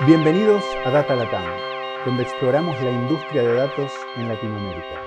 Bienvenidos 0.00 0.64
a 0.84 0.90
Data 0.90 1.14
Latam, 1.14 1.44
donde 2.04 2.24
exploramos 2.24 2.74
la 2.82 2.90
industria 2.90 3.42
de 3.42 3.54
datos 3.54 3.92
en 4.16 4.26
Latinoamérica. 4.26 5.00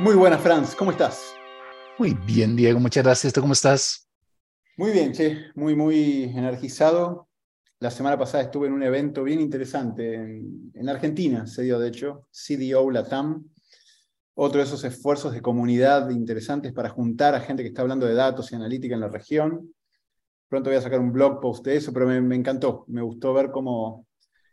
Muy 0.00 0.14
buenas, 0.14 0.40
Franz, 0.40 0.74
¿cómo 0.74 0.92
estás? 0.92 1.34
Muy 1.98 2.14
bien, 2.14 2.56
Diego, 2.56 2.80
muchas 2.80 3.04
gracias. 3.04 3.34
¿Tú 3.34 3.42
cómo 3.42 3.52
estás? 3.52 4.08
Muy 4.78 4.92
bien, 4.92 5.12
che, 5.12 5.52
muy, 5.54 5.76
muy 5.76 6.24
energizado. 6.24 7.28
La 7.80 7.90
semana 7.90 8.18
pasada 8.18 8.44
estuve 8.44 8.68
en 8.68 8.72
un 8.72 8.82
evento 8.82 9.22
bien 9.24 9.40
interesante 9.40 10.14
en, 10.14 10.88
Argentina, 10.88 11.46
se 11.46 11.64
dio 11.64 11.78
de 11.78 11.88
hecho, 11.88 12.26
CDO 12.32 12.90
Latam, 12.90 13.44
otro 14.34 14.60
de 14.60 14.66
esos 14.66 14.82
esfuerzos 14.84 15.34
de 15.34 15.42
comunidad 15.42 16.08
interesantes 16.08 16.72
para 16.72 16.88
juntar 16.88 17.34
a 17.34 17.40
gente 17.40 17.62
que 17.62 17.68
está 17.68 17.82
hablando 17.82 18.06
de 18.06 18.14
datos 18.14 18.50
y 18.52 18.54
analítica 18.54 18.94
en 18.94 19.02
la 19.02 19.08
región. 19.08 19.74
Pronto 20.48 20.70
voy 20.70 20.78
a 20.78 20.82
sacar 20.82 21.00
un 21.00 21.12
blog 21.12 21.40
post 21.40 21.64
de 21.64 21.76
eso, 21.76 21.92
pero 21.92 22.06
me, 22.06 22.20
me 22.20 22.36
encantó. 22.36 22.84
Me 22.88 23.02
gustó 23.02 23.34
ver 23.34 23.50
cómo 23.50 24.06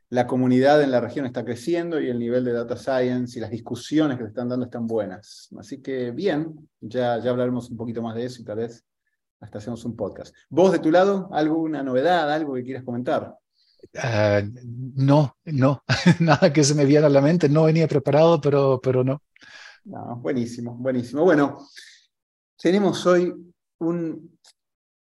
la 0.09 0.27
comunidad 0.27 0.81
en 0.81 0.91
la 0.91 1.01
región 1.01 1.25
está 1.25 1.43
creciendo 1.43 1.99
y 1.99 2.09
el 2.09 2.19
nivel 2.19 2.45
de 2.45 2.53
data 2.53 2.77
science 2.77 3.37
y 3.37 3.41
las 3.41 3.49
discusiones 3.49 4.17
que 4.17 4.23
se 4.23 4.29
están 4.29 4.49
dando 4.49 4.65
están 4.65 4.87
buenas. 4.87 5.49
Así 5.57 5.81
que 5.81 6.11
bien, 6.11 6.69
ya, 6.79 7.19
ya 7.19 7.31
hablaremos 7.31 7.69
un 7.69 7.77
poquito 7.77 8.01
más 8.01 8.15
de 8.15 8.25
eso 8.25 8.41
y 8.41 8.45
tal 8.45 8.57
vez 8.57 8.85
hasta 9.39 9.57
hacemos 9.57 9.83
un 9.85 9.95
podcast. 9.95 10.33
¿Vos 10.49 10.71
de 10.71 10.79
tu 10.79 10.91
lado, 10.91 11.29
alguna 11.31 11.83
novedad, 11.83 12.31
algo 12.31 12.53
que 12.53 12.63
quieras 12.63 12.83
comentar? 12.83 13.35
Ah, 13.97 14.41
no, 14.53 15.37
no, 15.45 15.83
nada 16.19 16.53
que 16.53 16.63
se 16.63 16.75
me 16.75 16.85
viera 16.85 17.07
a 17.07 17.11
la 17.11 17.21
mente, 17.21 17.49
no 17.49 17.63
venía 17.63 17.87
preparado, 17.87 18.39
pero, 18.39 18.79
pero 18.81 19.03
no. 19.03 19.21
no. 19.85 20.17
Buenísimo, 20.17 20.75
buenísimo. 20.75 21.23
Bueno, 21.23 21.67
tenemos 22.57 23.05
hoy 23.05 23.33
un 23.79 24.37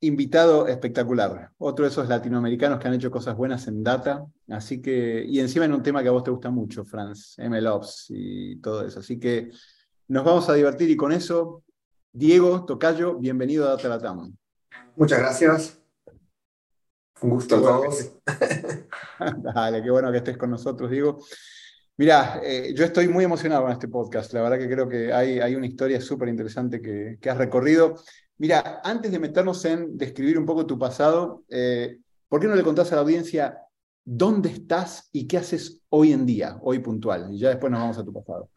invitado 0.02 0.66
espectacular. 0.66 1.51
Otro 1.59 1.84
de 1.84 1.91
esos 1.91 2.09
latinoamericanos 2.09 2.79
que 2.79 2.88
han 2.88 2.95
hecho 2.95 3.10
cosas 3.10 3.37
buenas 3.37 3.68
en 3.68 3.85
data. 3.85 4.26
Así 4.49 4.82
que, 4.82 5.24
y 5.24 5.38
encima 5.38 5.65
en 5.65 5.73
un 5.73 5.82
tema 5.82 6.02
que 6.02 6.09
a 6.09 6.13
vos 6.13 6.24
te 6.24 6.30
gusta 6.30 6.51
mucho, 6.51 6.85
Franz, 6.85 7.37
MLOps 7.38 8.07
y 8.09 8.57
todo 8.57 8.85
eso. 8.85 8.99
Así 9.01 9.18
que 9.21 9.51
nos 10.09 10.24
vamos 10.24 10.49
a 10.49 10.54
divertir 10.54 10.91
y 10.91 10.96
con 10.96 11.13
eso, 11.13 11.63
Diego 12.13 12.65
Tocayo, 12.65 13.15
bienvenido 13.15 13.66
a 13.66 13.71
Data 13.71 13.88
Latam. 13.88 14.37
Muchas 14.96 15.21
gracias. 15.21 15.79
Un 17.21 17.30
gusto 17.30 17.57
a 17.57 17.60
todos. 17.60 18.13
Dale, 19.54 19.82
qué 19.85 19.91
bueno 19.91 20.10
que 20.10 20.19
estés 20.19 20.37
con 20.37 20.51
nosotros, 20.51 20.91
Diego. 20.91 21.21
Mira, 21.96 22.41
eh, 22.43 22.73
yo 22.74 22.85
estoy 22.85 23.07
muy 23.07 23.23
emocionado 23.24 23.63
con 23.63 23.71
este 23.71 23.87
podcast. 23.87 24.32
La 24.32 24.43
verdad 24.43 24.59
que 24.59 24.69
creo 24.69 24.88
que 24.88 25.13
hay, 25.13 25.38
hay 25.38 25.54
una 25.54 25.66
historia 25.66 26.01
súper 26.01 26.29
interesante 26.29 26.82
que, 26.82 27.19
que 27.21 27.30
has 27.30 27.38
recorrido. 27.38 27.95
Mira, 28.43 28.80
antes 28.82 29.12
de 29.12 29.21
meternos 29.21 29.65
en 29.66 29.96
describir 29.96 30.37
un 30.37 30.45
poco 30.45 30.66
tu 30.66 30.76
pasado, 30.76 31.45
eh, 31.48 31.98
¿por 32.29 32.40
qué 32.40 32.48
no 32.48 32.57
le 32.57 32.65
contás 32.65 32.90
a 32.90 32.96
la 32.96 33.02
audiencia 33.02 33.57
dónde 34.04 34.48
estás 34.48 35.09
y 35.12 35.29
qué 35.29 35.38
haces 35.38 35.80
hoy 35.90 36.12
en 36.12 36.26
día, 36.26 36.59
hoy 36.60 36.80
puntual? 36.80 37.29
Y 37.32 37.38
ya 37.38 37.51
después 37.51 37.70
nos 37.70 37.80
vamos 37.82 37.98
a 37.98 38.04
tu 38.04 38.13
pasado. 38.13 38.48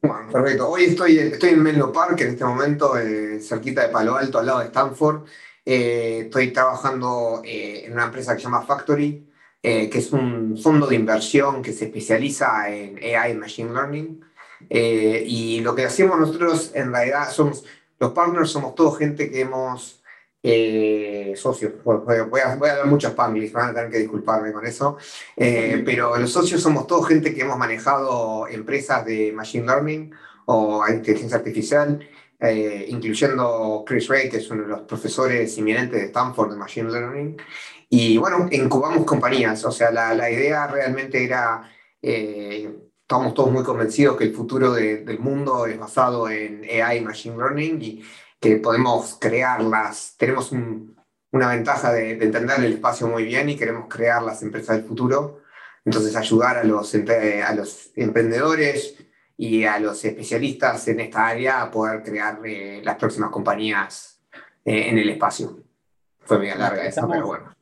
Bueno, 0.00 0.32
perfecto. 0.32 0.70
Hoy 0.70 0.84
estoy, 0.84 1.18
estoy 1.18 1.50
en 1.50 1.62
Menlo 1.62 1.92
Park, 1.92 2.18
en 2.22 2.28
este 2.28 2.44
momento, 2.46 2.96
eh, 2.96 3.38
cerquita 3.38 3.82
de 3.82 3.90
Palo 3.90 4.16
Alto, 4.16 4.38
al 4.38 4.46
lado 4.46 4.60
de 4.60 4.64
Stanford. 4.64 5.26
Eh, 5.62 6.20
estoy 6.24 6.50
trabajando 6.50 7.42
en 7.44 7.92
una 7.92 8.04
empresa 8.04 8.32
que 8.32 8.38
se 8.40 8.44
llama 8.44 8.62
Factory, 8.62 9.30
que 9.60 9.90
es 9.92 10.10
un 10.10 10.56
fondo 10.56 10.86
de 10.86 10.96
inversión 10.96 11.60
que 11.60 11.74
se 11.74 11.84
especializa 11.84 12.70
en 12.70 12.96
AI 12.96 13.32
y 13.32 13.34
Machine 13.34 13.74
Learning. 13.74 14.24
y 14.70 15.60
lo 15.60 15.74
que 15.74 15.84
hacemos 15.84 16.18
nosotros 16.18 16.70
en 16.74 16.90
realidad 16.90 17.30
somos 17.30 17.64
los 17.98 18.12
partners 18.12 18.50
somos 18.50 18.74
todos 18.74 18.98
gente 18.98 19.30
que 19.30 19.40
hemos, 19.40 20.02
eh, 20.42 21.32
socios, 21.36 21.72
voy 21.84 22.16
a, 22.16 22.24
voy 22.24 22.40
a 22.40 22.76
dar 22.76 22.86
muchos 22.86 23.12
spanglish, 23.12 23.52
van 23.52 23.70
a 23.70 23.74
tener 23.74 23.90
que 23.90 23.98
disculparme 23.98 24.52
con 24.52 24.66
eso, 24.66 24.98
eh, 25.36 25.82
pero 25.84 26.16
los 26.16 26.30
socios 26.30 26.60
somos 26.60 26.86
todos 26.86 27.08
gente 27.08 27.34
que 27.34 27.42
hemos 27.42 27.56
manejado 27.56 28.46
empresas 28.48 29.04
de 29.04 29.32
Machine 29.32 29.66
Learning 29.66 30.10
o 30.46 30.86
inteligencia 30.88 31.38
artificial, 31.38 32.06
eh, 32.40 32.84
incluyendo 32.88 33.84
Chris 33.86 34.08
Ray, 34.08 34.28
que 34.28 34.36
es 34.36 34.50
uno 34.50 34.64
de 34.64 34.68
los 34.68 34.80
profesores 34.82 35.56
inminentes 35.56 35.98
de 35.98 36.06
Stanford 36.06 36.50
de 36.50 36.56
Machine 36.56 36.90
Learning. 36.90 37.36
Y 37.88 38.18
bueno, 38.18 38.48
incubamos 38.50 39.04
compañías, 39.04 39.64
o 39.64 39.72
sea, 39.72 39.90
la, 39.90 40.14
la 40.14 40.30
idea 40.30 40.66
realmente 40.66 41.24
era 41.24 41.70
estamos 43.14 43.34
todos 43.34 43.52
muy 43.52 43.62
convencidos 43.62 44.16
que 44.16 44.24
el 44.24 44.34
futuro 44.34 44.72
del 44.72 45.20
mundo 45.20 45.66
es 45.66 45.78
basado 45.78 46.28
en 46.28 46.64
AI 46.64 47.00
Machine 47.00 47.36
Learning 47.36 47.80
y 47.80 48.04
que 48.40 48.56
podemos 48.56 49.18
crearlas, 49.20 50.16
tenemos 50.18 50.50
una 51.30 51.48
ventaja 51.48 51.92
de, 51.92 52.10
entender 52.10 52.58
el 52.58 52.72
espacio 52.72 53.06
muy 53.06 53.24
bien 53.24 53.48
y 53.48 53.56
queremos 53.56 53.86
crear 53.88 54.20
las 54.20 54.42
empresas 54.42 54.78
del 54.78 54.84
futuro. 54.84 55.42
Entonces 55.84 56.16
ayudar 56.16 56.56
a 56.56 56.64
los, 56.64 56.92
a 56.92 57.54
los 57.54 57.92
emprendedores 57.94 58.96
y 59.36 59.64
a 59.64 59.78
los 59.78 60.04
especialistas 60.04 60.88
en 60.88 60.98
esta 60.98 61.28
área 61.28 61.62
a 61.62 61.70
poder 61.70 62.02
crear 62.02 62.40
eh, 62.44 62.80
las 62.82 62.96
próximas 62.96 63.30
compañías 63.30 64.18
eh, 64.64 64.88
en 64.88 64.98
el 64.98 65.08
espacio. 65.10 65.60
Fue 66.24 66.40
media 66.40 66.56
larga 66.56 66.84
esa, 66.84 67.06
pero 67.06 67.28
bueno. 67.28 67.53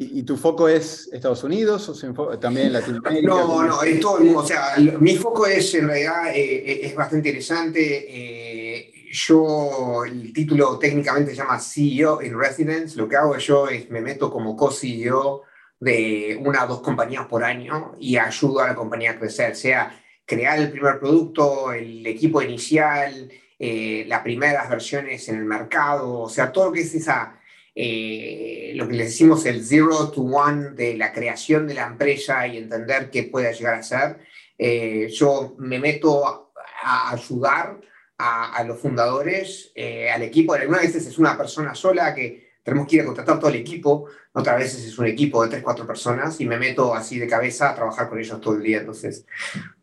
¿Y, 0.00 0.22
tu 0.22 0.36
foco 0.36 0.68
es 0.68 1.10
Estados 1.12 1.42
Unidos 1.42 1.88
o 1.88 2.38
también 2.38 2.72
Latinoamérica? 2.72 3.28
No, 3.28 3.64
no, 3.64 3.82
es 3.82 3.98
todo 3.98 4.38
O 4.38 4.46
sea, 4.46 4.76
mi 5.00 5.16
foco 5.16 5.44
es 5.44 5.74
en 5.74 5.88
realidad 5.88 6.28
eh, 6.32 6.40
eh, 6.40 6.80
es 6.84 6.94
bastante 6.94 7.28
interesante. 7.28 8.06
Eh, 8.08 8.92
yo, 9.10 10.04
el 10.04 10.32
título 10.32 10.78
técnicamente 10.78 11.32
se 11.32 11.38
llama 11.38 11.58
CEO 11.58 12.22
in 12.22 12.38
Residence. 12.38 12.96
Lo 12.96 13.08
que 13.08 13.16
hago 13.16 13.36
yo 13.38 13.66
es 13.66 13.90
me 13.90 14.00
meto 14.00 14.30
como 14.30 14.56
co-CEO 14.56 15.42
de 15.80 16.40
una 16.44 16.64
o 16.64 16.68
dos 16.68 16.80
compañías 16.80 17.26
por 17.26 17.42
año 17.42 17.96
y 17.98 18.18
ayudo 18.18 18.60
a 18.60 18.68
la 18.68 18.76
compañía 18.76 19.12
a 19.12 19.18
crecer, 19.18 19.56
sea 19.56 20.00
crear 20.24 20.60
el 20.60 20.70
primer 20.70 21.00
producto, 21.00 21.72
el 21.72 22.06
equipo 22.06 22.40
inicial, 22.40 23.28
las 23.58 24.22
primeras 24.22 24.68
versiones 24.70 25.28
en 25.28 25.38
el 25.38 25.44
mercado, 25.44 26.20
o 26.20 26.28
sea, 26.28 26.52
todo 26.52 26.66
lo 26.66 26.72
que 26.72 26.82
es 26.82 26.94
esa 26.94 27.37
eh, 27.80 28.72
lo 28.74 28.88
que 28.88 28.94
le 28.94 29.04
decimos 29.04 29.46
el 29.46 29.64
zero 29.64 30.10
to 30.10 30.22
one 30.22 30.70
de 30.70 30.96
la 30.96 31.12
creación 31.12 31.68
de 31.68 31.74
la 31.74 31.86
empresa 31.86 32.44
y 32.44 32.56
entender 32.56 33.08
qué 33.08 33.22
puede 33.22 33.54
llegar 33.54 33.74
a 33.74 33.84
ser. 33.84 34.18
Eh, 34.58 35.08
yo 35.12 35.54
me 35.58 35.78
meto 35.78 36.26
a, 36.26 37.12
ayudar 37.12 37.80
a, 38.18 38.64
los 38.64 38.80
fundadores, 38.80 39.70
eh, 39.76 40.10
al 40.10 40.22
equipo. 40.22 40.54
Algunas 40.54 40.82
veces 40.82 41.06
es 41.06 41.18
una 41.18 41.38
persona 41.38 41.72
sola 41.76 42.12
que 42.16 42.50
tenemos 42.64 42.88
que 42.88 42.96
ir 42.96 43.02
a 43.02 43.04
contratar 43.04 43.38
todo 43.38 43.50
el 43.50 43.56
equipo, 43.56 44.06
otras 44.32 44.58
veces 44.58 44.84
es 44.84 44.98
un 44.98 45.06
equipo 45.06 45.44
de 45.44 45.48
tres, 45.48 45.62
cuatro 45.62 45.86
personas 45.86 46.40
y 46.40 46.46
me 46.46 46.58
meto 46.58 46.92
así 46.92 47.20
de 47.20 47.28
cabeza 47.28 47.70
a 47.70 47.76
trabajar 47.76 48.08
con 48.08 48.18
ellos 48.18 48.40
todo 48.40 48.56
el 48.56 48.62
día. 48.64 48.78
Entonces, 48.78 49.24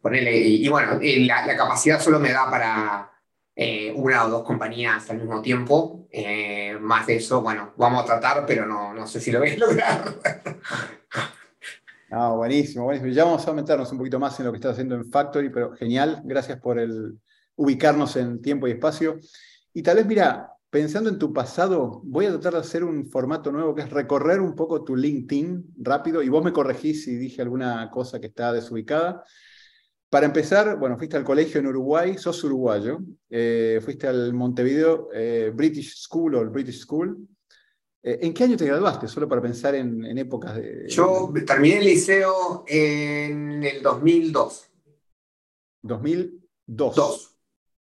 ponele, 0.02 0.38
y, 0.38 0.68
bueno, 0.68 1.00
la 1.02 1.56
capacidad 1.56 2.02
solo 2.02 2.20
me 2.20 2.34
da 2.34 2.50
para 2.52 3.15
eh, 3.56 3.94
una 3.96 4.26
o 4.26 4.30
dos 4.30 4.44
compañías 4.44 5.10
al 5.10 5.18
mismo 5.18 5.42
tiempo. 5.42 6.08
Eh, 6.12 6.78
más 6.80 7.08
de 7.08 7.18
eso, 7.18 7.42
bueno, 7.42 7.74
vamos 7.78 8.04
a 8.04 8.06
tratar, 8.06 8.46
pero 8.46 8.66
no, 8.66 8.94
no 8.94 9.08
sé 9.08 9.22
si 9.22 9.32
lo 9.32 9.40
voy 9.40 9.52
a 9.52 9.58
lograr. 9.58 10.16
No, 12.10 12.38
buenísimo, 12.38 12.84
buenísimo. 12.86 13.12
Ya 13.12 13.24
vamos 13.24 13.48
a 13.48 13.54
meternos 13.54 13.92
un 13.92 13.98
poquito 13.98 14.20
más 14.20 14.40
en 14.40 14.46
lo 14.46 14.52
que 14.52 14.58
estás 14.58 14.74
haciendo 14.74 14.96
en 14.96 15.10
Factory, 15.10 15.50
pero 15.50 15.74
genial. 15.74 16.22
Gracias 16.26 16.60
por 16.60 16.80
el 16.80 17.20
ubicarnos 17.56 18.16
en 18.18 18.42
tiempo 18.42 18.68
y 18.68 18.72
espacio. 18.72 19.20
Y 19.74 19.82
tal 19.82 19.98
vez, 19.98 20.06
mira, 20.06 20.52
pensando 20.70 21.10
en 21.10 21.18
tu 21.18 21.34
pasado, 21.34 22.02
voy 22.04 22.26
a 22.26 22.32
tratar 22.32 22.54
de 22.54 22.60
hacer 22.60 22.84
un 22.84 23.08
formato 23.08 23.52
nuevo 23.52 23.74
que 23.74 23.82
es 23.82 23.90
recorrer 23.90 24.42
un 24.42 24.56
poco 24.56 24.84
tu 24.84 24.96
LinkedIn 24.96 25.76
rápido 25.78 26.22
y 26.22 26.30
vos 26.30 26.44
me 26.44 26.54
corregís 26.54 27.06
si 27.06 27.16
dije 27.16 27.42
alguna 27.42 27.90
cosa 27.92 28.20
que 28.20 28.28
está 28.28 28.52
desubicada. 28.52 29.24
Para 30.10 30.28
empezar, 30.28 30.78
bueno, 30.78 30.98
fuiste 30.98 31.18
al 31.18 31.24
colegio 31.24 31.60
en 31.60 31.68
Uruguay, 31.68 32.18
sos 32.18 32.44
uruguayo, 32.44 33.00
eh, 33.30 33.80
fuiste 33.84 34.08
al 34.08 34.34
Montevideo 34.34 35.10
eh, 35.14 35.52
British 35.54 35.96
School 35.98 36.36
o 36.36 36.42
el 36.42 36.50
British 36.50 36.82
School. 36.82 37.28
Eh, 38.04 38.20
¿En 38.22 38.34
qué 38.34 38.44
año 38.44 38.56
te 38.56 38.66
graduaste? 38.66 39.08
Solo 39.08 39.28
para 39.28 39.42
pensar 39.42 39.74
en, 39.74 40.18
épocas 40.18 40.56
de... 40.56 40.86
Yo 40.88 41.34
terminé 41.46 41.80
el 41.80 41.86
liceo 41.86 42.64
en 42.68 43.64
el 43.64 43.82
2002. 43.82 44.70
2002. 45.82 46.96
Dos. 46.96 47.38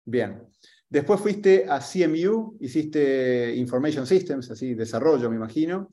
Bien. 0.05 0.47
Después 0.89 1.19
fuiste 1.19 1.65
a 1.67 1.79
CMU, 1.79 2.57
hiciste 2.59 3.53
Information 3.55 4.05
Systems, 4.05 4.49
así, 4.51 4.75
desarrollo, 4.75 5.29
me 5.29 5.35
imagino. 5.35 5.91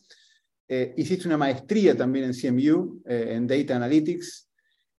hiciste 0.68 1.26
una 1.26 1.38
maestría 1.38 1.96
también 1.96 2.26
en 2.26 2.34
CMU, 2.34 3.02
en 3.06 3.46
Data 3.46 3.76
Analytics 3.76 4.49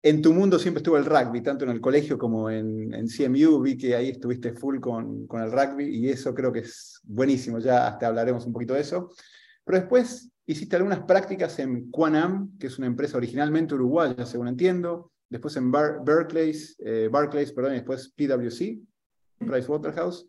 en 0.03 0.21
tu 0.21 0.33
mundo 0.33 0.57
siempre 0.57 0.80
estuvo 0.80 0.98
el 0.98 1.06
rugby, 1.06 1.42
tanto 1.42 1.63
en 1.63 1.71
el 1.71 1.81
colegio 1.81 2.18
como 2.18 2.50
en, 2.50 2.94
en 2.94 3.07
CMU. 3.07 3.62
Vi 3.62 3.77
que 3.77 3.95
ahí 3.95 4.09
estuviste 4.09 4.53
full 4.53 4.80
con, 4.80 5.27
con, 5.27 5.42
el 5.44 5.51
rugby 5.51 5.86
y 5.86 6.09
eso 6.09 6.33
creo 6.33 6.51
que 6.51 6.59
es 6.59 7.00
buenísimo. 7.03 7.59
Ya 7.59 7.88
hasta 7.88 8.07
hablaremos 8.07 8.45
un 8.45 8.53
poquito 8.53 8.74
de 8.74 8.81
eso. 8.81 9.12
Pero 9.63 9.80
después 9.80 10.31
hiciste 10.45 10.75
algunas 10.75 11.01
prácticas 11.01 11.59
en 11.59 11.92
Quanam, 11.92 12.57
que 12.57 12.68
es 12.68 12.80
una 12.80 12.88
empresa 12.88 13.18
originalmente 13.18 13.75
uruguaya, 13.75 14.25
según 14.25 14.48
entiendo. 14.48 15.12
Después 15.30 15.56
en 15.56 15.71
Bar 15.71 16.03
Berkeley's, 16.03 16.75
eh, 16.80 17.07
Barclays, 17.09 17.51
perdón, 17.53 17.74
y 17.74 17.75
después 17.75 18.12
PwC, 18.18 18.80
Pricewaterhouse. 19.38 20.27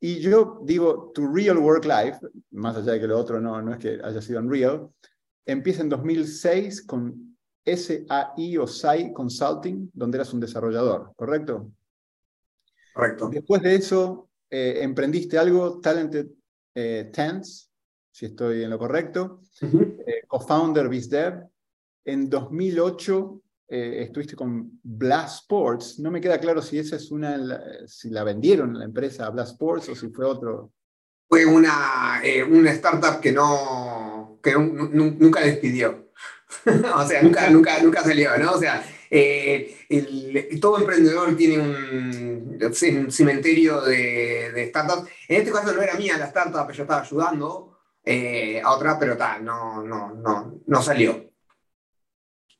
Y 0.00 0.18
yo 0.18 0.60
digo, 0.64 1.12
tu 1.14 1.32
real 1.32 1.58
work 1.58 1.84
life, 1.84 2.18
más 2.50 2.76
allá 2.76 2.92
de 2.92 3.00
que 3.00 3.06
lo 3.06 3.18
otro 3.18 3.40
no, 3.40 3.62
no 3.62 3.72
es 3.72 3.78
que 3.78 4.00
haya 4.02 4.20
sido 4.20 4.40
en 4.40 4.50
real, 4.50 4.88
empieza 5.46 5.82
en 5.82 5.88
2006 5.88 6.82
con 6.86 7.31
SAI 7.64 8.58
o 8.58 8.66
SAI 8.66 9.12
Consulting, 9.12 9.90
donde 9.92 10.18
eras 10.18 10.32
un 10.32 10.40
desarrollador, 10.40 11.12
¿correcto? 11.16 11.70
Correcto. 12.92 13.28
Después 13.28 13.62
de 13.62 13.74
eso, 13.74 14.28
eh, 14.50 14.80
emprendiste 14.82 15.38
algo, 15.38 15.80
Talented 15.80 16.26
eh, 16.74 17.10
Tense, 17.12 17.68
si 18.10 18.26
estoy 18.26 18.64
en 18.64 18.70
lo 18.70 18.78
correcto, 18.78 19.40
eh, 19.62 20.22
co-founder 20.26 20.88
BizDev. 20.88 21.48
En 22.04 22.28
2008 22.28 23.38
estuviste 23.68 24.36
con 24.36 24.78
Blast 24.82 25.44
Sports. 25.44 25.98
No 25.98 26.10
me 26.10 26.20
queda 26.20 26.38
claro 26.38 26.60
si 26.60 26.78
esa 26.78 26.96
es 26.96 27.10
una, 27.10 27.86
si 27.86 28.10
la 28.10 28.22
vendieron 28.22 28.78
la 28.78 28.84
empresa 28.84 29.30
Blast 29.30 29.52
Sports 29.52 29.88
o 29.88 29.94
si 29.94 30.08
fue 30.08 30.26
otro. 30.26 30.72
Fue 31.26 31.46
una, 31.46 32.20
una 32.50 32.70
startup 32.72 33.18
que 33.18 33.32
no, 33.32 34.38
que 34.42 34.52
nunca 34.52 35.40
despidió. 35.40 36.01
o 36.94 37.06
sea, 37.06 37.22
nunca, 37.22 37.50
nunca, 37.50 37.82
nunca 37.82 38.02
salió, 38.02 38.36
¿no? 38.38 38.52
O 38.52 38.58
sea, 38.58 38.84
el, 39.10 40.58
todo 40.60 40.78
emprendedor 40.78 41.36
tiene 41.36 41.58
un, 41.58 42.58
un 42.62 43.12
cementerio 43.12 43.80
de, 43.82 44.52
de, 44.52 44.68
startups. 44.68 45.08
En 45.28 45.40
este 45.40 45.52
caso 45.52 45.72
no 45.72 45.82
era 45.82 45.94
mía 45.94 46.16
la 46.18 46.26
startup, 46.26 46.70
yo 46.72 46.82
estaba 46.82 47.02
ayudando 47.02 47.72
eh, 48.04 48.60
a 48.62 48.72
otra, 48.72 48.98
pero 48.98 49.16
tal, 49.16 49.44
no, 49.44 49.82
no, 49.82 50.12
no, 50.14 50.60
no 50.66 50.82
salió. 50.82 51.30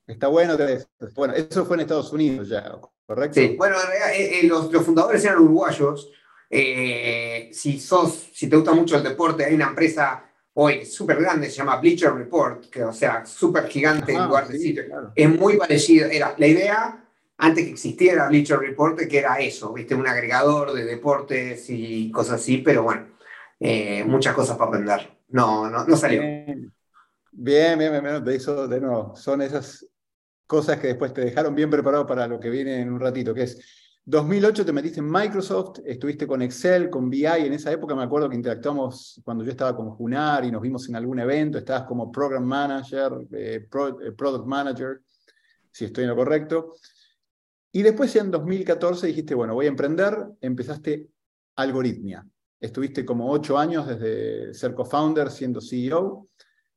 Está 0.06 0.28
bueno 0.28 0.56
que 0.56 0.84
bueno, 1.14 1.34
eso 1.34 1.64
fue 1.64 1.76
en 1.76 1.80
Estados 1.80 2.12
Unidos 2.12 2.48
ya, 2.48 2.78
¿correcto? 3.06 3.40
Sí, 3.40 3.54
bueno, 3.56 3.76
en 3.80 3.86
realidad 3.86 4.12
eh, 4.12 4.40
eh, 4.40 4.46
los, 4.46 4.70
los, 4.72 4.84
fundadores 4.84 5.24
eran 5.24 5.38
uruguayos. 5.38 6.10
si 6.50 7.80
sos, 7.80 8.28
si 8.32 8.48
te 8.48 8.56
gusta 8.56 8.72
mucho 8.72 8.96
el 8.96 9.02
deporte, 9.02 9.44
hay 9.44 9.54
una 9.54 9.68
empresa 9.68 10.24
hoy 10.54 10.84
súper 10.84 11.20
grande, 11.20 11.48
se 11.48 11.56
llama 11.56 11.76
Bleacher 11.76 12.12
Report, 12.12 12.68
que 12.68 12.84
o 12.84 12.92
sea, 12.92 13.24
súper 13.24 13.68
gigante 13.68 14.12
en 14.12 14.24
lugar 14.24 14.48
de 14.48 14.58
sitio. 14.58 15.12
Es 15.14 15.28
muy 15.28 15.56
parecido, 15.56 16.08
era 16.08 16.34
la 16.36 16.46
idea 16.46 17.04
antes 17.38 17.64
que 17.64 17.70
existiera 17.70 18.28
Bleacher 18.28 18.58
Report, 18.58 19.00
que 19.00 19.18
era 19.18 19.38
eso, 19.38 19.72
¿viste? 19.72 19.94
un 19.94 20.06
agregador 20.06 20.72
de 20.72 20.84
deportes 20.84 21.68
y 21.68 22.10
cosas 22.10 22.40
así, 22.40 22.58
pero 22.58 22.84
bueno, 22.84 23.08
eh, 23.58 24.04
muchas 24.04 24.34
cosas 24.34 24.56
para 24.56 24.68
aprender. 24.68 25.18
No, 25.28 25.68
no, 25.68 25.84
no 25.84 25.96
salió. 25.96 26.20
Bien, 26.20 26.72
bien, 27.32 27.78
bien, 27.78 28.02
bien, 28.02 28.24
de 28.24 28.36
eso, 28.36 28.68
de 28.68 28.80
nuevo, 28.80 29.16
son 29.16 29.42
esas 29.42 29.86
cosas 30.46 30.78
que 30.78 30.88
después 30.88 31.14
te 31.14 31.22
dejaron 31.22 31.54
bien 31.54 31.70
preparado 31.70 32.06
para 32.06 32.26
lo 32.28 32.38
que 32.38 32.50
viene 32.50 32.80
en 32.80 32.92
un 32.92 33.00
ratito, 33.00 33.32
que 33.32 33.44
es 33.44 33.81
2008 34.04 34.64
te 34.64 34.72
metiste 34.72 34.98
en 34.98 35.08
Microsoft, 35.08 35.78
estuviste 35.84 36.26
con 36.26 36.42
Excel, 36.42 36.90
con 36.90 37.08
BI, 37.08 37.24
en 37.24 37.52
esa 37.52 37.70
época 37.70 37.94
me 37.94 38.02
acuerdo 38.02 38.28
que 38.28 38.34
interactuamos 38.34 39.20
cuando 39.24 39.44
yo 39.44 39.52
estaba 39.52 39.76
con 39.76 39.90
Junar 39.90 40.44
y 40.44 40.50
nos 40.50 40.60
vimos 40.60 40.88
en 40.88 40.96
algún 40.96 41.20
evento, 41.20 41.58
estabas 41.58 41.84
como 41.84 42.10
Program 42.10 42.42
Manager, 42.42 43.12
eh, 43.30 43.68
eh, 43.70 44.12
Product 44.16 44.44
Manager, 44.44 45.02
si 45.70 45.84
estoy 45.84 46.02
en 46.02 46.10
lo 46.10 46.16
correcto. 46.16 46.74
Y 47.70 47.82
después 47.82 48.14
en 48.16 48.32
2014 48.32 49.06
dijiste, 49.06 49.36
bueno, 49.36 49.54
voy 49.54 49.66
a 49.66 49.68
emprender, 49.68 50.16
empezaste 50.40 51.06
Algoritmia. 51.54 52.26
Estuviste 52.58 53.04
como 53.04 53.30
ocho 53.30 53.56
años 53.56 53.86
desde 53.86 54.52
ser 54.52 54.74
co-founder, 54.74 55.30
siendo 55.30 55.60
CEO. 55.60 56.26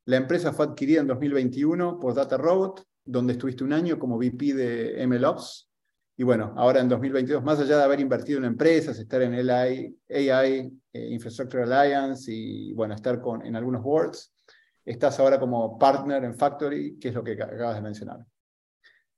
La 0.06 0.18
empresa 0.18 0.54
fue 0.54 0.66
adquirida 0.66 1.02
en 1.02 1.08
2021 1.08 2.00
por 2.00 2.14
Data 2.14 2.38
Robot, 2.38 2.86
donde 3.04 3.34
estuviste 3.34 3.64
un 3.64 3.74
año 3.74 3.98
como 3.98 4.18
VP 4.18 4.54
de 4.54 5.08
MLOps 5.08 5.72
y 6.18 6.24
bueno, 6.24 6.54
ahora 6.56 6.80
en 6.80 6.88
2022, 6.88 7.44
más 7.44 7.60
allá 7.60 7.78
de 7.78 7.84
haber 7.84 8.00
invertido 8.00 8.40
en 8.40 8.46
empresas, 8.46 8.98
estar 8.98 9.22
en 9.22 9.34
el 9.34 9.50
AI, 9.50 9.98
AI 10.10 10.72
eh, 10.94 11.08
Infrastructure 11.10 11.64
Alliance 11.64 12.32
y 12.32 12.74
bueno, 12.74 12.96
estar 12.96 13.20
con, 13.20 13.46
en 13.46 13.56
algunos 13.56 13.84
boards, 13.84 14.34
estás 14.86 15.20
ahora 15.20 15.38
como 15.40 15.78
partner 15.78 16.24
en 16.24 16.38
Factory, 16.38 16.98
que 17.00 17.10
es 17.10 17.14
lo 17.14 17.24
que 17.24 17.34
acabas 17.34 17.76
de 17.76 17.82
mencionar. 17.82 18.20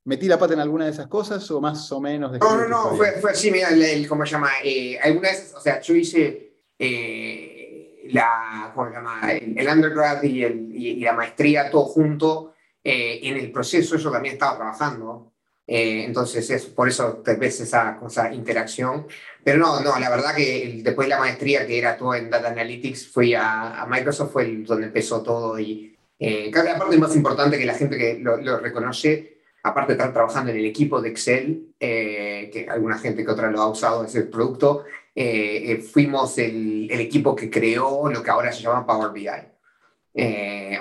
¿Metí 0.06 0.28
la 0.28 0.40
pata 0.40 0.54
en 0.54 0.62
alguna 0.62 0.86
de 0.86 0.92
esas 0.92 1.08
cosas 1.08 1.50
o 1.52 1.62
más 1.62 1.92
o 1.92 2.02
menos? 2.02 2.32
No, 2.32 2.58
no, 2.58 2.68
no, 2.68 2.96
fue, 2.96 3.12
fue, 3.22 3.32
así, 3.32 3.52
mira, 3.52 3.70
el, 3.70 4.08
¿cómo 4.08 4.26
se 4.26 4.32
llama? 4.32 4.50
Eh, 4.64 4.98
algunas 4.98 5.54
o 5.56 5.60
sea, 5.60 5.80
yo 5.82 5.94
hice 5.94 6.64
eh, 6.80 8.08
la, 8.12 8.72
¿cómo 8.74 8.88
se 8.88 8.96
llama? 8.96 9.34
El, 9.34 9.68
undergrad 9.68 10.24
y, 10.24 10.44
el, 10.44 10.76
y, 10.76 11.02
la 11.02 11.14
maestría 11.14 11.70
todo 11.70 11.84
junto. 11.84 12.54
en 12.84 13.38
el 13.38 13.52
proceso 13.52 13.98
yo 13.98 14.10
también 14.10 14.34
estaba 14.34 14.56
trabajando 14.56 15.34
eh, 15.68 16.06
entonces, 16.06 16.50
es, 16.50 16.66
por 16.66 16.88
eso 16.88 17.22
te 17.24 17.36
ves 17.36 17.60
esa, 17.60 17.98
cosa 17.98 18.34
interacción. 18.34 19.06
Pero 19.44 19.60
no, 19.60 19.82
no, 19.82 20.00
la 20.00 20.10
verdad 20.10 20.34
que 20.36 20.80
después 20.82 21.08
de 21.08 21.10
la 21.16 21.20
maestría, 21.20 21.68
que 21.68 21.78
era 21.78 21.98
todo 21.98 22.16
en 22.16 22.30
Data 22.30 22.50
Analytics, 22.50 23.10
fui 23.10 23.34
a, 23.36 23.86
Microsoft, 23.90 24.32
fue 24.32 24.44
el, 24.44 24.66
donde 24.66 24.88
empezó 24.88 25.22
todo. 25.22 25.60
Y 25.60 25.96
eh, 26.20 26.50
la 26.54 26.78
parte 26.78 26.98
más 26.98 27.16
importante 27.16 27.58
que 27.58 27.66
la 27.66 27.74
gente 27.74 27.98
que 27.98 28.18
lo, 28.20 28.60
reconoce, 28.60 29.40
aparte 29.64 29.94
de 29.94 30.00
estar 30.00 30.14
trabajando 30.14 30.52
en 30.52 30.58
el 30.58 30.66
equipo 30.66 31.02
de 31.02 31.10
Excel, 31.10 31.74
eh, 31.80 32.50
que 32.52 32.68
alguna 32.70 32.98
gente 32.98 33.26
que 33.26 33.32
otra 33.32 33.52
lo 33.52 33.62
ha 33.62 33.70
usado 33.70 34.06
ese 34.06 34.22
producto, 34.24 34.86
eh, 35.14 35.82
fuimos 35.82 36.38
el, 36.38 36.88
el, 36.90 37.00
equipo 37.02 37.36
que 37.36 37.50
creó 37.50 38.10
lo 38.10 38.24
que 38.24 38.30
ahora 38.30 38.52
se 38.54 38.62
llama 38.62 38.86
Power 38.86 39.12
BI. 39.12 39.28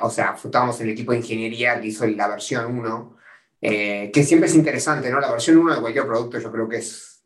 o 0.03 0.11
sea, 0.11 0.37
estábamos 0.43 0.81
en 0.81 0.87
el 0.89 0.93
equipo 0.93 1.13
de 1.13 1.19
ingeniería 1.19 1.81
que 1.81 1.89
hizo 1.89 2.07
la 2.07 2.29
versión 2.29 2.79
1 2.79 3.16
eh, 3.61 4.11
que 4.13 4.23
siempre 4.23 4.49
es 4.49 4.55
interesante, 4.55 5.11
¿no? 5.11 5.21
La 5.21 5.31
versión 5.31 5.57
1 5.59 5.75
de 5.75 5.81
cualquier 5.81 6.07
producto 6.07 6.39
yo 6.39 6.53
creo 6.53 6.69
que 6.69 6.77
es, 6.77 7.25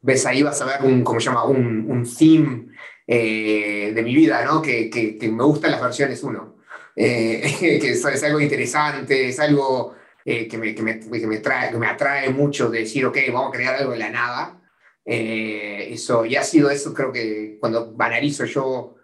ves 0.00 0.26
ahí 0.26 0.42
vas 0.42 0.60
a 0.60 0.66
ver 0.66 0.82
un, 0.82 1.02
¿cómo 1.02 1.18
se 1.20 1.26
llama? 1.26 1.44
Un, 1.44 1.90
un 1.90 2.04
theme 2.04 2.68
eh, 3.06 3.92
de 3.94 4.02
mi 4.02 4.14
vida, 4.14 4.44
¿no? 4.44 4.60
Que, 4.60 4.90
que, 4.90 5.16
que, 5.16 5.28
me 5.28 5.44
gustan 5.44 5.70
las 5.70 5.80
versiones 5.80 6.22
1, 6.22 6.56
eh, 6.96 7.56
que 7.60 7.90
es, 7.90 8.04
es, 8.04 8.22
algo 8.22 8.40
interesante, 8.40 9.28
es 9.28 9.40
algo 9.40 9.94
que 10.24 10.56
me, 10.58 10.74
que, 10.74 10.82
me, 10.82 11.00
me 11.26 11.38
trae, 11.38 11.70
que 11.70 11.78
me 11.78 11.88
atrae 11.88 12.30
mucho 12.30 12.70
de 12.70 12.80
decir, 12.80 13.04
ok, 13.06 13.18
vamos 13.32 13.48
a 13.48 13.56
crear 13.56 13.74
algo 13.74 13.92
de 13.92 13.98
la 13.98 14.10
nada. 14.10 14.60
eso, 15.04 16.24
y 16.24 16.36
ha 16.36 16.44
sido 16.44 16.70
eso, 16.70 16.94
creo 16.94 17.10
que 17.10 17.56
cuando 17.58 17.92
banalizo 17.92 18.44
yo, 18.44 18.96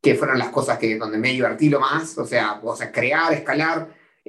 que 0.00 0.14
fueron 0.14 0.38
las 0.38 0.50
cosas 0.50 0.78
que 0.78 0.96
donde 0.96 1.18
me 1.18 1.30
divertí 1.30 1.68
lo 1.70 1.80
más, 1.80 2.16
o 2.18 2.26
sea, 2.26 2.60
o 2.62 2.76
sea 2.76 2.92
crear, 2.92 3.32
escalar, 3.32 3.88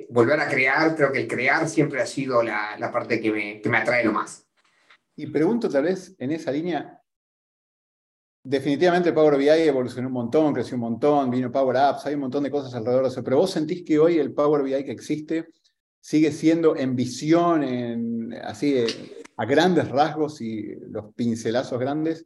volver 0.09 0.39
a 0.39 0.49
crear, 0.49 0.95
creo 0.95 1.11
que 1.11 1.19
el 1.21 1.27
crear 1.27 1.67
siempre 1.67 2.01
ha 2.01 2.05
sido 2.05 2.43
la, 2.43 2.77
la 2.77 2.91
parte 2.91 3.19
que 3.19 3.31
me, 3.31 3.61
que 3.61 3.69
me, 3.69 3.77
atrae 3.77 4.03
lo 4.03 4.11
más. 4.11 4.45
Y 5.15 5.27
pregunto 5.27 5.69
tal 5.69 5.83
vez 5.83 6.15
en 6.19 6.31
esa 6.31 6.51
línea, 6.51 7.01
definitivamente 8.43 9.13
Power 9.13 9.37
BI 9.37 9.49
evolucionó 9.49 10.07
un 10.07 10.13
montón, 10.13 10.53
creció 10.53 10.75
un 10.75 10.81
montón, 10.81 11.31
vino 11.31 11.51
Power 11.51 11.77
Apps, 11.77 12.05
hay 12.05 12.15
un 12.15 12.21
montón 12.21 12.43
de 12.43 12.51
cosas 12.51 12.73
alrededor 12.75 13.03
de 13.03 13.09
eso, 13.09 13.23
pero 13.23 13.37
vos 13.37 13.51
sentís 13.51 13.83
que 13.83 13.97
hoy 13.97 14.19
el 14.19 14.33
Power 14.33 14.63
BI 14.63 14.83
que 14.83 14.91
existe 14.91 15.47
sigue 16.01 16.31
siendo 16.31 16.75
en 16.75 16.95
visión, 16.95 17.63
en, 17.63 18.33
así 18.43 18.85
a 19.37 19.45
grandes 19.45 19.89
rasgos 19.89 20.41
y 20.41 20.75
los 20.89 21.13
pincelazos 21.15 21.79
grandes, 21.79 22.25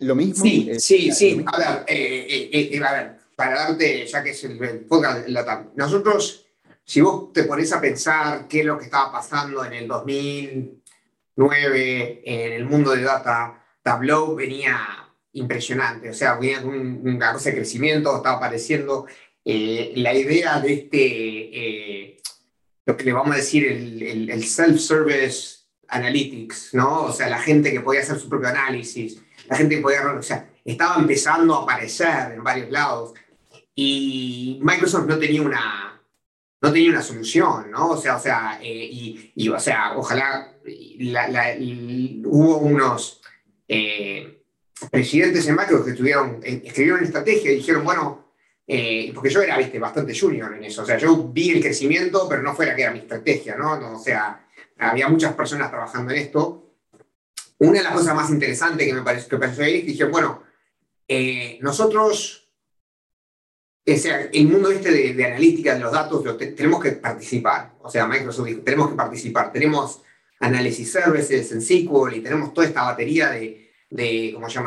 lo 0.00 0.14
mismo. 0.14 0.44
Sí, 0.44 0.70
sí, 0.78 1.12
sí. 1.12 1.44
A 1.46 1.58
ver, 1.58 1.84
eh, 1.86 2.26
eh, 2.52 2.70
eh, 2.72 2.84
a 2.84 2.92
ver, 2.92 3.16
para 3.36 3.54
darte, 3.54 4.06
ya 4.06 4.22
que 4.22 4.30
es 4.30 4.44
el, 4.44 4.86
podcast, 4.86 5.28
la, 5.28 5.70
nosotros 5.76 6.45
si 6.86 7.00
vos 7.00 7.32
te 7.32 7.42
pones 7.42 7.72
a 7.72 7.80
pensar 7.80 8.46
qué 8.46 8.60
es 8.60 8.66
lo 8.66 8.78
que 8.78 8.84
estaba 8.84 9.10
pasando 9.10 9.64
en 9.64 9.72
el 9.72 9.88
2009 9.88 12.22
en 12.24 12.52
el 12.52 12.64
mundo 12.64 12.92
de 12.92 13.02
data, 13.02 13.60
Tableau 13.82 14.36
venía 14.36 14.78
impresionante, 15.32 16.10
o 16.10 16.14
sea, 16.14 16.36
venía 16.36 16.62
con 16.62 16.76
una 16.76 17.32
cosa 17.32 17.50
de 17.50 17.56
crecimiento, 17.56 18.16
estaba 18.16 18.36
apareciendo 18.36 19.06
eh, 19.44 19.94
la 19.96 20.14
idea 20.14 20.60
de 20.60 20.72
este, 20.72 21.00
eh, 21.00 22.18
lo 22.86 22.96
que 22.96 23.04
le 23.04 23.12
vamos 23.12 23.34
a 23.34 23.38
decir, 23.38 23.66
el, 23.66 24.44
self-service 24.44 25.66
analytics, 25.88 26.72
¿no? 26.72 27.02
O 27.02 27.12
sea, 27.12 27.28
la 27.28 27.40
gente 27.40 27.72
que 27.72 27.80
podía 27.80 28.02
hacer 28.02 28.20
su 28.20 28.28
propio 28.28 28.46
análisis, 28.48 29.20
la 29.48 29.56
gente 29.56 29.74
que 29.74 29.82
podía, 29.82 30.06
o 30.06 30.22
sea, 30.22 30.48
estaba 30.64 31.00
empezando 31.00 31.56
a 31.56 31.64
aparecer 31.64 32.30
en 32.32 32.44
varios 32.44 32.70
lados 32.70 33.12
y 33.74 34.60
Microsoft 34.62 35.06
no 35.06 35.18
tenía 35.18 35.42
una, 35.42 35.95
no 36.60 36.72
tenía 36.72 36.90
una 36.90 37.02
solución, 37.02 37.70
¿no? 37.70 37.90
O 37.90 37.96
sea, 37.96 38.16
o 38.16 38.20
sea, 38.20 38.58
eh, 38.62 39.32
y, 39.34 39.48
o 39.48 39.60
sea, 39.60 39.92
ojalá 39.96 40.52
hubo 42.24 42.58
unos 42.58 43.20
eh, 43.68 44.42
presidentes 44.90 45.46
en 45.46 45.54
macro 45.54 45.84
que 45.84 45.90
estuvieron, 45.90 46.40
eh, 46.42 46.62
escribieron 46.64 47.04
estrategia 47.04 47.52
y 47.52 47.56
dijeron, 47.56 47.84
bueno, 47.84 48.32
porque 49.14 49.30
yo 49.30 49.42
era, 49.42 49.56
viste, 49.58 49.78
bastante 49.78 50.18
junior 50.18 50.52
en 50.54 50.64
eso, 50.64 50.82
o 50.82 50.86
sea, 50.86 50.98
yo 50.98 51.28
vi 51.28 51.50
el 51.50 51.62
crecimiento, 51.62 52.26
pero 52.28 52.42
no 52.42 52.54
fue 52.54 52.66
la 52.66 52.74
que 52.74 52.82
era 52.82 52.92
mi 52.92 52.98
estrategia, 53.00 53.54
¿no? 53.56 53.94
o 53.94 53.98
sea, 53.98 54.44
había 54.78 55.08
muchas 55.08 55.34
personas 55.34 55.70
trabajando 55.70 56.12
en 56.12 56.18
esto. 56.18 56.62
Una 57.58 57.78
de 57.78 57.84
las 57.84 57.94
cosas 57.94 58.14
más 58.14 58.28
interesantes 58.28 58.86
que 58.86 58.92
me 58.92 59.02
pareció, 59.02 59.28
que 59.30 59.38
pensé 59.38 59.64
ahí, 59.64 59.82
dije, 59.82 60.04
bueno, 60.04 60.42
nosotros 61.60 62.45
o 63.88 63.96
sea, 63.96 64.28
el 64.32 64.48
mundo 64.48 64.70
este 64.70 64.90
de, 65.14 65.24
analítica 65.24 65.74
de 65.74 65.80
los 65.80 65.92
datos 65.92 66.24
tenemos 66.56 66.82
que 66.82 66.92
participar. 66.92 67.74
O 67.82 67.88
sea, 67.88 68.06
Microsoft 68.06 68.46
dijo, 68.46 68.60
tenemos 68.62 68.90
que 68.90 68.96
participar. 68.96 69.52
Tenemos 69.52 70.02
análisis 70.40 70.90
services 70.90 71.52
en 71.52 71.62
SQL 71.62 72.14
y 72.14 72.20
tenemos 72.20 72.52
toda 72.52 72.66
esta 72.66 72.82
batería 72.82 73.30
de, 73.30 73.70
de 73.90 74.32
¿cómo 74.34 74.50
se 74.50 74.60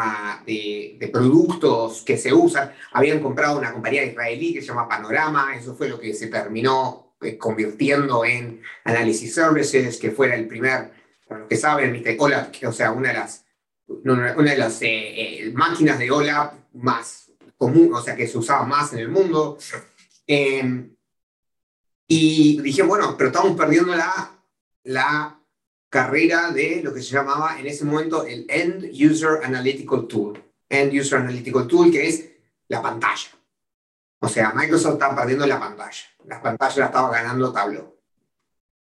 de, 0.45 1.09
productos 1.11 2.03
que 2.03 2.17
se 2.17 2.33
usan. 2.33 2.71
Habían 2.93 3.19
comprado 3.19 3.57
una 3.57 3.73
compañía 3.73 4.03
israelí 4.03 4.53
que 4.53 4.61
se 4.61 4.67
llama 4.67 4.87
Panorama, 4.87 5.55
eso 5.55 5.75
fue 5.75 5.89
lo 5.89 5.99
que 5.99 6.13
se 6.13 6.27
terminó 6.27 7.15
eh, 7.21 7.37
convirtiendo 7.37 8.23
en 8.23 8.61
Analysis 8.85 9.35
Services, 9.35 9.97
que 9.97 10.11
fuera 10.11 10.35
el 10.35 10.47
primer, 10.47 10.91
para 11.27 11.41
los 11.41 11.49
que 11.49 11.57
saben, 11.57 11.91
¿viste? 11.91 12.17
O 12.65 12.71
sea, 12.71 12.91
una 12.91 13.09
de 13.09 13.15
las, 13.15 13.45
una 13.87 14.51
de 14.51 14.57
las 14.57 14.81
eh, 14.81 14.87
eh, 14.87 15.51
máquinas 15.53 15.99
de 15.99 16.09
OLAP 16.09 16.53
más 16.73 17.28
común, 17.59 17.93
o 17.93 18.01
sea, 18.01 18.15
que 18.15 18.25
se 18.25 18.37
usaba 18.37 18.65
más 18.65 18.93
en 18.93 18.99
el 18.99 19.09
mundo. 19.09 19.57
Em, 20.25 20.95
y 22.07 22.59
dije, 22.61 22.81
bueno, 22.81 23.15
pero 23.17 23.29
estamos 23.29 23.55
perdiendo 23.55 23.93
la, 23.93 24.31
la 24.83 25.39
carrera 25.89 26.51
de 26.51 26.81
lo 26.81 26.93
que 26.93 27.01
se 27.01 27.11
llamaba 27.11 27.59
en 27.59 27.67
ese 27.67 27.83
momento 27.83 28.25
el 28.25 28.45
End 28.49 28.89
User 28.93 29.43
Analytical 29.43 30.07
Tool. 30.07 30.41
End 30.69 30.93
User 30.93 31.19
Analytical 31.19 31.67
Tool, 31.67 31.91
que 31.91 32.07
es 32.07 32.29
la 32.69 32.81
pantalla. 32.81 33.29
O 34.21 34.29
sea, 34.29 34.53
Microsoft 34.53 34.93
estaba 34.93 35.15
perdiendo 35.15 35.45
la 35.45 35.59
pantalla. 35.59 36.03
La 36.25 36.41
pantalla 36.41 36.79
la 36.79 36.85
estaba 36.85 37.11
ganando 37.11 37.51
Tableau. 37.51 37.99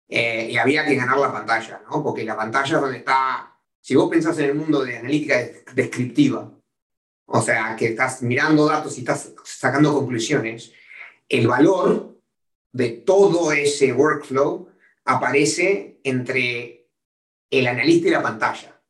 Eh, 0.07 0.49
y 0.51 0.57
había 0.57 0.85
que 0.85 0.95
ganar 0.95 1.17
la 1.17 1.31
pantalla, 1.31 1.81
¿no? 1.89 2.03
Porque 2.03 2.23
la 2.23 2.37
pantalla 2.37 2.75
es 2.75 2.81
donde 2.81 2.97
está. 2.99 3.53
Si 3.81 3.95
vos 3.95 4.09
pensás 4.09 4.37
en 4.37 4.45
el 4.45 4.55
mundo 4.55 4.83
de 4.83 4.97
analítica 4.97 5.37
descriptiva, 5.73 6.51
o 7.27 7.41
sea, 7.41 7.75
que 7.75 7.87
estás 7.87 8.21
mirando 8.21 8.65
datos 8.65 8.97
y 8.97 9.01
estás 9.01 9.31
sacando 9.43 9.93
conclusiones, 9.93 10.71
el 11.27 11.45
valor 11.47 12.17
de 12.71 12.89
todo 12.89 13.51
ese 13.51 13.91
workflow 13.91 14.69
aparece 15.03 15.99
entre 16.03 16.87
el 17.49 17.67
analista 17.67 18.07
y 18.07 18.11
la 18.11 18.23
pantalla. 18.23 18.81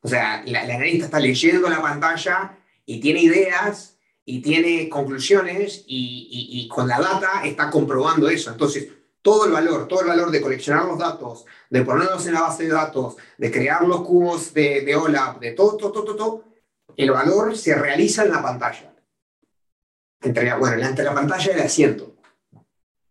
O 0.00 0.08
sea, 0.08 0.42
el 0.44 0.54
analista 0.56 1.06
está 1.06 1.20
leyendo 1.20 1.68
la 1.68 1.80
pantalla 1.80 2.58
y 2.84 3.00
tiene 3.00 3.22
ideas 3.22 3.96
y 4.24 4.42
tiene 4.42 4.88
conclusiones 4.88 5.84
y, 5.86 6.68
con 6.68 6.88
la 6.88 6.98
data 6.98 7.44
está 7.44 7.70
comprobando 7.70 8.28
eso. 8.28 8.50
Entonces, 8.50 8.88
todo 9.22 9.46
el 9.46 9.52
valor, 9.52 9.86
todo 9.86 10.00
el 10.00 10.08
valor 10.08 10.30
de 10.32 10.40
coleccionar 10.40 10.84
los 10.84 10.98
datos, 10.98 11.44
de 11.70 11.82
ponerlos 11.82 12.26
en 12.26 12.34
la 12.34 12.42
base 12.42 12.64
de 12.64 12.70
datos, 12.70 13.16
de 13.38 13.50
crear 13.52 13.82
los 13.86 14.02
cubos 14.02 14.52
de, 14.52 14.80
de 14.80 14.96
OLAP, 14.96 15.40
de 15.40 15.52
todo, 15.52 15.76
todo, 15.76 15.92
todo, 15.92 16.16
todo, 16.16 16.53
el 16.96 17.10
valor 17.10 17.56
se 17.56 17.74
realiza 17.74 18.24
en 18.24 18.30
la 18.30 18.42
pantalla. 18.42 18.94
Entre, 20.20 20.54
bueno, 20.54 20.86
entre 20.86 21.04
la 21.04 21.14
pantalla 21.14 21.52
y 21.52 21.54
el 21.54 21.62
asiento. 21.62 22.16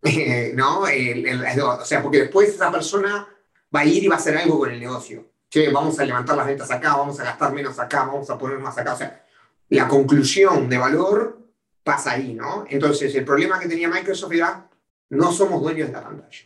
¿No? 0.56 0.82
o 0.82 1.86
sea, 1.86 2.02
porque 2.02 2.20
después 2.20 2.50
esa 2.50 2.72
persona 2.72 3.28
va 3.74 3.80
a 3.80 3.86
ir 3.86 4.04
y 4.04 4.08
va 4.08 4.16
a 4.16 4.18
hacer 4.18 4.38
algo 4.38 4.60
con 4.60 4.72
el 4.72 4.80
negocio. 4.80 5.32
Che, 5.50 5.70
vamos 5.70 6.00
a 6.00 6.06
levantar 6.06 6.36
las 6.36 6.48
ventas 6.48 6.72
acá, 6.72 6.96
vamos 6.96 7.20
a 7.20 7.24
gastar 7.24 7.54
menos 7.54 7.78
acá, 7.80 8.06
vamos 8.06 8.30
a 8.30 8.38
poner 8.38 8.58
más 8.58 8.78
acá. 8.78 8.94
O 8.94 8.98
sea, 8.98 9.24
la 9.70 9.88
conclusión 9.88 10.68
de 10.68 10.78
valor 10.78 11.40
pasa 11.84 12.12
ahí, 12.12 12.34
¿no? 12.34 12.66
Entonces, 12.68 13.14
el 13.14 13.24
problema 13.24 13.60
que 13.60 13.68
tenía 13.68 13.88
Microsoft 13.88 14.34
era, 14.34 14.70
no 15.10 15.32
somos 15.32 15.62
dueños 15.62 15.88
de 15.88 15.94
la 15.94 16.04
pantalla. 16.04 16.40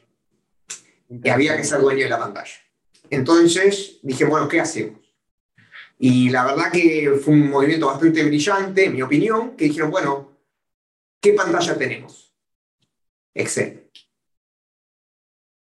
Y 1.10 1.30
había 1.30 1.56
que 1.56 1.64
ser 1.64 1.80
dueño 1.80 2.04
de 2.04 2.10
la 2.10 2.20
pantalla. 2.20 2.54
Entonces, 3.10 4.00
dije, 4.02 4.26
bueno, 4.26 4.48
¿qué 4.48 4.60
hacemos? 4.60 5.07
Y 6.00 6.30
la 6.30 6.46
verdad 6.46 6.72
que 6.72 7.20
fue 7.24 7.34
un 7.34 7.50
movimiento 7.50 7.88
bastante 7.88 8.24
brillante, 8.24 8.86
en 8.86 8.94
mi 8.94 9.02
opinión, 9.02 9.56
que 9.56 9.66
dijeron, 9.66 9.90
bueno, 9.90 10.38
¿qué 11.22 11.34
pantalla 11.34 11.78
tenemos? 11.78 12.34
Excel. 13.34 13.90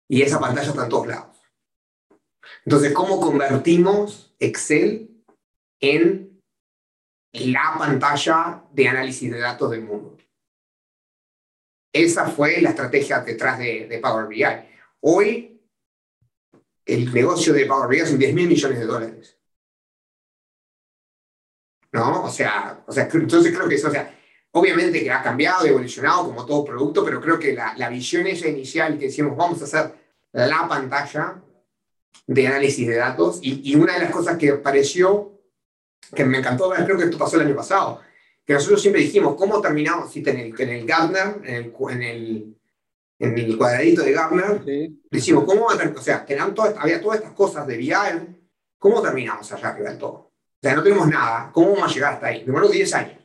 Y 0.08 0.22
esa 0.22 0.40
pantalla 0.40 0.68
está 0.68 0.84
en 0.84 0.88
todos 0.88 1.06
lados. 1.06 1.36
Entonces, 2.64 2.92
¿cómo 2.92 3.20
convertimos 3.20 4.34
Excel 4.38 5.10
en 5.80 6.30
la 7.32 7.74
pantalla 7.78 8.64
de 8.72 8.88
análisis 8.88 9.30
de 9.30 9.38
datos 9.38 9.70
del 9.70 9.82
mundo. 9.82 10.16
Esa 11.92 12.26
fue 12.26 12.60
la 12.60 12.70
estrategia 12.70 13.20
detrás 13.20 13.58
de, 13.58 13.98
Power 14.02 14.26
BI. 14.26 14.44
Hoy, 15.00 15.60
el 16.84 17.12
negocio 17.12 17.52
de 17.52 17.66
Power 17.66 17.88
BI 17.88 18.06
son 18.06 18.18
10 18.18 18.34
mil 18.34 18.48
millones 18.48 18.78
de 18.78 18.84
dólares. 18.84 19.39
¿No? 21.92 22.25
O 22.25 22.30
sea, 22.30 22.85
o 22.87 22.92
sea, 22.92 23.09
entonces 23.12 23.54
creo 23.54 23.68
que 23.68 23.75
eso, 23.75 23.88
o 23.88 23.90
sea, 23.90 24.14
obviamente 24.52 25.02
que 25.02 25.11
ha 25.11 25.23
cambiado, 25.23 25.66
evolucionado 25.66 26.25
como 26.25 26.47
todo 26.47 26.64
producto, 26.64 27.04
pero 27.04 27.20
creo 27.20 27.38
que 27.38 27.52
la, 27.52 27.75
la 27.76 27.88
visión 27.88 28.26
esa 28.26 28.49
inicial 28.49 28.99
que 28.99 29.06
decimos, 29.06 29.37
vamos 29.37 29.61
a 29.61 29.64
hacer 29.64 29.92
la 30.32 30.68
pantalla 30.68 31.42
de 32.26 32.47
análisis 32.47 32.87
de 32.87 32.97
datos, 32.97 33.40
y, 33.42 33.73
y 33.73 33.75
una 33.75 33.94
de 33.94 34.00
las 34.00 34.11
cosas 34.11 34.37
que 34.38 34.50
apareció 34.50 35.40
que 36.14 36.25
me 36.25 36.38
encantó 36.38 36.68
ver, 36.68 36.85
creo 36.85 36.97
que 36.97 37.04
esto 37.04 37.18
pasó 37.18 37.37
el 37.37 37.47
año 37.47 37.56
pasado, 37.56 38.00
que 38.44 38.54
nosotros 38.54 38.80
siempre 38.80 39.02
dijimos, 39.02 39.37
¿cómo 39.37 39.61
terminamos? 39.61 40.12
Si 40.12 40.20
en 40.20 40.38
el, 40.38 40.61
en 40.61 40.68
el 40.70 40.87
Gartner, 40.87 41.40
en 41.44 41.54
el, 41.54 41.75
en 41.90 42.02
el, 42.02 42.56
en 43.18 43.38
el 43.38 43.56
cuadradito 43.56 44.02
de 44.02 44.12
Gartner, 44.12 44.62
decimos, 45.11 45.44
¿cómo 45.44 45.66
va 45.66 45.75
a 45.75 45.88
O 45.99 46.02
sea, 46.02 46.26
todas, 46.54 46.75
había 46.78 47.00
todas 47.00 47.18
estas 47.18 47.32
cosas 47.32 47.66
de 47.66 47.76
BI, 47.76 47.92
¿cómo 48.78 49.02
terminamos 49.02 49.52
allá 49.52 49.68
arriba 49.68 49.90
del 49.90 49.99
todo? 49.99 50.29
O 50.60 50.62
sea, 50.62 50.74
no 50.74 50.82
tenemos 50.82 51.08
nada, 51.08 51.50
¿cómo 51.52 51.72
vamos 51.72 51.90
a 51.90 51.94
llegar 51.94 52.14
hasta 52.14 52.26
ahí? 52.26 52.44
Demoró 52.44 52.68
10 52.68 52.94
años. 52.94 53.18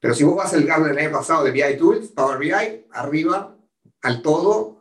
Pero 0.00 0.14
si 0.14 0.24
vos 0.24 0.36
vas 0.36 0.54
al 0.54 0.64
Gartner 0.64 0.94
del 0.94 1.06
año 1.06 1.16
pasado 1.18 1.44
de 1.44 1.50
BI 1.50 1.76
Tools, 1.76 2.08
Power 2.08 2.38
BI, 2.38 2.86
arriba, 2.92 3.54
al 4.00 4.22
todo, 4.22 4.80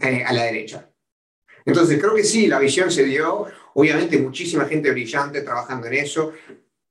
eh, 0.00 0.24
a 0.24 0.32
la 0.32 0.44
derecha. 0.44 0.90
Entonces, 1.64 2.00
creo 2.00 2.14
que 2.14 2.24
sí, 2.24 2.48
la 2.48 2.58
visión 2.58 2.90
se 2.90 3.04
dio. 3.04 3.46
Obviamente, 3.74 4.18
muchísima 4.18 4.64
gente 4.64 4.90
brillante 4.90 5.42
trabajando 5.42 5.86
en 5.86 5.94
eso 5.94 6.32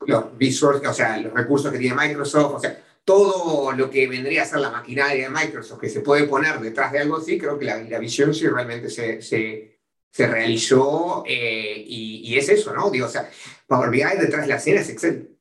los 0.06 0.38
visuals, 0.38 0.86
o 0.86 0.94
sea, 0.94 1.18
los 1.18 1.34
recursos 1.34 1.72
que 1.72 1.78
tiene 1.78 1.96
Microsoft, 1.96 2.56
o 2.56 2.60
sea, 2.60 2.84
todo 3.04 3.72
lo 3.72 3.90
que 3.90 4.08
vendría 4.08 4.44
a 4.44 4.46
ser 4.46 4.60
la 4.60 4.70
maquinaria 4.70 5.24
de 5.24 5.30
Microsoft 5.30 5.80
que 5.80 5.90
se 5.90 6.02
puede 6.02 6.24
poner 6.24 6.60
detrás 6.60 6.92
de 6.92 7.00
algo 7.00 7.18
así, 7.18 7.38
creo 7.38 7.58
que 7.58 7.66
la, 7.66 7.78
la 7.78 8.00
visión 8.00 8.34
sí 8.34 8.48
realmente 8.48 8.90
se, 8.90 9.22
se, 9.22 9.80
se 10.10 10.28
realizó 10.28 11.24
eh, 11.28 11.84
y, 11.86 12.22
y, 12.32 12.38
es 12.38 12.50
eso, 12.50 12.74
¿no? 12.74 12.90
Digo, 12.90 13.08
o 13.08 13.10
sea, 13.10 13.30
Power 13.72 13.90
BI 13.90 14.04
detrás 14.20 14.42
de 14.42 14.48
la 14.48 14.56
escena 14.58 14.82
es 14.82 14.90
Excel. 14.90 15.38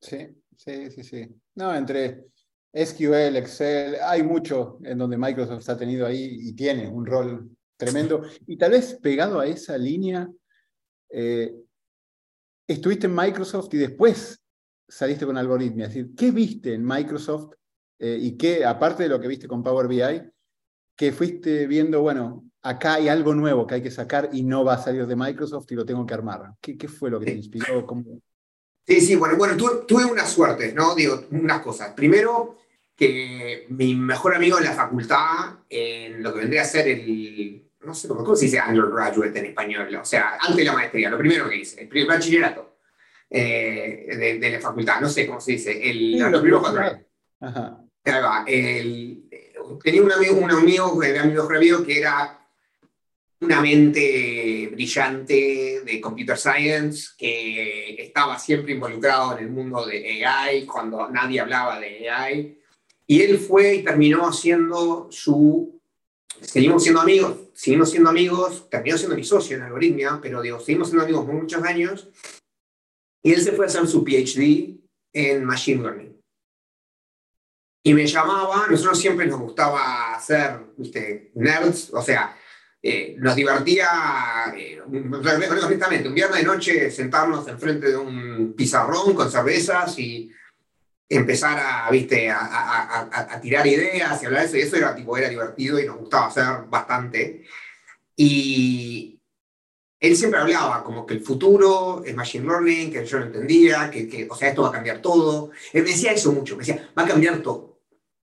Sí, 0.00 0.40
sí, 0.56 0.88
sí, 0.92 1.02
sí. 1.02 1.28
No, 1.56 1.74
entre 1.74 2.26
SQL, 2.72 3.34
Excel, 3.36 3.96
hay 4.00 4.22
mucho 4.22 4.78
en 4.84 4.98
donde 4.98 5.18
Microsoft 5.18 5.68
ha 5.68 5.76
tenido 5.76 6.06
ahí 6.06 6.38
y 6.42 6.52
tiene 6.52 6.86
un 6.86 7.04
rol 7.04 7.50
tremendo. 7.76 8.22
Y 8.46 8.56
tal 8.56 8.70
vez 8.70 8.94
pegado 9.02 9.40
a 9.40 9.48
esa 9.48 9.76
línea, 9.76 10.30
eh, 11.10 11.56
estuviste 12.68 13.08
en 13.08 13.16
Microsoft 13.16 13.74
y 13.74 13.78
después 13.78 14.40
saliste 14.86 15.26
con 15.26 15.36
Algoritmia. 15.36 15.86
Es 15.86 15.94
decir, 15.94 16.14
¿qué 16.16 16.30
viste 16.30 16.74
en 16.74 16.84
Microsoft 16.84 17.52
eh, 17.98 18.16
y 18.20 18.36
qué, 18.36 18.64
aparte 18.64 19.02
de 19.02 19.08
lo 19.08 19.20
que 19.20 19.26
viste 19.26 19.48
con 19.48 19.64
Power 19.64 19.88
BI, 19.88 20.22
que 20.94 21.10
fuiste 21.10 21.66
viendo, 21.66 22.00
bueno, 22.00 22.47
acá 22.62 22.94
hay 22.94 23.08
algo 23.08 23.34
nuevo 23.34 23.66
que 23.66 23.76
hay 23.76 23.82
que 23.82 23.90
sacar 23.90 24.30
y 24.32 24.42
no 24.42 24.64
va 24.64 24.74
a 24.74 24.82
salir 24.82 25.06
de 25.06 25.16
Microsoft 25.16 25.70
y 25.70 25.74
lo 25.74 25.84
tengo 25.84 26.06
que 26.06 26.14
armar? 26.14 26.54
¿Qué, 26.60 26.76
qué 26.76 26.88
fue 26.88 27.10
lo 27.10 27.20
que 27.20 27.26
te 27.26 27.32
inspiró? 27.32 27.86
Sí, 28.86 29.00
sí, 29.00 29.16
bueno, 29.16 29.36
bueno 29.36 29.56
tuve, 29.56 29.84
tuve 29.86 30.04
una 30.04 30.26
suerte, 30.26 30.72
¿no? 30.72 30.94
Digo, 30.94 31.26
unas 31.30 31.60
cosas. 31.60 31.92
Primero, 31.94 32.56
que 32.96 33.66
mi 33.68 33.94
mejor 33.94 34.34
amigo 34.34 34.58
en 34.58 34.64
la 34.64 34.72
facultad, 34.72 35.58
en 35.68 36.22
lo 36.22 36.32
que 36.32 36.40
vendría 36.40 36.62
a 36.62 36.64
ser 36.64 36.88
el 36.88 37.68
no 37.80 37.94
sé 37.94 38.08
cómo, 38.08 38.36
se 38.36 38.46
dice 38.46 38.60
undergraduate 38.66 39.38
en 39.38 39.46
español, 39.46 39.94
o 39.94 40.04
sea, 40.04 40.36
antes 40.40 40.56
de 40.56 40.64
la 40.64 40.72
maestría, 40.72 41.10
lo 41.10 41.18
primero 41.18 41.48
que 41.48 41.56
hice, 41.56 41.82
el 41.82 41.88
primer 41.88 42.08
bachillerato 42.08 42.78
eh, 43.30 44.38
de, 44.40 44.50
la 44.50 44.60
facultad, 44.60 45.00
no 45.00 45.08
sé 45.08 45.26
cómo 45.26 45.40
se 45.40 45.52
dice, 45.52 45.90
el, 45.90 46.18
los 46.18 46.40
primeros 46.40 46.60
cuatro 46.60 46.80
años. 46.82 47.06
tenía 49.82 50.02
un 50.02 50.12
amigo, 50.12 50.36
un 50.36 50.50
amigo, 50.50 51.02
era 51.02 51.24
mi 51.24 51.34
mejor 51.34 51.56
amigo, 51.56 51.84
que 51.84 51.98
era 51.98 52.38
una 53.40 53.60
mente 53.60 54.68
brillante 54.72 55.82
de 55.84 56.00
computer 56.00 56.36
science 56.36 57.10
que 57.16 57.94
estaba 58.02 58.38
siempre 58.38 58.72
involucrado 58.72 59.38
en 59.38 59.44
el 59.44 59.50
mundo 59.50 59.86
de 59.86 60.24
AI 60.24 60.66
cuando 60.66 61.08
nadie 61.08 61.40
hablaba 61.40 61.78
de 61.78 62.10
AI. 62.10 62.58
Y 63.06 63.22
él 63.22 63.38
fue 63.38 63.76
y 63.76 63.84
terminó 63.84 64.28
haciendo 64.28 65.08
su 65.10 65.80
seguimos 66.40 66.82
siendo 66.82 67.00
amigos, 67.00 67.36
seguimos 67.54 67.90
siendo 67.90 68.10
amigos, 68.10 68.68
terminó 68.70 68.96
siendo 68.96 69.16
mi 69.16 69.24
socio 69.24 69.56
en 69.56 69.62
Algoritmia, 69.62 70.18
pero 70.22 70.42
digo, 70.42 70.60
seguimos 70.60 70.88
siendo 70.88 71.04
amigos 71.04 71.24
por 71.24 71.34
muchos 71.34 71.62
años. 71.62 72.08
Y 73.22 73.32
él 73.32 73.40
se 73.40 73.52
fue 73.52 73.66
a 73.66 73.68
hacer 73.68 73.86
su 73.86 74.04
PhD 74.04 74.78
en 75.12 75.44
Machine 75.44 75.82
Learning. 75.82 76.20
Y 77.84 77.94
me 77.94 78.06
llamaba, 78.06 78.66
nosotros 78.68 78.98
siempre 78.98 79.26
nos 79.26 79.40
gustaba 79.40 80.14
hacer, 80.14 80.60
viste, 80.76 81.30
nerds, 81.34 81.92
o 81.92 82.02
sea, 82.02 82.36
eh, 82.80 83.16
nos 83.18 83.34
divertía, 83.34 84.54
eh, 84.56 84.80
honestamente, 84.80 86.08
un 86.08 86.14
viernes 86.14 86.38
de 86.38 86.46
noche 86.46 86.90
sentarnos 86.90 87.48
enfrente 87.48 87.90
de 87.90 87.96
un 87.96 88.54
pizarrón 88.56 89.14
con 89.14 89.30
cervezas 89.30 89.98
y 89.98 90.30
empezar 91.08 91.58
a, 91.58 91.90
¿viste? 91.90 92.30
A, 92.30 93.40
tirar 93.42 93.66
ideas 93.66 94.22
y 94.22 94.26
hablar 94.26 94.42
de 94.42 94.46
eso, 94.46 94.56
y 94.56 94.60
eso 94.60 94.76
era, 94.76 94.94
tipo, 94.94 95.16
era 95.16 95.28
divertido 95.28 95.80
y 95.80 95.86
nos 95.86 95.96
gustaba 95.96 96.26
hacer 96.26 96.68
bastante. 96.68 97.44
Y 98.14 99.20
él 99.98 100.16
siempre 100.16 100.38
hablaba 100.38 100.84
como 100.84 101.04
que 101.04 101.14
el 101.14 101.20
futuro 101.20 102.04
es 102.04 102.14
Machine 102.14 102.46
Learning, 102.46 102.92
que 102.92 103.04
yo 103.04 103.18
no 103.18 103.26
entendía, 103.26 103.90
que, 103.90 104.08
que, 104.08 104.28
o 104.30 104.36
sea, 104.36 104.50
esto 104.50 104.62
va 104.62 104.68
a 104.68 104.72
cambiar 104.72 105.02
todo. 105.02 105.50
Él 105.72 105.82
me 105.82 105.90
decía 105.90 106.12
eso 106.12 106.32
mucho, 106.32 106.56
me 106.56 106.60
decía, 106.60 106.90
va 106.96 107.02
a 107.02 107.08
cambiar 107.08 107.42
todo, 107.42 107.80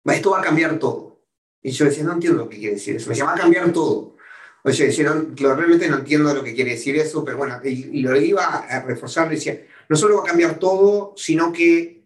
esto 0.07 0.31
va 0.31 0.41
a 0.41 0.43
cambiar 0.43 0.79
todo. 0.81 1.23
Y 1.63 1.71
yo 1.71 1.85
decía, 1.85 2.03
no 2.05 2.15
entiendo 2.15 2.45
lo 2.45 2.49
que 2.49 2.59
quiere 2.59 2.75
decir 2.75 2.97
eso. 2.97 3.07
Me 3.07 3.11
decía, 3.11 3.27
va 3.27 3.35
a 3.35 3.39
cambiar 3.39 3.71
todo. 3.73 4.17
O 4.63 4.73
sea, 4.73 4.87
decía, 4.87 5.11
realmente 5.37 5.89
no 5.89 5.99
entiendo 5.99 6.35
lo 6.35 6.45
que 6.45 6.55
quiere 6.55 6.73
decir 6.73 6.97
eso, 6.97 7.25
pero 7.25 7.39
bueno, 7.39 7.59
y, 7.65 8.03
lo 8.03 8.15
iba 8.21 8.45
a 8.45 8.83
reforzar, 8.83 9.29
decía, 9.29 9.61
no 9.89 9.97
solo 9.97 10.19
va 10.19 10.23
a 10.23 10.27
cambiar 10.27 10.59
todo, 10.59 11.15
sino 11.17 11.53
que 11.53 12.03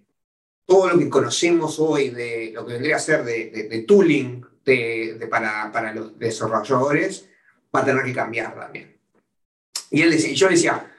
todo 0.64 0.88
lo 0.88 0.98
que 0.98 1.08
conocemos 1.08 1.78
hoy 1.78 2.10
de 2.10 2.52
lo 2.54 2.64
que 2.64 2.74
vendría 2.74 2.96
a 2.96 3.00
ser 3.00 3.24
de, 3.24 3.68
de, 3.68 3.82
tooling 3.82 4.46
de, 4.64 5.26
para, 5.28 5.70
para, 5.72 5.92
los 5.92 6.18
desarrolladores 6.18 7.28
va 7.74 7.80
a 7.80 7.84
tener 7.84 8.04
que 8.04 8.14
cambiar 8.14 8.54
también. 8.54 8.96
Y 9.90 10.02
él 10.02 10.10
decía, 10.10 10.32
yo 10.32 10.48
decía, 10.48 10.90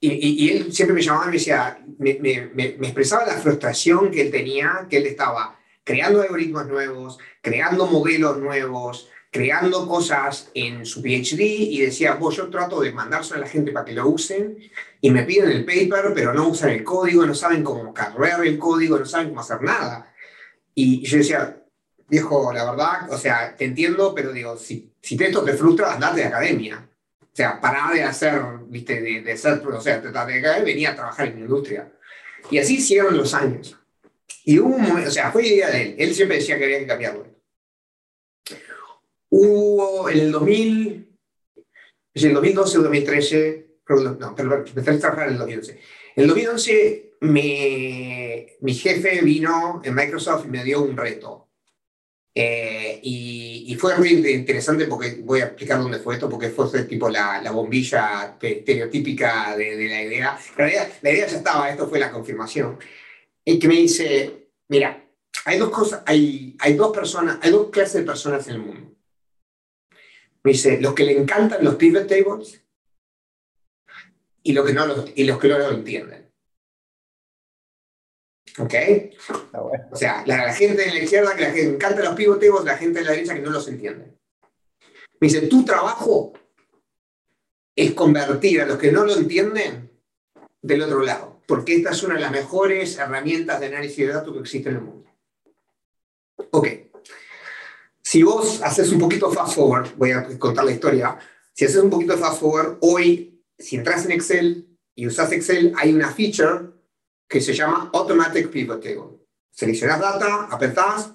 y, 0.00 0.44
y, 0.44 0.50
él 0.50 0.72
siempre 0.72 0.94
me 0.94 1.02
llamaba 1.02 1.24
y 1.24 1.28
me 1.28 1.32
decía, 1.34 1.78
me, 1.98 2.14
me, 2.20 2.50
me, 2.54 2.64
expresaba 2.86 3.26
la 3.26 3.38
frustración 3.38 4.10
que 4.10 4.22
él 4.22 4.30
tenía, 4.30 4.86
que 4.88 4.96
él 4.96 5.06
estaba 5.06 5.58
creando 5.84 6.22
algoritmos 6.22 6.66
nuevos, 6.66 7.18
creando 7.40 7.86
modelos 7.86 8.38
nuevos, 8.38 9.08
creando 9.30 9.86
cosas 9.86 10.50
en 10.54 10.86
su 10.86 11.02
PhD 11.02 11.40
y 11.40 11.80
decía, 11.80 12.14
vos 12.14 12.36
yo 12.36 12.48
trato 12.48 12.80
de 12.80 12.92
mandárselo 12.92 13.38
a 13.38 13.40
la 13.42 13.48
gente 13.48 13.72
para 13.72 13.84
que 13.84 13.92
lo 13.92 14.08
usen 14.08 14.58
y 15.00 15.10
me 15.10 15.24
piden 15.24 15.50
el 15.50 15.64
paper, 15.64 16.12
pero 16.14 16.32
no 16.32 16.48
usan 16.48 16.70
el 16.70 16.82
código, 16.84 17.26
no 17.26 17.34
saben 17.34 17.62
cómo 17.62 17.92
cargar 17.92 18.44
el 18.44 18.58
código, 18.58 18.98
no 18.98 19.04
saben 19.04 19.28
cómo 19.28 19.40
hacer 19.40 19.62
nada. 19.62 20.14
Y 20.74 21.04
yo 21.06 21.18
decía, 21.18 21.62
viejo, 22.08 22.52
la 22.52 22.70
verdad, 22.70 23.10
o 23.10 23.18
sea, 23.18 23.54
te 23.54 23.66
entiendo, 23.66 24.14
pero 24.14 24.32
digo, 24.32 24.56
si, 24.56 24.92
si 25.02 25.22
esto 25.22 25.44
te 25.44 25.52
frustra, 25.52 25.92
andate 25.92 26.20
de 26.20 26.26
academia. 26.26 26.88
O 27.20 27.36
sea, 27.38 27.60
pará 27.60 27.92
de 27.92 28.02
hacer, 28.02 28.40
viste, 28.66 29.00
de, 29.00 29.22
de 29.22 29.36
ser, 29.36 29.64
o 29.66 29.80
sea, 29.80 30.00
te, 30.00 30.08
de 30.08 30.62
venía 30.64 30.90
a 30.90 30.96
trabajar 30.96 31.28
en 31.28 31.34
la 31.34 31.40
industria. 31.40 31.92
Y 32.50 32.58
así 32.58 32.80
siguieron 32.80 33.16
los 33.16 33.34
años. 33.34 33.78
Y 34.44 34.58
hubo 34.58 34.74
un 34.74 34.82
momento, 34.82 35.10
o 35.10 35.12
sea, 35.12 35.30
fue 35.30 35.46
idea 35.46 35.70
de 35.70 35.82
él. 35.82 35.94
Él 35.98 36.14
siempre 36.14 36.38
decía 36.38 36.58
que 36.58 36.64
había 36.64 36.78
que 36.78 36.86
cambiarlo. 36.86 37.37
Hubo 39.30 40.08
en 40.08 40.18
el 40.18 40.32
2000, 40.32 41.18
en 42.14 42.26
el 42.28 42.34
2012 42.34 42.78
o 42.78 42.82
2013, 42.82 43.68
no, 43.88 44.34
pero 44.34 44.64
empecé 44.66 44.90
a 44.90 44.98
trabajar 44.98 45.28
en 45.28 45.34
el 45.34 45.38
2011. 45.38 45.72
En 46.16 46.22
el 46.22 46.28
2011 46.28 47.16
me, 47.20 48.56
mi 48.60 48.74
jefe 48.74 49.22
vino 49.22 49.80
en 49.84 49.94
Microsoft 49.94 50.46
y 50.46 50.48
me 50.48 50.64
dio 50.64 50.82
un 50.82 50.96
reto. 50.96 51.48
Eh, 52.34 53.00
y, 53.02 53.64
y, 53.66 53.74
fue 53.74 53.98
muy 53.98 54.10
interesante 54.10 54.86
porque 54.86 55.18
voy 55.22 55.40
a 55.40 55.46
explicar 55.46 55.80
dónde 55.80 55.98
fue 55.98 56.14
esto, 56.14 56.28
porque 56.28 56.50
fue 56.50 56.84
tipo 56.84 57.08
la, 57.08 57.42
la 57.42 57.50
bombilla 57.50 58.36
estereotípica 58.40 59.56
de, 59.56 59.76
de, 59.76 59.88
la 59.88 60.02
idea. 60.02 60.38
En 60.50 60.56
realidad, 60.56 60.88
la 61.02 61.10
idea 61.10 61.26
ya 61.26 61.38
estaba, 61.38 61.68
esto 61.68 61.88
fue 61.88 61.98
la 61.98 62.12
confirmación. 62.12 62.78
Y 63.44 63.58
que 63.58 63.66
me 63.66 63.74
dice, 63.74 64.50
mira, 64.68 65.04
hay 65.46 65.58
dos 65.58 65.70
cosas, 65.70 66.02
hay, 66.06 66.54
hay 66.60 66.74
dos 66.74 66.94
personas, 66.94 67.38
hay 67.42 67.50
dos 67.50 67.70
clases 67.70 67.94
de 67.94 68.06
personas 68.06 68.46
en 68.46 68.54
el 68.54 68.60
mundo. 68.60 68.87
Me 70.44 70.52
dice, 70.52 70.80
los 70.80 70.94
que 70.94 71.04
le 71.04 71.18
encantan 71.18 71.64
los 71.64 71.76
pivot 71.76 72.06
tables 72.06 72.62
y, 74.42 74.52
los 74.52 74.66
que 74.66 74.72
no 74.72 74.86
los, 74.86 75.10
y 75.14 75.24
los 75.24 75.38
que 75.38 75.48
no 75.48 75.58
lo 75.58 75.70
entienden. 75.70 76.32
¿Ok? 78.58 78.74
O 79.90 79.96
sea, 79.96 80.24
la, 80.26 80.52
gente 80.52 80.84
de 80.84 80.92
la 80.92 81.02
izquierda 81.02 81.36
que 81.36 81.42
le 81.42 81.62
encanta 81.62 82.02
los 82.02 82.14
pivot 82.14 82.40
tables, 82.40 82.64
la 82.64 82.76
gente 82.76 83.00
de 83.00 83.04
la 83.04 83.12
derecha 83.12 83.34
que 83.34 83.40
no 83.40 83.50
los 83.50 83.68
entiende. 83.68 84.16
Me 85.20 85.28
dice, 85.28 85.46
tu 85.48 85.64
trabajo 85.64 86.32
es 87.76 87.92
convertir 87.94 88.62
a 88.62 88.66
los 88.66 88.78
que 88.78 88.92
no 88.92 89.04
lo 89.04 89.14
entienden 89.14 89.90
del 90.62 90.82
otro 90.82 91.02
lado, 91.02 91.40
porque 91.46 91.76
esta 91.76 91.90
es 91.90 92.02
una 92.02 92.14
de 92.14 92.20
las 92.20 92.32
mejores 92.32 92.96
herramientas 92.98 93.60
de 93.60 93.66
análisis 93.66 94.06
de 94.06 94.12
datos 94.12 94.34
que 94.34 94.40
existe 94.40 94.70
en 94.70 94.76
el 94.76 94.82
mundo. 94.82 95.10
Ok. 96.50 96.87
Si 98.08 98.22
vos 98.22 98.62
haces 98.62 98.90
un 98.90 98.98
poquito 98.98 99.30
fast 99.30 99.54
forward, 99.54 99.94
voy 99.98 100.12
a 100.12 100.26
contar 100.38 100.64
la 100.64 100.70
historia, 100.70 101.18
si 101.52 101.66
haces 101.66 101.76
un 101.76 101.90
poquito 101.90 102.16
fast 102.16 102.40
forward, 102.40 102.78
hoy, 102.80 103.44
si 103.58 103.76
entras 103.76 104.06
en 104.06 104.12
Excel 104.12 104.66
y 104.94 105.06
usas 105.06 105.30
Excel, 105.30 105.74
hay 105.76 105.92
una 105.92 106.10
feature 106.10 106.70
que 107.28 107.42
se 107.42 107.52
llama 107.52 107.90
Automatic 107.92 108.48
Pivot 108.48 108.82
Table. 108.82 109.18
Seleccionas 109.50 110.00
data, 110.00 110.48
apretás, 110.50 111.12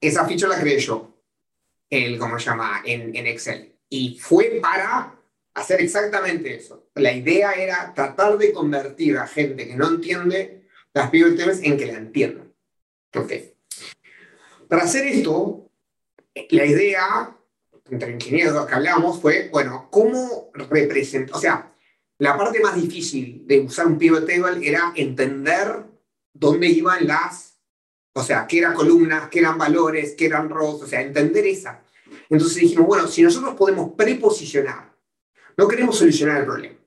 esa 0.00 0.24
feature 0.24 0.50
la 0.50 0.60
creé 0.60 0.78
yo, 0.78 1.20
el, 1.90 2.16
¿cómo 2.16 2.38
se 2.38 2.44
llama?, 2.44 2.80
en, 2.84 3.16
en 3.16 3.26
Excel. 3.26 3.74
Y 3.88 4.20
fue 4.20 4.60
para 4.62 5.20
hacer 5.54 5.80
exactamente 5.80 6.54
eso. 6.54 6.90
La 6.94 7.12
idea 7.12 7.54
era 7.54 7.92
tratar 7.92 8.38
de 8.38 8.52
convertir 8.52 9.18
a 9.18 9.26
gente 9.26 9.66
que 9.66 9.74
no 9.74 9.88
entiende 9.88 10.68
las 10.94 11.10
pivot 11.10 11.36
tables 11.36 11.60
en 11.64 11.76
que 11.76 11.86
la 11.86 11.94
entiendan. 11.94 12.54
Okay. 13.12 13.52
Para 14.68 14.84
hacer 14.84 15.04
esto, 15.04 15.67
la 16.50 16.66
idea, 16.66 17.36
entre 17.90 18.12
ingenieros 18.12 18.66
que 18.66 18.74
hablamos, 18.74 19.20
fue, 19.20 19.48
bueno, 19.50 19.88
¿cómo 19.90 20.50
representar? 20.54 21.36
O 21.36 21.40
sea, 21.40 21.72
la 22.18 22.36
parte 22.36 22.60
más 22.60 22.74
difícil 22.74 23.46
de 23.46 23.60
usar 23.60 23.86
un 23.86 23.98
pivot 23.98 24.28
era 24.28 24.92
entender 24.96 25.84
dónde 26.32 26.66
iban 26.68 27.06
las, 27.06 27.58
o 28.12 28.22
sea, 28.22 28.46
qué 28.46 28.58
eran 28.58 28.74
columnas, 28.74 29.28
qué 29.28 29.38
eran 29.38 29.56
valores, 29.56 30.14
qué 30.16 30.26
eran 30.26 30.50
rows, 30.50 30.82
o 30.82 30.86
sea, 30.86 31.00
entender 31.00 31.46
esa. 31.46 31.82
Entonces 32.28 32.62
dijimos, 32.62 32.86
bueno, 32.86 33.06
si 33.06 33.22
nosotros 33.22 33.54
podemos 33.54 33.92
preposicionar, 33.96 34.92
no 35.56 35.68
queremos 35.68 35.96
solucionar 35.96 36.40
el 36.40 36.46
problema, 36.46 36.78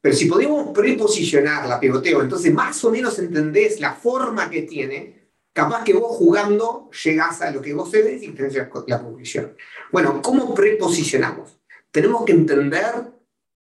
pero 0.00 0.14
si 0.14 0.26
podemos 0.26 0.72
preposicionar 0.72 1.68
la 1.68 1.80
pivoteo, 1.80 2.22
entonces 2.22 2.52
más 2.52 2.82
o 2.84 2.90
menos 2.90 3.18
entendés 3.18 3.80
la 3.80 3.92
forma 3.94 4.48
que 4.48 4.62
tiene, 4.62 5.15
capaz 5.56 5.84
que 5.84 5.94
vos 5.94 6.14
jugando 6.14 6.90
llegás 7.02 7.40
a 7.40 7.50
lo 7.50 7.62
que 7.62 7.72
vos 7.72 7.90
sabés 7.90 8.22
y 8.22 8.32
tenés 8.32 8.54
la 8.54 8.68
conclusión. 9.02 9.56
Bueno, 9.90 10.20
¿cómo 10.20 10.54
preposicionamos? 10.54 11.58
Tenemos 11.90 12.26
que 12.26 12.32
entender 12.32 12.92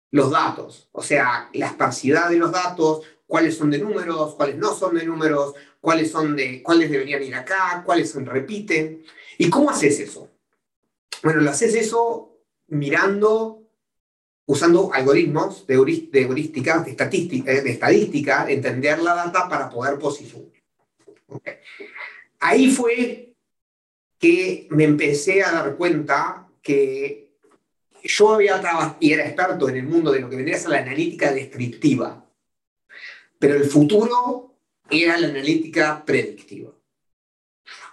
los 0.10 0.32
datos, 0.32 0.90
o 0.92 1.04
sea, 1.04 1.50
la 1.54 1.68
esparcidad 1.68 2.32
de 2.32 2.38
los 2.38 2.52
datos, 2.52 3.04
cuáles 3.28 3.56
son 3.56 3.70
de 3.70 3.78
números, 3.78 4.34
cuáles 4.34 4.58
no 4.58 4.74
son 4.74 4.96
de 4.96 5.06
números, 5.06 5.54
cuáles, 5.80 6.10
son 6.10 6.36
de, 6.36 6.63
cuáles 6.63 6.90
deberían 6.90 7.22
ir 7.22 7.36
acá, 7.36 7.84
cuáles 7.86 8.10
son, 8.10 8.26
repiten. 8.26 9.04
¿Y 9.38 9.48
cómo 9.48 9.70
haces 9.70 10.00
eso? 10.00 10.32
Bueno, 11.22 11.42
lo 11.42 11.52
haces 11.52 11.76
eso 11.76 12.40
mirando, 12.70 13.70
usando 14.48 14.92
algoritmos 14.92 15.68
de, 15.68 15.76
heurística, 15.76 16.80
de, 16.80 16.90
estadística, 16.90 17.52
de 17.52 17.70
estadística, 17.70 18.50
entender 18.50 18.98
la 18.98 19.13
data 19.13 19.48
para 19.48 19.70
poder 19.70 20.00
posicionar. 20.00 20.57
Ahí 22.40 22.70
fue 22.70 23.34
que 24.20 24.68
me 24.72 24.84
empecé 24.84 25.44
a 25.44 25.52
dar 25.52 25.76
cuenta 25.76 26.48
que 26.62 27.38
yo 28.04 28.34
había 28.34 28.60
trabajado 28.62 28.98
y 29.00 29.13
era 29.13 29.26
experto 29.26 29.70
en 29.70 29.78
el 29.78 29.84
mundo 29.84 30.12
de 30.12 30.22
lo 30.22 30.30
que 30.30 30.38
vendría 30.38 30.58
a 30.58 30.60
ser 30.60 30.70
la 30.70 30.80
analítica 30.80 31.32
descriptiva, 31.32 32.26
pero 33.40 33.56
el 33.56 33.66
futuro 33.66 34.56
era 34.90 35.18
la 35.18 35.28
analítica 35.28 36.04
predictiva. 36.06 36.72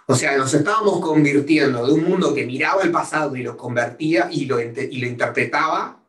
O 0.07 0.15
sea, 0.15 0.37
nos 0.37 0.53
estábamos 0.53 0.99
convirtiendo 0.99 1.85
de 1.85 1.93
un 1.93 2.03
mundo 2.03 2.33
que 2.33 2.45
miraba 2.45 2.83
el 2.83 2.91
pasado 2.91 3.35
y 3.35 3.43
lo 3.43 3.57
convertía 3.57 4.29
y 4.31 4.45
lo, 4.45 4.61
y 4.61 4.97
lo 4.99 5.07
interpretaba 5.07 5.99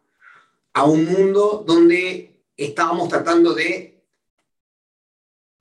a 0.75 0.85
un 0.85 1.07
mundo 1.07 1.65
donde 1.67 2.43
estábamos 2.57 3.09
tratando 3.09 3.55
de 3.55 3.96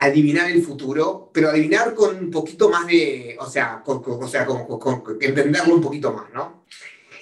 adivinar 0.05 0.49
el 0.49 0.63
futuro, 0.63 1.29
pero 1.33 1.49
adivinar 1.49 1.93
con 1.93 2.15
un 2.15 2.31
poquito 2.31 2.69
más 2.69 2.87
de, 2.87 3.35
o 3.39 3.49
sea, 3.49 3.81
con, 3.83 4.01
o 4.05 4.27
sea 4.27 4.47
entenderlo 5.19 5.75
un 5.75 5.81
poquito 5.81 6.13
más, 6.13 6.31
¿no? 6.33 6.65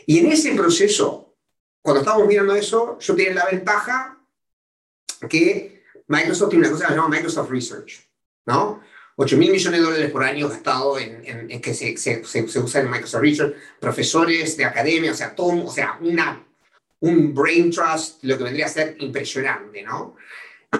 Y 0.05 0.19
en 0.19 0.31
ese 0.31 0.53
proceso, 0.53 1.35
cuando 1.81 2.01
estábamos 2.01 2.27
mirando 2.27 2.55
eso, 2.55 2.97
yo 2.99 3.15
tenía 3.15 3.33
la 3.33 3.45
ventaja 3.45 4.17
que 5.29 5.83
Microsoft 6.07 6.49
tiene 6.49 6.67
una 6.67 6.73
cosa 6.73 6.87
que 6.87 6.93
se 6.93 6.97
llama 6.97 7.15
Microsoft 7.15 7.49
Research, 7.49 8.09
¿no? 8.45 8.81
8 9.15 9.37
mil 9.37 9.51
millones 9.51 9.79
de 9.79 9.85
dólares 9.85 10.11
por 10.11 10.23
año 10.23 10.49
gastado 10.49 10.97
en, 10.97 11.49
en, 11.49 11.61
que 11.61 11.73
se, 11.73 11.95
se, 11.97 12.23
se, 12.25 12.59
usa 12.59 12.81
en 12.81 12.89
Microsoft 12.89 13.21
Research, 13.21 13.55
profesores 13.79 14.57
de 14.57 14.65
academia, 14.65 15.11
o 15.11 15.15
sea, 15.15 15.35
todo, 15.35 15.65
o 15.65 15.71
sea, 15.71 15.99
una, 16.01 16.43
un 16.99 17.33
brain 17.33 17.69
trust, 17.69 18.23
lo 18.23 18.37
que 18.37 18.43
vendría 18.43 18.65
a 18.65 18.69
ser 18.69 18.95
impresionante, 18.99 19.83
¿no? 19.83 20.15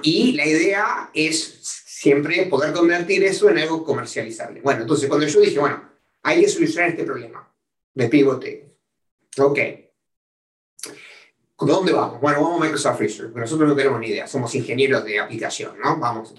Y 0.01 0.33
la 0.33 0.45
idea 0.45 1.11
es 1.13 1.82
siempre 2.03 2.47
poder 2.47 2.73
convertir 2.73 3.23
eso 3.23 3.49
en 3.49 3.59
algo 3.59 3.81
comercializable. 3.81 4.59
Bueno, 4.59 4.81
entonces 4.81 5.07
cuando 5.07 5.25
yo 5.25 5.39
dije, 5.39 5.57
bueno, 5.57 5.89
hay 6.21 6.41
que 6.41 6.49
solucionar 6.49 6.89
este 6.89 7.05
problema 7.05 7.49
de 7.93 8.09
pivote. 8.09 8.75
Ok. 9.37 9.59
¿Dónde 11.61 11.93
vamos? 11.93 12.19
Bueno, 12.19 12.41
vamos 12.41 12.59
a 12.59 12.63
Microsoft 12.65 12.99
Research, 12.99 13.29
pero 13.31 13.45
nosotros 13.45 13.69
no 13.69 13.75
tenemos 13.75 14.01
ni 14.01 14.07
idea, 14.07 14.27
somos 14.27 14.53
ingenieros 14.53 15.05
de 15.05 15.17
aplicación, 15.17 15.79
¿no? 15.81 15.95
Vamos. 15.97 16.33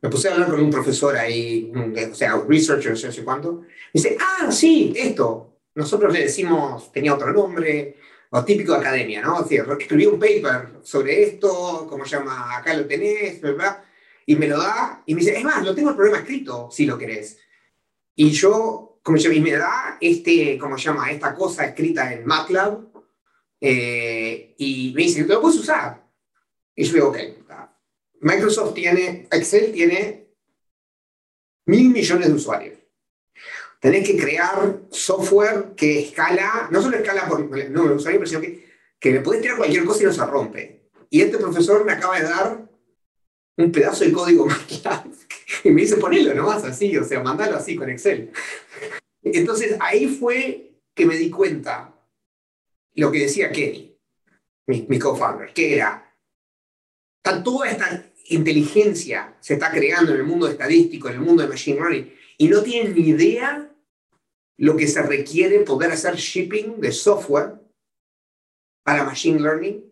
Me 0.00 0.08
puse 0.08 0.28
a 0.28 0.34
hablar 0.34 0.48
con 0.48 0.60
un 0.60 0.70
profesor 0.70 1.16
ahí, 1.16 1.72
o 1.74 2.14
sea, 2.14 2.40
researcher, 2.46 2.92
no 2.92 3.12
sé 3.12 3.24
cuánto. 3.24 3.52
Me 3.54 3.66
dice, 3.92 4.16
ah, 4.20 4.52
sí, 4.52 4.92
esto. 4.94 5.56
Nosotros 5.74 6.12
le 6.12 6.20
decimos, 6.20 6.92
tenía 6.92 7.14
otro 7.14 7.32
nombre, 7.32 7.96
o 8.30 8.44
típico 8.44 8.74
de 8.74 8.78
academia, 8.78 9.22
¿no? 9.22 9.38
O 9.38 9.44
sea, 9.44 9.64
escribí 9.76 10.06
un 10.06 10.20
paper 10.20 10.78
sobre 10.84 11.20
esto, 11.24 11.88
¿cómo 11.90 12.04
se 12.04 12.16
llama? 12.16 12.56
Acá 12.56 12.74
lo 12.74 12.86
tenés, 12.86 13.40
¿verdad? 13.40 13.89
Y 14.30 14.36
me 14.36 14.46
lo 14.46 14.58
da 14.58 15.02
y 15.06 15.14
me 15.16 15.22
dice, 15.22 15.36
es 15.36 15.42
más, 15.42 15.64
lo 15.64 15.74
tengo 15.74 15.90
el 15.90 15.96
problema 15.96 16.18
escrito, 16.18 16.68
si 16.70 16.86
lo 16.86 16.96
querés. 16.96 17.36
Y 18.14 18.30
yo 18.30 19.00
como 19.02 19.18
se 19.18 19.34
y 19.34 19.40
me 19.40 19.50
da 19.50 19.98
este, 20.00 20.56
¿cómo 20.56 20.78
se 20.78 20.84
llama? 20.84 21.10
Esta 21.10 21.34
cosa 21.34 21.66
escrita 21.66 22.12
en 22.12 22.24
MATLAB 22.24 22.78
eh, 23.60 24.54
y 24.56 24.92
me 24.94 25.02
dice, 25.02 25.24
¿te 25.24 25.32
lo 25.32 25.40
puedes 25.40 25.58
usar? 25.58 26.06
Y 26.76 26.84
yo 26.84 26.92
digo, 26.92 27.08
ok, 27.08 27.18
Microsoft 28.20 28.72
tiene, 28.74 29.26
Excel 29.32 29.72
tiene 29.72 30.28
mil 31.66 31.90
millones 31.90 32.28
de 32.28 32.34
usuarios. 32.34 32.78
Tenés 33.80 34.06
que 34.06 34.16
crear 34.16 34.82
software 34.92 35.74
que 35.74 36.02
escala, 36.02 36.68
no 36.70 36.80
solo 36.80 36.98
escala 36.98 37.26
por 37.26 37.40
número 37.40 37.88
de 37.88 37.94
usuarios, 37.96 38.28
sino 38.28 38.40
que, 38.40 38.64
que 39.00 39.10
le 39.10 39.22
puedes 39.22 39.42
tirar 39.42 39.56
cualquier 39.56 39.84
cosa 39.84 40.04
y 40.04 40.06
no 40.06 40.12
se 40.12 40.24
rompe. 40.24 40.90
Y 41.10 41.20
este 41.20 41.38
profesor 41.38 41.84
me 41.84 41.94
acaba 41.94 42.20
de 42.20 42.28
dar 42.28 42.69
un 43.62 43.72
pedazo 43.72 44.04
de 44.04 44.12
código 44.12 44.46
MATLAB 44.46 45.06
y 45.64 45.70
me 45.70 45.82
dice, 45.82 45.96
ponelo 45.96 46.34
nomás 46.34 46.64
así, 46.64 46.96
o 46.96 47.04
sea, 47.04 47.22
mandalo 47.22 47.56
así 47.56 47.76
con 47.76 47.90
Excel. 47.90 48.30
Entonces 49.22 49.76
ahí 49.80 50.08
fue 50.08 50.72
que 50.94 51.06
me 51.06 51.16
di 51.16 51.30
cuenta 51.30 51.94
lo 52.94 53.10
que 53.10 53.20
decía 53.20 53.52
Kenny, 53.52 53.96
mi, 54.66 54.86
mi 54.88 54.98
co-founder, 54.98 55.52
que 55.52 55.74
era, 55.74 56.14
toda 57.44 57.68
esta 57.68 58.04
inteligencia 58.26 59.36
se 59.40 59.54
está 59.54 59.70
creando 59.70 60.12
en 60.12 60.20
el 60.20 60.26
mundo 60.26 60.48
estadístico, 60.48 61.08
en 61.08 61.14
el 61.14 61.20
mundo 61.20 61.42
de 61.42 61.48
Machine 61.48 61.78
Learning, 61.78 62.14
y 62.38 62.48
no 62.48 62.62
tienen 62.62 62.94
ni 62.94 63.08
idea 63.08 63.70
lo 64.58 64.76
que 64.76 64.86
se 64.86 65.02
requiere 65.02 65.60
poder 65.60 65.92
hacer 65.92 66.16
shipping 66.16 66.80
de 66.80 66.92
software 66.92 67.54
para 68.84 69.04
Machine 69.04 69.40
Learning 69.40 69.89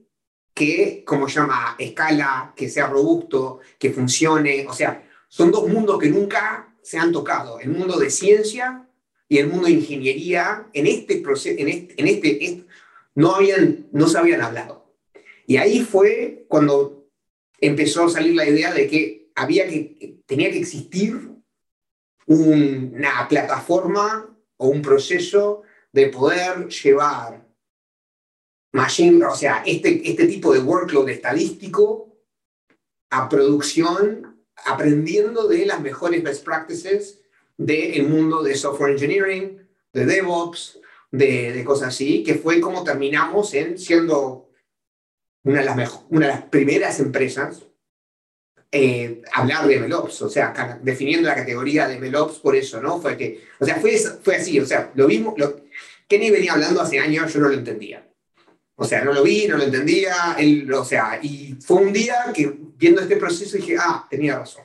que, 0.59 1.05
como 1.07 1.29
llama, 1.29 1.77
escala, 1.79 2.53
que 2.57 2.69
sea 2.69 2.89
robusto, 2.89 3.61
que 3.79 3.93
funcione. 3.93 4.67
O 4.67 4.73
sea, 4.73 5.09
son 5.29 5.53
dos 5.53 5.69
mundos 5.69 6.01
que 6.01 6.09
nunca 6.09 6.75
se 6.83 6.99
han 6.99 7.13
tocado, 7.13 7.61
el 7.61 7.69
mundo 7.69 7.97
de 7.97 8.11
ciencia 8.11 8.89
y 9.29 9.39
el 9.39 9.47
mundo 9.47 9.67
de 9.69 9.75
ingeniería. 9.75 10.67
En 10.73 10.89
este 10.89 11.19
proceso, 11.19 11.55
en 11.61 11.69
este, 11.69 11.95
en 11.97 12.09
este, 12.09 12.65
no, 13.15 13.37
habían, 13.37 13.87
no 13.93 14.09
se 14.09 14.19
habían 14.19 14.43
hablado. 14.43 14.93
Y 15.47 15.59
ahí 15.59 15.85
fue 15.85 16.45
cuando 16.49 17.09
empezó 17.61 18.07
a 18.07 18.11
salir 18.11 18.35
la 18.35 18.49
idea 18.49 18.75
de 18.75 18.89
que 18.89 19.31
había 19.37 19.69
que, 19.69 20.19
tenía 20.27 20.51
que 20.51 20.59
existir 20.59 21.31
una 22.27 23.29
plataforma 23.29 24.37
o 24.57 24.69
un 24.69 24.83
proceso 24.83 25.63
de 25.93 26.09
poder 26.09 26.67
llevar 26.69 27.48
machine, 28.73 29.25
o 29.25 29.35
sea, 29.35 29.63
este, 29.67 30.09
este 30.09 30.27
tipo 30.27 30.53
de 30.53 30.61
workload 30.61 31.09
estadístico 31.09 32.17
a 33.11 33.29
producción, 33.29 34.45
aprendiendo 34.67 35.49
de 35.49 35.67
las 35.67 35.81
mejores 35.81 36.23
best 36.23 36.45
practices 36.45 37.21
del 37.57 38.07
mundo 38.09 38.43
de 38.43 38.55
software 38.55 38.93
engineering, 38.93 39.67
de 39.93 40.07
DevOps, 40.07 40.81
de, 41.11 41.53
de, 41.53 41.65
cosas 41.65 41.89
así, 41.89 42.23
que 42.23 42.35
fue 42.35 42.61
como 42.61 42.85
terminamos 42.85 43.55
en 43.55 43.79
siendo 43.79 44.51
una 45.45 45.61
de 45.61 45.65
las, 45.65 46.01
una 46.11 46.27
de 46.27 46.33
las 46.33 46.43
primeras 46.43 47.01
empresas 47.01 47.63
eh, 48.71 49.23
hablar 49.33 49.67
de 49.67 49.81
MLOps, 49.81 50.23
o 50.23 50.29
sea, 50.29 50.79
definiendo 50.83 51.27
la 51.27 51.35
categoría 51.35 51.89
de 51.89 51.99
MLOps 51.99 52.39
por 52.41 52.55
eso, 52.55 52.83
¿no? 52.83 53.01
Fue 53.01 53.17
que, 53.17 53.45
o 53.59 53.65
sea, 53.65 53.77
fue, 53.77 53.97
fue 53.97 54.37
así, 54.37 54.61
o 54.61 54.67
sea, 54.67 54.93
lo 54.95 55.09
mismo, 55.09 55.35
lo, 55.39 55.63
Kenny 56.07 56.31
venía 56.31 56.53
hablando 56.53 56.83
hace 56.83 56.99
años, 56.99 57.33
yo 57.33 57.41
no 57.41 57.49
lo 57.49 57.55
entendía. 57.55 58.07
O 58.81 58.85
sea, 58.85 59.05
no 59.05 59.13
lo 59.13 59.25
vi, 59.25 59.49
no 59.49 59.57
lo 59.57 59.65
entendía, 59.65 60.37
él, 60.39 60.73
o 60.73 60.85
sea, 60.85 61.19
y 61.21 61.57
fue 61.61 61.79
un 61.79 61.93
día 61.93 62.15
que 62.33 62.57
viendo 62.77 63.01
este 63.01 63.17
proceso 63.17 63.57
dije, 63.57 63.77
ah, 63.77 64.07
tenía 64.09 64.39
razón. 64.39 64.65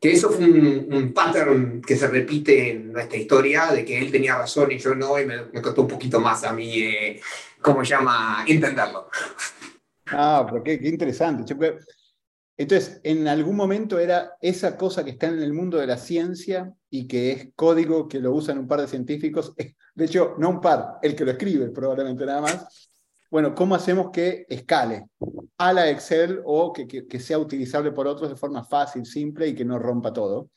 Que 0.00 0.10
eso 0.10 0.30
fue 0.30 0.44
un, 0.46 1.12
pattern 1.14 1.80
que 1.80 1.96
se 1.96 2.08
repite 2.08 2.72
en 2.72 2.92
nuestra 2.92 3.16
historia, 3.16 3.70
de 3.70 3.84
que 3.84 3.98
él 3.98 4.10
tenía 4.10 4.36
razón 4.36 4.72
y 4.72 4.78
yo 4.78 4.96
no, 4.96 5.18
y 5.20 5.26
me, 5.26 5.62
costó 5.62 5.82
un 5.82 5.88
poquito 5.88 6.18
más 6.18 6.42
a 6.42 6.52
mí, 6.52 6.82
eh, 6.82 7.20
¿cómo 7.62 7.84
se 7.84 7.90
llama?, 7.90 8.44
entenderlo. 8.48 9.10
Ah, 10.06 10.44
pero 10.50 10.64
qué, 10.64 10.80
qué 10.80 10.88
interesante. 10.88 11.54
Entonces, 12.56 13.00
en 13.04 13.28
algún 13.28 13.54
momento 13.54 14.00
era 14.00 14.32
esa 14.40 14.76
cosa 14.76 15.04
que 15.04 15.12
está 15.12 15.28
en 15.28 15.40
el 15.40 15.52
mundo 15.52 15.78
de 15.78 15.86
la 15.86 15.98
ciencia 15.98 16.74
y 16.90 17.06
que 17.06 17.30
es 17.30 17.48
código 17.54 18.08
que 18.08 18.18
lo 18.18 18.32
usan 18.32 18.58
un 18.58 18.66
par 18.66 18.80
de 18.80 18.88
científicos, 18.88 19.54
de 19.94 20.04
hecho, 20.04 20.34
no 20.36 20.50
un 20.50 20.60
par, 20.60 20.98
el 21.00 21.14
que 21.14 21.24
lo 21.24 21.30
escribe 21.30 21.70
probablemente 21.70 22.26
nada 22.26 22.40
más. 22.40 22.90
Bueno, 23.30 23.54
¿cómo 23.54 23.74
hacemos 23.74 24.10
que 24.10 24.46
escale 24.48 25.06
a 25.58 25.72
la 25.72 25.90
Excel 25.90 26.40
o 26.44 26.72
que, 26.72 27.20
sea 27.20 27.38
utilizable 27.38 27.92
por 27.92 28.06
otros 28.06 28.30
de 28.30 28.36
forma 28.36 28.64
fácil, 28.64 29.04
simple 29.04 29.48
y 29.48 29.54
que 29.54 29.64
no 29.64 29.78
rompa 29.78 30.12
todo? 30.12 30.50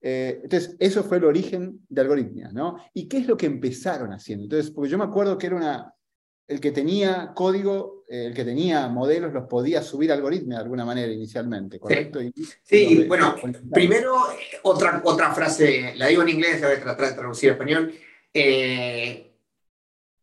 Eh, 0.00 0.40
entonces, 0.42 0.76
eso 0.80 1.04
fue 1.04 1.18
el 1.18 1.24
origen 1.24 1.80
de 1.88 2.00
Algoritmia, 2.00 2.50
¿no? 2.52 2.76
¿Y 2.92 3.08
qué 3.08 3.18
es 3.18 3.26
lo 3.26 3.36
que 3.36 3.46
empezaron 3.46 4.12
haciendo? 4.12 4.44
Entonces, 4.44 4.70
porque 4.70 4.90
yo 4.90 4.98
me 4.98 5.04
acuerdo 5.04 5.38
que 5.38 5.46
era 5.46 5.56
una, 5.56 5.94
el 6.48 6.60
que 6.60 6.72
tenía 6.72 7.32
código, 7.34 8.04
eh, 8.08 8.26
el 8.26 8.34
que 8.34 8.44
tenía 8.44 8.88
modelos, 8.88 9.32
los 9.32 9.46
podía 9.46 9.82
subir 9.82 10.10
a 10.10 10.14
algoritmo 10.14 10.54
de 10.54 10.60
alguna 10.60 10.84
manera 10.84 11.12
inicialmente, 11.12 11.78
¿correcto? 11.78 12.20
Sí, 12.62 13.04
bueno, 13.06 13.36
primero 13.72 14.16
otra, 14.62 15.00
otra 15.04 15.32
frase, 15.32 15.94
la 15.96 16.08
digo 16.08 16.22
en 16.22 16.28
inglés, 16.30 16.60
la 16.60 16.68
voy 16.68 16.76
a 16.76 16.82
tratar 16.82 17.08
de 17.08 17.14
traducir 17.14 17.50
a 17.50 17.52
español, 17.52 17.94
eh, 18.34 19.31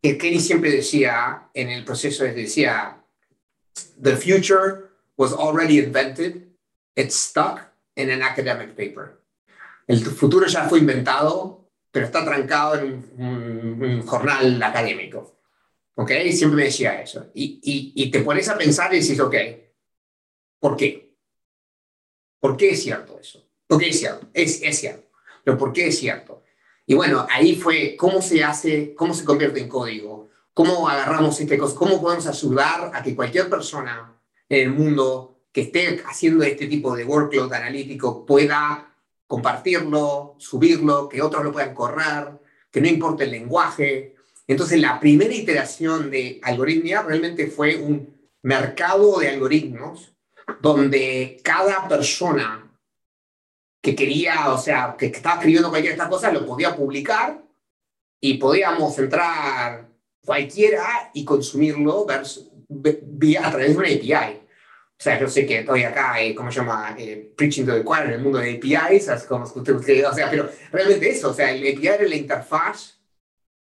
que 0.01 0.17
Kenny 0.17 0.39
siempre 0.39 0.71
decía 0.71 1.49
en 1.53 1.69
el 1.69 1.83
proceso, 1.83 2.23
decía, 2.23 3.03
the 4.01 4.15
future 4.15 4.89
was 5.17 5.33
already 5.33 5.79
invented, 5.79 6.47
it's 6.95 7.15
stuck 7.15 7.61
in 7.95 8.09
an 8.09 8.21
academic 8.21 8.75
paper. 8.75 9.19
El 9.87 10.05
futuro 10.05 10.45
ya 10.47 10.69
fue 10.69 10.79
inventado, 10.79 11.69
pero 11.91 12.05
está 12.05 12.23
trancado 12.23 12.75
en 12.75 13.03
un 13.17 14.03
jornal 14.05 14.61
académico. 14.61 15.39
¿Ok? 15.95 16.11
Siempre 16.31 16.55
me 16.55 16.63
decía 16.65 17.01
eso. 17.01 17.29
Y, 17.33 17.59
y, 17.61 18.03
y 18.03 18.11
te 18.11 18.21
pones 18.21 18.47
a 18.47 18.57
pensar 18.57 18.93
y 18.93 18.97
dices, 18.97 19.19
ok, 19.19 19.35
¿por 20.59 20.77
qué? 20.77 21.17
¿Por 22.39 22.55
qué 22.55 22.69
es 22.69 22.83
cierto 22.83 23.19
eso? 23.19 23.45
¿Por 23.67 23.79
qué 23.79 23.89
es 23.89 23.99
cierto? 23.99 24.29
Es, 24.33 24.61
es 24.61 24.79
cierto. 24.79 25.09
Pero 25.43 25.57
¿por 25.57 25.73
qué 25.73 25.87
es 25.87 25.99
cierto? 25.99 26.43
Y 26.89 26.95
bueno, 26.95 27.27
ahí 27.29 27.55
fue 27.55 27.95
cómo 27.95 28.19
se 28.19 28.43
hace, 28.43 28.95
cómo 28.95 29.13
se 29.13 29.23
convierte 29.23 29.59
en 29.59 29.69
código, 29.69 30.29
cómo 30.55 30.89
agarramos 30.89 31.39
este 31.39 31.55
cosa, 31.55 31.75
cómo 31.75 32.01
podemos 32.01 32.25
ayudar 32.25 32.89
a 32.95 33.03
que 33.03 33.15
cualquier 33.15 33.47
persona 33.47 34.19
en 34.49 34.67
el 34.67 34.73
mundo 34.73 35.37
que 35.51 35.61
esté 35.61 36.01
haciendo 36.07 36.43
este 36.43 36.65
tipo 36.65 36.95
de 36.95 37.05
workload 37.05 37.53
analítico 37.53 38.25
pueda 38.25 38.91
compartirlo, 39.27 40.33
subirlo, 40.39 41.07
que 41.07 41.21
otros 41.21 41.43
lo 41.43 41.51
puedan 41.51 41.75
correr, 41.75 42.39
que 42.71 42.81
no 42.81 42.87
importe 42.87 43.25
el 43.25 43.31
lenguaje, 43.31 44.15
entonces, 44.49 44.81
la 44.81 44.99
primera 44.99 45.31
iteración 45.31 46.09
de 46.09 46.39
Algoritmia 46.41 47.03
realmente 47.03 47.45
fue 47.45 47.75
un 47.75 48.19
mercado 48.41 49.19
de 49.19 49.29
algoritmos 49.29 50.11
donde 50.59 51.39
cada 51.43 51.87
persona 51.87 52.68
que 53.81 53.95
quería, 53.95 54.51
o 54.51 54.57
sea, 54.57 54.95
que 54.97 55.07
estaba 55.07 55.35
escribiendo 55.35 55.69
cualquier 55.69 55.93
de 55.93 55.97
estas 55.97 56.09
cosas, 56.09 56.33
lo 56.33 56.45
podía 56.45 56.75
publicar 56.75 57.41
y 58.21 58.35
podíamos 58.35 58.97
entrar 58.99 59.87
cualquiera 60.25 61.11
y 61.13 61.23
consumirlo 61.23 62.05
vía, 62.67 63.47
a 63.47 63.51
través 63.51 63.69
de 63.69 63.77
una 63.77 63.87
API. 63.87 64.39
O 64.99 65.01
sea, 65.01 65.17
yo 65.17 65.29
sé 65.29 65.45
que 65.45 65.59
estoy 65.59 65.83
acá, 65.83 66.21
eh, 66.21 66.35
¿cómo 66.35 66.51
se 66.51 66.59
llama? 66.59 66.93
Eh, 66.99 67.31
preaching 67.37 67.65
to 67.65 67.73
the 67.73 67.83
choir 67.85 68.03
en 68.03 68.11
el 68.11 68.19
mundo 68.19 68.37
de 68.39 68.55
APIs, 68.55 69.09
como 69.29 69.45
usted, 69.45 70.05
o 70.05 70.13
sea, 70.13 70.29
pero 70.29 70.49
realmente 70.73 71.09
eso, 71.09 71.29
o 71.29 71.33
sea, 71.33 71.51
el 71.51 71.61
API 71.61 71.87
era 71.87 72.03
la 72.03 72.15
interfaz 72.15 72.99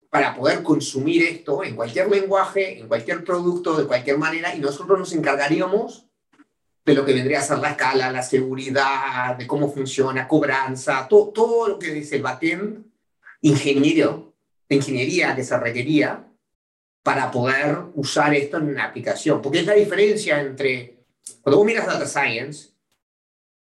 para 0.09 0.35
poder 0.37 0.63
consumir 0.63 1.25
esto 1.25 1.65
en 1.65 1.75
cualquier 1.75 2.09
lenguaje, 2.09 2.79
en 2.79 2.87
cualquier 2.87 3.25
producto, 3.25 3.77
de 3.77 3.87
cualquier 3.87 4.19
manera, 4.19 4.55
y 4.55 4.61
nosotros 4.61 4.99
nos 5.01 5.13
encargaríamos 5.13 6.06
de 6.87 6.95
lo 6.95 7.05
que 7.05 7.13
vendría 7.13 7.41
a 7.41 7.43
ser 7.43 7.59
la 7.59 7.71
escala, 7.71 8.13
la 8.13 8.23
seguridad, 8.23 9.37
de 9.37 9.47
cómo 9.47 9.71
funciona, 9.71 10.29
cobranza, 10.29 11.07
todo, 11.09 11.31
todo 11.31 11.69
lo 11.69 11.79
que 11.79 11.91
dice 11.91 12.17
el 12.17 12.23
backend 12.23 12.87
ingeniero, 13.43 14.33
de 14.69 14.77
ingeniería 14.77 15.35
que 15.35 15.45
se 15.45 15.59
requería 15.59 16.25
para 17.03 17.31
poder 17.31 17.77
usar 17.95 18.35
esto 18.35 18.57
en 18.59 18.69
una 18.69 18.85
aplicación. 18.85 19.43
Porque 19.43 19.61
es 19.61 19.67
la 19.67 19.75
diferencia 19.75 20.41
entre, 20.41 21.05
cuando 21.43 21.59
vos 21.59 21.67
miras 21.67 21.87
Data 21.87 22.07
Science, 22.07 22.71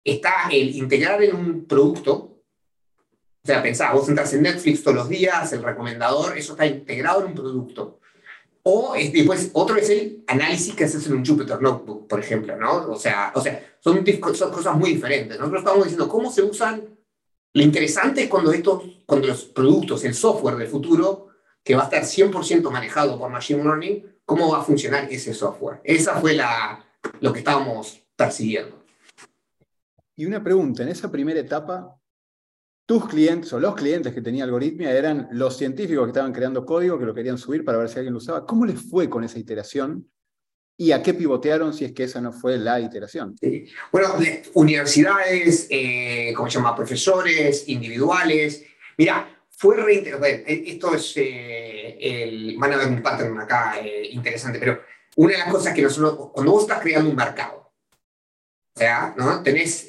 está 0.04 0.48
el 0.50 0.74
integrar 0.76 1.22
en 1.22 1.34
un 1.34 1.64
producto 1.66 2.30
o 3.42 3.46
sea, 3.46 3.62
pensá, 3.62 3.92
vos 3.92 4.08
entras 4.08 4.32
en 4.34 4.42
Netflix 4.42 4.82
todos 4.82 4.96
los 4.96 5.08
días, 5.08 5.50
el 5.54 5.62
recomendador, 5.62 6.36
eso 6.36 6.52
está 6.52 6.66
integrado 6.66 7.20
en 7.20 7.28
un 7.28 7.34
producto. 7.34 7.99
O 8.62 8.94
después, 8.94 9.50
otro 9.54 9.76
es 9.76 9.88
el 9.88 10.24
análisis 10.26 10.74
que 10.74 10.84
haces 10.84 11.06
en 11.06 11.14
un 11.14 11.24
Jupyter 11.24 11.60
Notebook, 11.62 12.06
por 12.06 12.20
ejemplo, 12.20 12.56
¿no? 12.56 12.90
O 12.90 12.96
sea, 12.96 13.32
o 13.34 13.40
sea 13.40 13.76
son, 13.80 14.04
son 14.34 14.50
cosas 14.52 14.76
muy 14.76 14.94
diferentes. 14.94 15.38
Nosotros 15.38 15.60
estamos 15.60 15.84
diciendo 15.84 16.08
cómo 16.08 16.30
se 16.30 16.42
usan. 16.42 16.82
Lo 17.52 17.62
interesante 17.62 18.24
es 18.24 18.28
cuando, 18.28 18.52
estos, 18.52 18.82
cuando 19.06 19.28
los 19.28 19.44
productos, 19.44 20.04
el 20.04 20.14
software 20.14 20.56
del 20.56 20.68
futuro, 20.68 21.28
que 21.64 21.74
va 21.74 21.82
a 21.82 21.84
estar 21.84 22.02
100% 22.02 22.70
manejado 22.70 23.18
por 23.18 23.30
Machine 23.30 23.62
Learning, 23.62 24.06
cómo 24.24 24.52
va 24.52 24.60
a 24.60 24.62
funcionar 24.62 25.08
ese 25.10 25.34
software. 25.34 25.80
Esa 25.82 26.20
fue 26.20 26.34
la, 26.34 26.84
lo 27.20 27.32
que 27.32 27.40
estábamos 27.40 28.00
persiguiendo. 28.14 28.84
Y 30.16 30.26
una 30.26 30.42
pregunta, 30.42 30.82
en 30.82 30.90
esa 30.90 31.10
primera 31.10 31.40
etapa, 31.40 31.99
tus 32.90 33.06
clientes 33.06 33.52
o 33.52 33.60
los 33.60 33.76
clientes 33.76 34.12
que 34.12 34.20
tenía 34.20 34.42
Algoritmia 34.42 34.90
eran 34.90 35.28
los 35.30 35.56
científicos 35.56 36.06
que 36.06 36.10
estaban 36.10 36.32
creando 36.32 36.66
código, 36.66 36.98
que 36.98 37.04
lo 37.04 37.14
querían 37.14 37.38
subir 37.38 37.64
para 37.64 37.78
ver 37.78 37.88
si 37.88 37.98
alguien 37.98 38.14
lo 38.14 38.18
usaba. 38.18 38.44
¿Cómo 38.44 38.66
les 38.66 38.82
fue 38.82 39.08
con 39.08 39.22
esa 39.22 39.38
iteración? 39.38 40.10
¿Y 40.76 40.90
a 40.90 41.00
qué 41.00 41.14
pivotearon 41.14 41.72
si 41.72 41.84
es 41.84 41.92
que 41.92 42.02
esa 42.02 42.20
no 42.20 42.32
fue 42.32 42.58
la 42.58 42.80
iteración? 42.80 43.36
Bueno, 43.92 44.08
universidades, 44.54 45.68
eh, 45.70 46.32
¿cómo 46.34 46.50
se 46.50 46.58
llama? 46.58 46.74
Profesores, 46.74 47.68
individuales. 47.68 48.64
Mira, 48.98 49.40
fue 49.50 49.76
re 49.76 50.42
Esto 50.48 50.92
es 50.92 51.12
eh, 51.14 51.96
el. 52.00 52.56
Van 52.58 52.72
a 52.72 52.76
ver 52.76 52.88
un 52.88 53.02
pattern 53.04 53.38
acá 53.38 53.78
eh, 53.80 54.08
interesante, 54.10 54.58
pero 54.58 54.80
una 55.14 55.34
de 55.34 55.38
las 55.38 55.48
cosas 55.48 55.72
que 55.72 55.82
nosotros. 55.82 56.30
Cuando 56.32 56.50
vos 56.50 56.62
estás 56.62 56.80
creando 56.80 57.08
un 57.08 57.14
mercado, 57.14 57.72
o 58.74 58.78
sea, 58.80 59.14
¿no? 59.16 59.44
Tenés. 59.44 59.86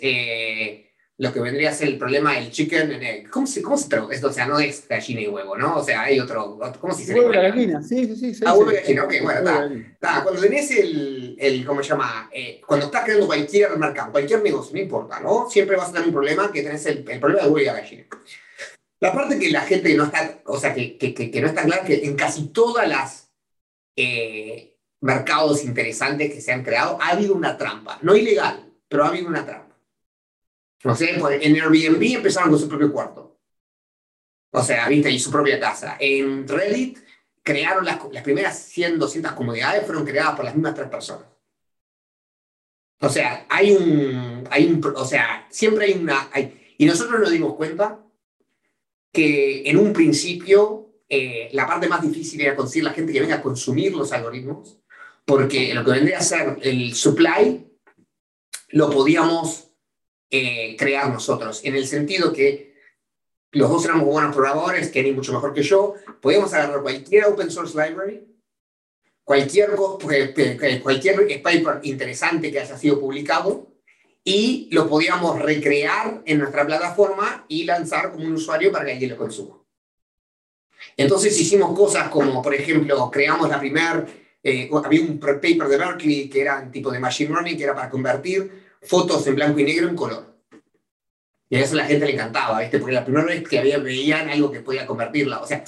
Lo 1.22 1.32
que 1.32 1.40
vendría 1.40 1.70
a 1.70 1.74
ser 1.74 1.88
el 1.88 2.00
problema 2.00 2.34
del 2.34 2.50
chicken 2.50 2.94
and 2.94 3.04
egg. 3.04 3.30
¿Cómo 3.30 3.46
se, 3.46 3.62
cómo 3.62 3.78
se 3.78 3.88
traduce 3.88 4.16
esto? 4.16 4.30
O 4.30 4.34
sea, 4.34 4.48
no 4.48 4.60
es 4.60 4.88
gallina 4.88 5.22
y 5.22 5.28
huevo, 5.28 5.56
¿no? 5.56 5.78
O 5.78 5.84
sea, 5.84 6.02
hay 6.02 6.20
otro, 6.20 6.58
¿cómo 6.80 6.96
se 6.96 7.02
dice? 7.02 7.14
Huevo 7.14 7.32
y 7.32 7.38
gallina, 7.38 7.84
sí, 7.84 8.16
sí, 8.16 8.34
sí. 8.34 8.44
Ah, 8.44 8.56
huevo 8.56 8.72
y 8.72 8.78
gallina, 8.78 9.04
ok, 9.04 9.14
bueno, 9.22 9.50
está. 9.92 10.24
Cuando 10.24 10.42
tenés 10.42 10.72
el, 10.72 11.36
el 11.40 11.64
¿cómo 11.64 11.84
se 11.84 11.90
llama? 11.90 12.28
Eh, 12.34 12.60
cuando 12.66 12.88
estás 12.88 13.06
creando 13.06 13.28
cualquier 13.28 13.78
mercado, 13.78 14.12
cualquier 14.12 14.42
negocio, 14.42 14.74
no 14.74 14.82
importa, 14.82 15.20
¿no? 15.20 15.48
Siempre 15.48 15.78
vas 15.78 15.90
a 15.90 15.92
tener 15.92 16.08
un 16.08 16.14
problema 16.14 16.52
que 16.52 16.64
tenés 16.64 16.84
el, 16.88 17.08
el 17.08 17.20
problema 17.20 17.44
de 17.44 17.50
huevo 17.50 17.60
y 17.60 17.66
gallina. 17.66 18.06
La 19.00 19.14
parte 19.14 19.38
que 19.38 19.52
la 19.52 19.62
gente 19.62 19.94
no 19.94 20.06
está, 20.06 20.42
o 20.46 20.60
sea, 20.60 20.74
que, 20.74 20.98
que, 20.98 21.14
que 21.14 21.42
no 21.42 21.48
está 21.48 21.62
clara, 21.62 21.84
que 21.84 22.04
en 22.04 22.16
casi 22.16 22.48
todas 22.48 22.90
las 22.90 23.32
eh, 23.96 24.76
mercados 25.02 25.64
interesantes 25.66 26.34
que 26.34 26.42
se 26.42 26.52
han 26.52 26.64
creado 26.64 26.98
ha 27.00 27.10
habido 27.10 27.36
una 27.36 27.60
trampa, 27.60 28.00
no 28.02 28.16
ilegal, 28.16 28.74
pero 28.88 29.04
ha 29.04 29.10
habido 29.10 29.28
una 29.28 29.46
trampa. 29.46 29.61
No 30.84 30.96
sé, 30.96 31.18
pues, 31.20 31.40
en 31.42 31.56
Airbnb 31.56 32.16
empezaron 32.16 32.50
con 32.50 32.60
su 32.60 32.68
propio 32.68 32.92
cuarto. 32.92 33.40
O 34.52 34.62
sea, 34.62 34.88
viste, 34.90 35.10
y 35.10 35.20
su 35.20 35.32
propia 35.32 35.60
casa. 35.60 35.98
En 36.00 36.48
Reddit 36.48 37.00
crearon 37.44 37.86
las, 37.86 38.00
las 38.12 38.24
primeras 38.24 38.58
100, 38.58 39.00
200 39.00 39.32
comunidades, 39.34 39.86
fueron 39.86 40.06
creadas 40.06 40.36
por 40.36 40.46
las 40.46 40.56
mismas 40.56 40.76
tres 40.76 40.90
personas. 40.90 41.26
O 43.00 43.10
sea, 43.10 43.48
hay 43.50 43.72
un, 43.72 44.48
hay 44.52 44.68
un, 44.68 44.94
o 44.96 45.06
sea, 45.06 45.48
siempre 45.50 45.86
hay 45.86 45.94
una, 45.94 46.30
hay, 46.32 46.76
y 46.78 46.86
nosotros 46.86 47.20
nos 47.20 47.32
dimos 47.32 47.56
cuenta 47.56 48.00
que 49.12 49.64
en 49.70 49.78
un 49.78 49.92
principio 49.92 50.94
eh, 51.10 51.50
la 51.54 51.66
parte 51.66 51.88
más 51.88 52.02
difícil 52.02 52.40
era 52.42 52.56
conseguir 52.56 52.84
la 52.84 52.94
gente 52.94 53.12
que 53.12 53.22
venga 53.22 53.36
a 53.36 53.42
consumir 53.42 53.96
los 53.96 54.12
algoritmos, 54.12 54.80
porque 55.26 55.74
lo 55.74 55.84
que 55.84 55.92
vendría 55.92 56.20
a 56.20 56.24
ser 56.24 56.60
el 56.62 56.94
supply 56.94 57.68
lo 58.70 58.90
podíamos 58.90 59.71
eh, 60.32 60.76
crear 60.78 61.10
nosotros, 61.12 61.62
en 61.66 61.76
el 61.76 61.86
sentido 61.86 62.32
que 62.32 62.72
los 63.52 63.70
dos 63.70 63.84
éramos 63.84 64.06
buenos 64.06 64.34
programadores, 64.34 64.90
Kenny 64.90 65.12
mucho 65.12 65.34
mejor 65.34 65.54
que 65.54 65.62
yo, 65.62 65.96
podíamos 66.22 66.54
agarrar 66.54 66.82
cualquier 66.82 67.26
open 67.26 67.52
source 67.52 67.78
library, 67.78 68.26
cualquier, 69.26 69.72
cualquier 70.84 71.42
paper 71.42 71.82
interesante 71.84 72.50
que 72.50 72.62
haya 72.62 72.78
sido 72.78 73.00
publicado, 73.00 73.68
y 74.24 74.70
lo 74.72 74.88
podíamos 74.88 75.42
recrear 75.42 76.22
en 76.26 76.40
nuestra 76.40 76.66
plataforma 76.66 77.46
y 77.48 77.66
lanzar 77.66 78.12
como 78.12 78.26
un 78.26 78.34
usuario 78.34 78.72
para 78.72 78.86
que 78.86 78.94
alguien 78.94 79.12
lo 79.12 79.18
consuma. 79.18 79.58
Entonces 80.96 81.40
hicimos 81.40 81.78
cosas 81.78 82.10
como, 82.10 82.42
por 82.42 82.54
ejemplo, 82.54 83.10
creamos 83.12 83.50
la 83.50 83.60
primera, 83.60 84.06
eh, 84.44 84.70
había 84.84 85.02
un 85.02 85.20
paper 85.20 85.68
de 85.68 85.78
Berkeley 85.78 86.30
que 86.30 86.42
era 86.42 86.72
tipo 86.72 86.92
de 86.92 87.00
machine 87.00 87.32
learning, 87.32 87.58
que 87.58 87.64
era 87.64 87.76
para 87.76 87.90
convertir 87.90 88.61
fotos 88.82 89.26
en 89.28 89.36
blanco 89.36 89.60
y 89.60 89.64
negro 89.64 89.90
en 89.90 89.96
color. 89.96 90.32
Y 91.50 91.58
a 91.58 91.60
eso 91.60 91.76
la 91.76 91.86
gente 91.86 92.06
le 92.06 92.14
encantaba, 92.14 92.62
¿viste? 92.62 92.80
Porque 92.80 92.94
la 92.94 93.04
primera 93.04 93.26
vez 93.26 93.44
que 93.48 93.60
había, 93.60 93.78
veían 93.78 94.30
algo 94.30 94.50
que 94.50 94.62
podía 94.62 94.86
convertirla. 94.86 95.42
O 95.42 95.46
sea, 95.46 95.64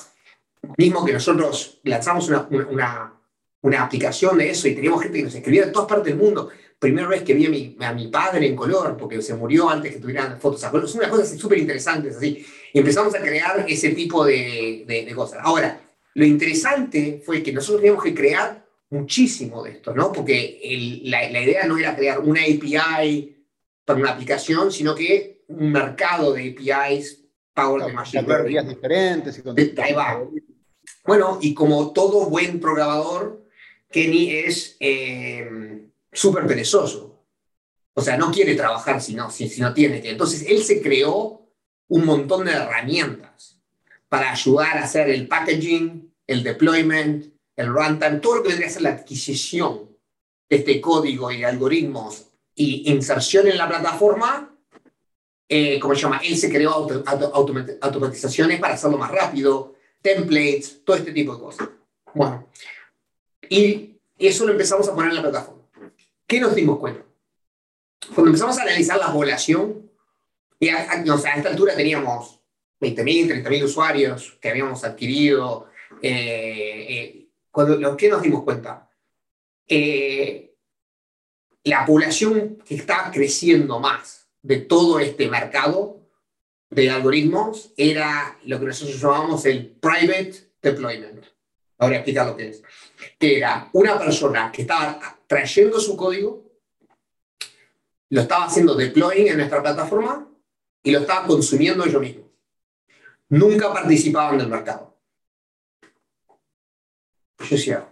mismo 0.77 1.03
que 1.03 1.11
nosotros 1.11 1.81
lanzamos 1.83 2.29
una, 2.29 2.47
una, 2.49 3.13
una, 3.61 3.83
aplicación 3.83 4.37
de 4.37 4.49
eso 4.49 4.69
y 4.69 4.75
teníamos 4.75 5.01
gente 5.01 5.17
que 5.17 5.25
nos 5.25 5.35
escribía 5.35 5.65
de 5.65 5.71
todas 5.71 5.89
partes 5.89 6.13
del 6.13 6.23
mundo. 6.23 6.49
Primera 6.79 7.07
vez 7.09 7.23
que 7.23 7.33
vi 7.33 7.47
a 7.47 7.49
mi, 7.49 7.75
a 7.81 7.91
mi 7.91 8.07
padre 8.07 8.47
en 8.47 8.55
color, 8.55 8.95
porque 8.95 9.21
se 9.21 9.33
murió 9.35 9.69
antes 9.69 9.93
que 9.93 9.99
tuvieran 9.99 10.39
fotos 10.39 10.63
a 10.63 10.71
color. 10.71 10.87
Son 10.87 10.99
unas 10.99 11.11
cosas 11.11 11.37
súper 11.37 11.57
interesantes, 11.57 12.15
así. 12.15 12.45
Y 12.71 12.79
empezamos 12.79 13.13
a 13.15 13.19
crear 13.19 13.65
ese 13.67 13.89
tipo 13.89 14.25
de, 14.25 14.85
de, 14.87 15.13
cosas. 15.13 15.39
Ahora, 15.43 15.81
lo 16.13 16.25
interesante 16.25 17.21
fue 17.25 17.43
que 17.43 17.51
nosotros 17.51 17.81
teníamos 17.81 18.03
que 18.03 18.13
crear 18.13 18.62
muchísimo 18.93 19.63
de 19.63 19.71
esto, 19.71 19.93
¿no? 19.93 20.11
Porque 20.11 21.01
la, 21.03 21.29
la, 21.29 21.41
idea 21.41 21.65
no 21.65 21.77
era 21.77 21.95
crear 21.95 22.19
una 22.19 22.41
API 22.41 23.35
para 23.83 23.99
una 23.99 24.11
aplicación, 24.11 24.71
sino 24.71 24.93
que 24.93 25.43
un 25.47 25.71
mercado 25.71 26.33
de 26.33 26.51
APIs 26.51 27.23
Power 27.53 27.85
de 27.85 27.93
Machine 27.93 28.23
Learning. 28.23 28.69
diferentes. 28.69 29.41
Y 29.45 29.81
Ahí 29.81 29.93
va. 29.93 30.23
Bueno, 31.05 31.39
y 31.41 31.53
como 31.53 31.91
todo 31.91 32.29
buen 32.29 32.59
programador, 32.59 33.45
Kenny 33.89 34.31
es 34.31 34.77
eh, 34.79 35.87
súper 36.11 36.45
perezoso. 36.45 37.25
O 37.95 38.01
sea, 38.01 38.17
no 38.17 38.31
quiere 38.31 38.55
trabajar 38.55 39.01
si 39.01 39.13
no, 39.13 39.29
si, 39.29 39.49
si 39.49 39.61
no 39.61 39.73
tiene 39.73 40.01
que. 40.01 40.11
Entonces, 40.11 40.45
él 40.47 40.63
se 40.63 40.81
creó 40.81 41.47
un 41.87 42.05
montón 42.05 42.45
de 42.45 42.53
herramientas 42.53 43.59
para 44.07 44.31
ayudar 44.31 44.77
a 44.77 44.83
hacer 44.83 45.09
el 45.09 45.27
packaging, 45.27 46.11
el 46.25 46.43
deployment, 46.43 47.32
el 47.55 47.67
runtime, 47.67 48.19
todo 48.19 48.37
lo 48.37 48.43
que 48.43 48.49
vendría 48.49 48.67
a 48.67 48.71
ser 48.71 48.81
la 48.81 48.89
adquisición 48.89 49.89
de 50.49 50.57
este 50.57 50.81
código 50.81 51.31
y 51.31 51.43
algoritmos 51.43 52.27
y 52.55 52.91
inserción 52.91 53.47
en 53.47 53.57
la 53.57 53.67
plataforma, 53.67 54.55
eh, 55.49 55.79
¿cómo 55.79 55.95
se 55.95 56.01
llama? 56.01 56.21
Él 56.23 56.37
se 56.37 56.51
creó 56.51 56.87
automatizaciones 57.81 58.59
para 58.59 58.75
hacerlo 58.75 58.97
más 58.97 59.11
rápido, 59.11 59.75
templates, 60.01 60.83
todo 60.83 60.95
este 60.95 61.11
tipo 61.11 61.33
de 61.35 61.39
cosas. 61.39 61.69
Bueno, 62.13 62.47
y 63.49 63.97
eso 64.17 64.45
lo 64.45 64.51
empezamos 64.51 64.87
a 64.87 64.95
poner 64.95 65.09
en 65.09 65.17
la 65.17 65.21
plataforma. 65.21 65.63
¿Qué 66.27 66.39
nos 66.39 66.55
dimos 66.55 66.79
cuenta? 66.79 67.03
Cuando 68.13 68.29
empezamos 68.29 68.57
a 68.57 68.63
analizar 68.63 68.97
la 68.97 69.11
población, 69.11 69.89
y 70.59 70.69
a, 70.69 70.89
a 70.89 71.35
esta 71.35 71.49
altura 71.49 71.75
teníamos 71.75 72.39
20.000, 72.79 73.43
30.000 73.43 73.63
usuarios 73.63 74.37
que 74.39 74.49
habíamos 74.49 74.83
adquirido, 74.83 75.67
eh, 76.01 76.85
eh 76.89 77.22
cuando, 77.53 77.95
que 77.95 78.09
nos 78.09 78.23
dimos 78.23 78.41
cuenta, 78.43 78.89
eh, 79.67 80.55
la 81.65 81.85
población 81.85 82.57
que 82.65 82.73
está 82.73 83.11
creciendo 83.13 83.79
más 83.79 84.27
de 84.41 84.57
todo 84.57 84.99
este 84.99 85.29
mercado 85.29 85.99
de 86.71 86.89
algoritmos 86.89 87.71
era 87.77 88.39
lo 88.45 88.59
que 88.59 88.65
nosotros 88.65 88.99
llamamos 88.99 89.45
el 89.45 89.67
private 89.67 90.33
deployment. 90.63 91.25
Ahora 91.77 91.89
voy 91.89 91.93
a 91.93 91.97
explicar 91.97 92.25
lo 92.25 92.35
que 92.35 92.49
es. 92.49 92.63
Que 93.19 93.37
era 93.37 93.69
una 93.73 93.99
persona 93.99 94.51
que 94.51 94.63
estaba 94.63 95.19
trayendo 95.27 95.79
su 95.79 95.95
código, 95.95 96.43
lo 98.09 98.21
estaba 98.21 98.45
haciendo 98.45 98.73
deploying 98.73 99.27
en 99.27 99.37
nuestra 99.37 99.61
plataforma 99.61 100.27
y 100.81 100.89
lo 100.89 101.01
estaba 101.01 101.27
consumiendo 101.27 101.85
ellos 101.85 102.01
mismos. 102.01 102.25
Nunca 103.29 103.71
participaban 103.71 104.39
del 104.39 104.47
mercado. 104.47 104.92
Yo 107.43 107.55
decía, 107.57 107.89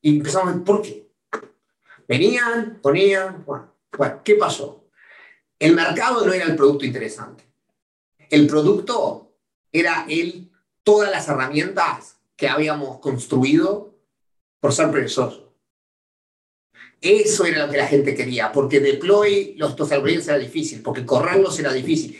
y 0.00 0.18
empezamos 0.18 0.48
a 0.48 0.52
ver 0.52 0.64
por 0.64 0.82
qué. 0.82 1.08
Venían, 2.06 2.78
ponían, 2.80 3.44
bueno, 3.44 3.72
bueno, 3.96 4.20
¿qué 4.24 4.36
pasó? 4.36 4.84
El 5.58 5.74
mercado 5.74 6.24
no 6.24 6.32
era 6.32 6.44
el 6.44 6.54
producto 6.54 6.84
interesante. 6.84 7.44
El 8.30 8.46
producto 8.46 9.32
era 9.72 10.06
el, 10.08 10.50
todas 10.82 11.10
las 11.10 11.28
herramientas 11.28 12.18
que 12.36 12.48
habíamos 12.48 13.00
construido 13.00 13.94
por 14.60 14.72
ser 14.72 14.90
perezosos. 14.90 15.42
Eso 17.00 17.44
era 17.44 17.66
lo 17.66 17.72
que 17.72 17.78
la 17.78 17.86
gente 17.86 18.14
quería, 18.14 18.52
porque 18.52 18.80
deploy 18.80 19.54
los 19.56 19.70
estos 19.70 19.90
algoritmos 19.92 20.28
era 20.28 20.38
difícil, 20.38 20.82
porque 20.82 21.04
correrlos 21.04 21.58
era 21.58 21.72
difícil. 21.72 22.18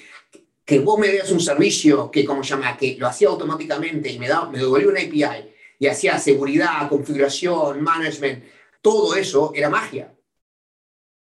Que 0.64 0.80
vos 0.80 0.98
me 0.98 1.08
des 1.08 1.30
un 1.30 1.40
servicio 1.40 2.10
que, 2.10 2.24
como 2.24 2.42
llama, 2.42 2.76
que 2.76 2.96
lo 2.98 3.06
hacía 3.06 3.28
automáticamente 3.28 4.10
y 4.10 4.18
me, 4.18 4.28
da, 4.28 4.48
me 4.48 4.58
devolvía 4.58 4.88
una 4.88 5.00
API 5.00 5.55
y 5.78 5.86
hacía 5.86 6.18
seguridad, 6.18 6.88
configuración, 6.88 7.82
management, 7.82 8.44
todo 8.80 9.14
eso 9.14 9.52
era 9.54 9.68
magia. 9.68 10.12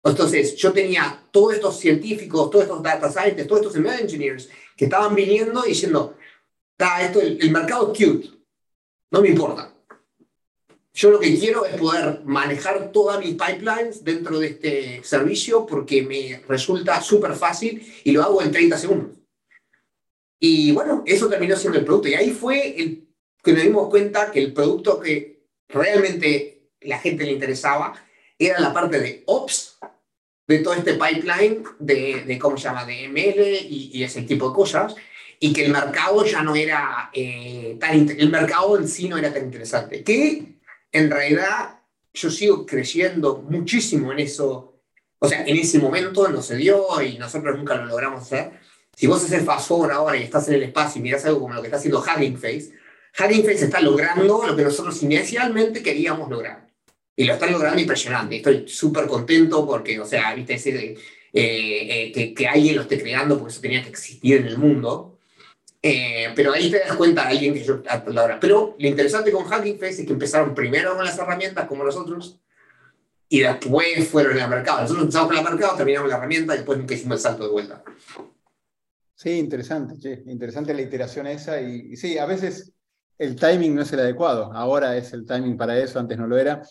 Entonces, 0.04 0.56
yo 0.56 0.72
tenía 0.72 1.24
todos 1.32 1.56
estos 1.56 1.80
científicos, 1.80 2.50
todos 2.50 2.66
estos 2.66 2.84
data 2.84 3.12
scientists, 3.12 3.48
todos 3.48 3.66
estos 3.66 4.00
engineers 4.00 4.50
que 4.78 4.86
estaban 4.86 5.16
viniendo 5.16 5.64
diciendo, 5.64 6.16
esto, 7.02 7.22
el, 7.22 7.40
el 7.42 7.52
mercado 7.52 7.92
es 7.92 7.98
cute, 7.98 8.30
no 9.12 9.22
me 9.22 9.30
importa. 9.30 9.74
Yo 10.94 11.12
lo 11.12 11.20
que 11.20 11.38
quiero 11.38 11.66
es 11.66 11.76
poder 11.76 12.22
manejar 12.24 12.92
todas 12.92 13.20
mis 13.20 13.36
pipelines 13.36 14.04
dentro 14.04 14.40
de 14.40 14.48
este 14.48 15.04
servicio 15.04 15.66
porque 15.66 16.04
me 16.04 16.42
resulta 16.48 17.02
súper 17.02 17.34
fácil 17.34 17.86
y 18.06 18.12
lo 18.12 18.24
hago 18.24 18.42
en 18.42 18.52
30 18.52 18.78
segundos. 18.78 19.18
Y 20.40 20.72
bueno, 20.72 21.04
eso 21.06 21.28
terminó 21.28 21.58
siendo 21.58 21.80
el 21.80 21.86
producto. 21.86 22.08
Y 22.08 22.14
ahí 22.14 22.32
fue 22.32 22.82
el 22.82 23.05
que 23.46 23.54
nos 23.54 23.62
dimos 23.62 23.90
cuenta 23.90 24.32
que 24.32 24.40
el 24.40 24.54
producto 24.54 25.00
que 25.00 25.46
realmente 25.70 26.72
la 26.82 26.98
gente 26.98 27.24
le 27.24 27.34
interesaba 27.34 27.94
era 28.40 28.60
la 28.60 28.74
parte 28.74 29.00
de 29.00 29.24
Ops 29.28 29.78
de 30.48 30.60
todo 30.60 30.74
este 30.74 30.94
pipeline 30.94 31.64
de, 31.80 32.24
de 32.26 32.40
¿cómo 32.40 32.58
se 32.58 32.64
llama?, 32.64 32.86
de 32.86 33.08
ML 33.08 33.68
y, 33.70 33.92
y, 33.94 34.04
ese 34.04 34.24
tipo 34.24 34.50
de 34.50 34.56
cosas, 34.56 34.96
y 35.40 35.54
que 35.54 35.66
el 35.66 35.72
mercado 35.72 36.26
ya 36.26 36.42
no 36.42 36.56
era 36.56 37.10
eh, 37.14 37.78
tan, 37.80 38.10
el 38.10 38.30
mercado 38.30 38.78
en 38.78 38.88
sí 38.88 39.08
no 39.08 39.18
era 39.18 39.34
tan 39.34 39.46
interesante, 39.46 40.04
que 40.04 40.58
en 40.92 41.12
realidad 41.12 41.80
yo 42.14 42.32
sigo 42.32 42.66
creciendo 42.66 43.44
muchísimo 43.48 44.12
en 44.12 44.20
eso, 44.20 44.82
o 45.20 45.28
sea, 45.28 45.46
en 45.46 45.58
ese 45.58 45.80
momento 45.80 46.28
no 46.30 46.42
se 46.42 46.56
dio 46.56 47.02
y 47.02 47.18
nosotros 47.18 47.58
nunca 47.58 47.76
lo 47.76 47.86
logramos 47.86 48.24
hacer. 48.24 48.52
Si 48.96 49.08
vos 49.08 49.24
haces 49.24 49.44
fast 49.44 49.68
forward 49.68 49.92
ahora 49.92 50.18
y 50.18 50.24
estás 50.24 50.48
en 50.48 50.56
el 50.56 50.64
espacio 50.64 51.00
y 51.00 51.04
miras 51.04 51.26
algo 51.26 51.42
como 51.42 51.54
lo 51.54 51.62
que 51.62 51.68
está 51.68 51.78
haciendo 51.78 52.00
Hugging 52.00 52.38
Face, 52.38 52.72
Hugging 53.18 53.46
Face 53.46 53.66
está 53.66 53.82
logrando 53.82 54.46
lo 54.46 54.56
que 54.56 54.64
nosotros 54.64 55.02
inicialmente 55.04 55.82
queríamos 55.82 56.30
lograr. 56.30 56.68
Y 57.16 57.24
lo 57.24 57.34
están 57.34 57.52
logrando 57.52 57.80
impresionante. 57.80 58.38
Estoy 58.38 58.68
súper 58.68 59.08
contento 59.08 59.66
porque, 59.66 60.00
o 60.00 60.06
sea, 60.06 60.34
viste, 60.36 60.56
ese, 60.56 60.92
eh, 60.92 60.98
eh, 61.34 62.12
que, 62.12 62.34
que, 62.34 62.48
alguien 62.48 62.76
lo 62.76 62.82
esté 62.82 63.02
creando 63.02 63.38
porque 63.38 63.54
eso 63.54 63.62
tenía 63.62 63.82
que 63.82 63.90
existir 63.90 64.38
en 64.38 64.48
el 64.48 64.58
mundo. 64.58 65.18
Eh, 65.82 66.34
pero 66.36 66.52
ahí 66.52 66.70
te 66.70 66.80
das 66.80 66.96
cuenta 66.96 67.24
de 67.24 67.30
alguien 67.30 67.54
que 67.54 67.64
yo 67.64 67.82
ahora. 68.18 68.40
Pero 68.40 68.76
lo 68.78 68.88
interesante 68.88 69.32
con 69.32 69.46
Hugging 69.46 69.80
Face 69.80 70.02
es 70.02 70.06
que 70.06 70.14
empezaron 70.14 70.54
primero 70.54 70.96
con 70.96 71.06
las 71.06 71.18
herramientas 71.18 71.68
como 71.68 71.84
nosotros 71.84 72.40
y 73.30 73.40
después 73.40 74.08
fueron 74.10 74.40
al 74.40 74.50
mercado. 74.50 74.82
Nosotros 74.82 75.04
empezamos 75.04 75.30
con 75.30 75.38
el 75.38 75.44
mercado, 75.44 75.78
terminamos 75.78 76.10
la 76.10 76.18
herramienta 76.18 76.54
y 76.54 76.58
después 76.58 76.80
nunca 76.80 76.96
hicimos 76.96 77.18
el 77.18 77.22
salto 77.22 77.44
de 77.44 77.50
vuelta. 77.50 77.84
Sí, 79.14 79.32
interesante, 79.32 79.98
che. 80.00 80.24
interesante 80.26 80.74
la 80.74 80.82
iteración 80.82 81.28
esa. 81.28 81.62
Y, 81.62 81.92
y, 81.92 81.96
sí, 81.96 82.18
a 82.18 82.26
veces 82.26 82.74
el 83.18 83.36
timing 83.36 83.76
no 83.76 83.82
es 83.82 83.94
el 83.94 84.00
adecuado. 84.00 84.52
Ahora 84.54 84.96
es 84.98 85.14
el 85.14 85.26
timing 85.26 85.58
para 85.58 85.78
eso, 85.78 86.00
antes 86.00 86.18
no 86.18 86.28
lo 86.28 86.38
era. 86.38 86.62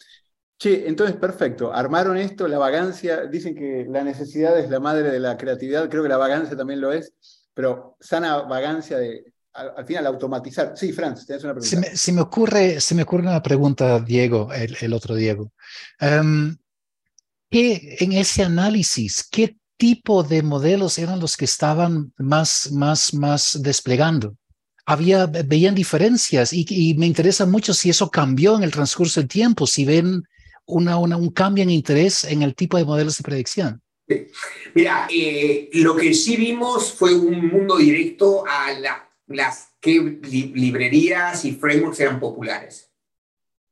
Che, 0.57 0.87
entonces 0.87 1.17
perfecto, 1.17 1.73
armaron 1.75 2.17
esto, 2.17 2.47
la 2.47 2.59
vagancia, 2.59 3.27
dicen 3.27 3.57
que 3.57 3.87
la 3.89 4.05
necesidad 4.05 4.57
es 4.59 4.71
la 4.71 4.79
madre 4.79 5.11
de 5.11 5.19
la 5.19 5.37
creatividad, 5.37 5.89
creo 5.89 6.05
que 6.05 6.09
la 6.09 6.17
vagancia 6.17 6.57
también 6.57 6.81
lo 6.81 6.93
es, 6.93 7.13
pero 7.53 7.97
sana 7.99 8.43
vagancia 8.43 8.99
de, 8.99 9.33
al, 9.53 9.73
al 9.77 9.85
final, 9.85 10.07
automatizar. 10.07 10.73
Sí, 10.77 10.93
Franz, 10.93 11.27
tienes 11.27 11.43
una 11.43 11.55
pregunta. 11.55 11.97
Se 11.97 12.13
me, 12.13 12.21
ocurre, 12.21 12.81
se 12.81 12.95
me 12.95 13.03
ocurre 13.03 13.25
una 13.25 13.43
pregunta, 13.43 13.99
Diego, 13.99 14.53
el, 14.53 14.77
el 14.81 14.93
otro 14.93 15.17
Diego. 15.17 15.53
Um, 16.01 16.57
¿qué, 17.51 17.97
en 17.99 18.13
ese 18.13 18.45
análisis, 18.45 19.27
¿qué 19.29 19.57
tipo 19.77 20.23
de 20.23 20.43
modelos 20.43 20.99
eran 20.99 21.19
los 21.19 21.37
que 21.37 21.47
estaban 21.47 22.13
más, 22.17 22.71
más, 22.71 23.13
más 23.13 23.59
desplegando? 23.61 24.37
Había, 24.87 25.27
veían 25.27 25.75
diferencias 25.75 26.53
y, 26.53 26.67
y 26.69 26.95
me 26.95 27.07
interesa 27.07 27.47
mucho 27.47 27.73
si 27.73 27.89
eso 27.89 28.11
cambió 28.11 28.57
en 28.57 28.65
el 28.65 28.71
transcurso 28.71 29.21
del 29.21 29.29
tiempo, 29.29 29.67
si 29.67 29.85
ven 29.85 30.23
una, 30.67 30.99
una, 30.99 31.17
un 31.17 31.31
cambio 31.31 31.63
en 31.63 31.71
interés 31.71 32.25
en 32.25 32.43
el 32.43 32.55
tipo 32.55 32.77
de 32.77 32.85
modelos 32.85 33.17
de 33.17 33.23
predicción? 33.23 33.83
Mira, 34.75 35.09
eh, 35.11 35.71
lo 35.75 35.97
que 35.97 36.13
sí 36.13 36.37
vimos 36.37 36.93
fue 36.93 37.15
un 37.15 37.49
mundo 37.49 37.77
directo 37.77 38.45
a 38.47 38.73
la, 38.73 39.11
las 39.29 39.69
que 39.81 40.19
li, 40.23 40.53
librerías 40.55 41.45
y 41.45 41.53
frameworks 41.53 42.01
eran 42.01 42.21
populares. 42.21 42.91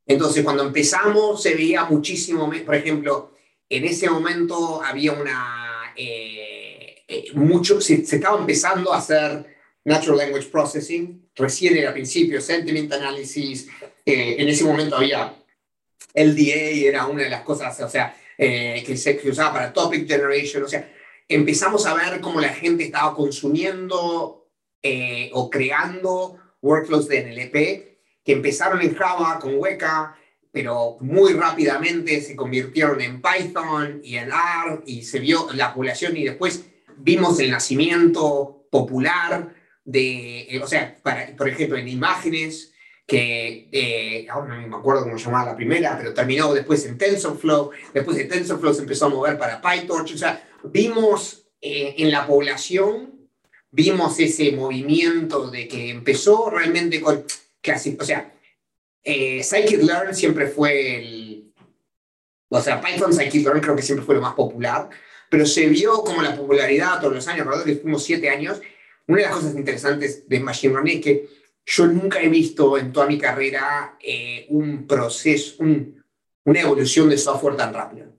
Entonces, 0.05 0.43
cuando 0.43 0.63
empezamos, 0.63 1.41
se 1.41 1.53
veía 1.55 1.85
muchísimo, 1.85 2.51
por 2.65 2.75
ejemplo, 2.75 3.33
en 3.69 3.85
ese 3.85 4.09
momento 4.09 4.83
había 4.83 5.13
una, 5.13 5.93
eh, 5.95 7.03
eh, 7.07 7.25
mucho, 7.35 7.79
se, 7.79 8.05
se, 8.05 8.17
estaba 8.17 8.39
empezando 8.39 8.91
a 8.91 8.97
hacer 8.97 9.52
Natural 9.85 10.17
Language 10.17 10.49
Processing, 10.49 11.29
recién 11.35 11.77
era 11.77 11.93
principio, 11.93 12.39
Sentiment 12.39 12.91
Analysis, 12.93 13.67
eh, 14.05 14.35
en 14.39 14.47
ese 14.47 14.63
momento 14.63 14.95
había 14.95 15.35
LDA 16.13 16.87
era 16.87 17.05
una 17.05 17.23
de 17.23 17.29
las 17.29 17.41
cosas, 17.41 17.79
o 17.81 17.89
sea, 17.89 18.15
eh, 18.37 18.83
que 18.85 18.95
se 18.97 19.17
que 19.17 19.29
usaba 19.29 19.53
para 19.53 19.73
Topic 19.73 20.07
Generation, 20.07 20.63
o 20.63 20.67
sea, 20.67 20.91
empezamos 21.27 21.85
a 21.85 21.93
ver 21.93 22.21
cómo 22.21 22.39
la 22.39 22.49
gente 22.49 22.83
estaba 22.83 23.13
consumiendo 23.15 24.49
eh, 24.81 25.29
o 25.33 25.49
creando 25.49 26.37
workflows 26.61 27.07
de 27.07 27.23
NLP 27.23 27.53
que 28.23 28.31
empezaron 28.31 28.81
en 28.81 28.95
Java 28.95 29.39
con 29.39 29.55
Weka, 29.55 30.17
pero 30.51 30.97
muy 31.01 31.33
rápidamente 31.33 32.21
se 32.21 32.35
convirtieron 32.35 33.01
en 33.01 33.21
Python 33.21 34.01
y 34.03 34.15
en 34.15 34.29
R 34.29 34.81
y 34.85 35.03
se 35.03 35.19
vio 35.19 35.47
la 35.53 35.73
población 35.73 36.15
y 36.15 36.23
después 36.23 36.65
vimos 36.97 37.39
el 37.39 37.51
nacimiento 37.51 38.67
popular 38.69 39.53
de, 39.85 40.41
eh, 40.41 40.59
o 40.61 40.67
sea, 40.67 40.97
para, 41.01 41.35
por 41.35 41.49
ejemplo, 41.49 41.77
en 41.77 41.87
imágenes, 41.87 42.73
que 43.05 43.67
eh, 43.71 44.27
ahora 44.29 44.55
no 44.55 44.67
me 44.67 44.75
acuerdo 44.77 45.03
cómo 45.03 45.17
se 45.17 45.25
llamaba 45.25 45.51
la 45.51 45.55
primera, 45.55 45.97
pero 45.97 46.13
terminó 46.13 46.53
después 46.53 46.85
en 46.85 46.97
TensorFlow, 46.97 47.71
después 47.93 48.17
de 48.17 48.25
TensorFlow 48.25 48.73
se 48.73 48.81
empezó 48.81 49.05
a 49.05 49.09
mover 49.09 49.37
para 49.37 49.61
PyTorch, 49.61 50.13
o 50.13 50.17
sea, 50.17 50.47
vimos 50.63 51.45
eh, 51.59 51.95
en 51.97 52.11
la 52.11 52.25
población, 52.25 53.29
vimos 53.71 54.19
ese 54.19 54.51
movimiento 54.53 55.49
de 55.49 55.67
que 55.67 55.89
empezó 55.89 56.49
realmente 56.49 57.01
con, 57.01 57.25
casi, 57.61 57.97
o 57.99 58.05
sea, 58.05 58.33
eh, 59.03 59.41
Scikit-Learn 59.43 60.13
siempre 60.13 60.47
fue 60.47 60.95
el, 60.97 61.53
o 62.47 62.61
sea, 62.61 62.79
Python 62.79 63.11
Scikit-Learn 63.11 63.59
creo 63.59 63.75
que 63.75 63.81
siempre 63.81 64.05
fue 64.05 64.15
lo 64.15 64.21
más 64.21 64.33
popular, 64.33 64.89
pero 65.29 65.45
se 65.45 65.67
vio 65.67 66.03
como 66.03 66.21
la 66.21 66.35
popularidad 66.35 66.99
todos 67.01 67.15
los 67.15 67.27
años, 67.27 67.47
¿verdad? 67.47 67.65
Que 67.65 67.75
fuimos 67.75 68.03
siete 68.03 68.29
años. 68.29 68.61
Una 69.07 69.17
de 69.17 69.23
las 69.25 69.35
cosas 69.35 69.55
interesantes 69.55 70.27
de 70.27 70.39
Machine 70.39 70.73
Learning 70.73 70.97
es 70.97 71.03
que 71.03 71.29
yo 71.65 71.87
nunca 71.87 72.21
he 72.21 72.29
visto 72.29 72.77
en 72.77 72.91
toda 72.91 73.07
mi 73.07 73.17
carrera 73.17 73.97
eh, 74.01 74.45
un 74.49 74.85
proceso, 74.85 75.55
un, 75.59 76.03
una 76.45 76.61
evolución 76.61 77.09
de 77.09 77.17
software 77.17 77.55
tan 77.55 77.73
rápida. 77.73 78.09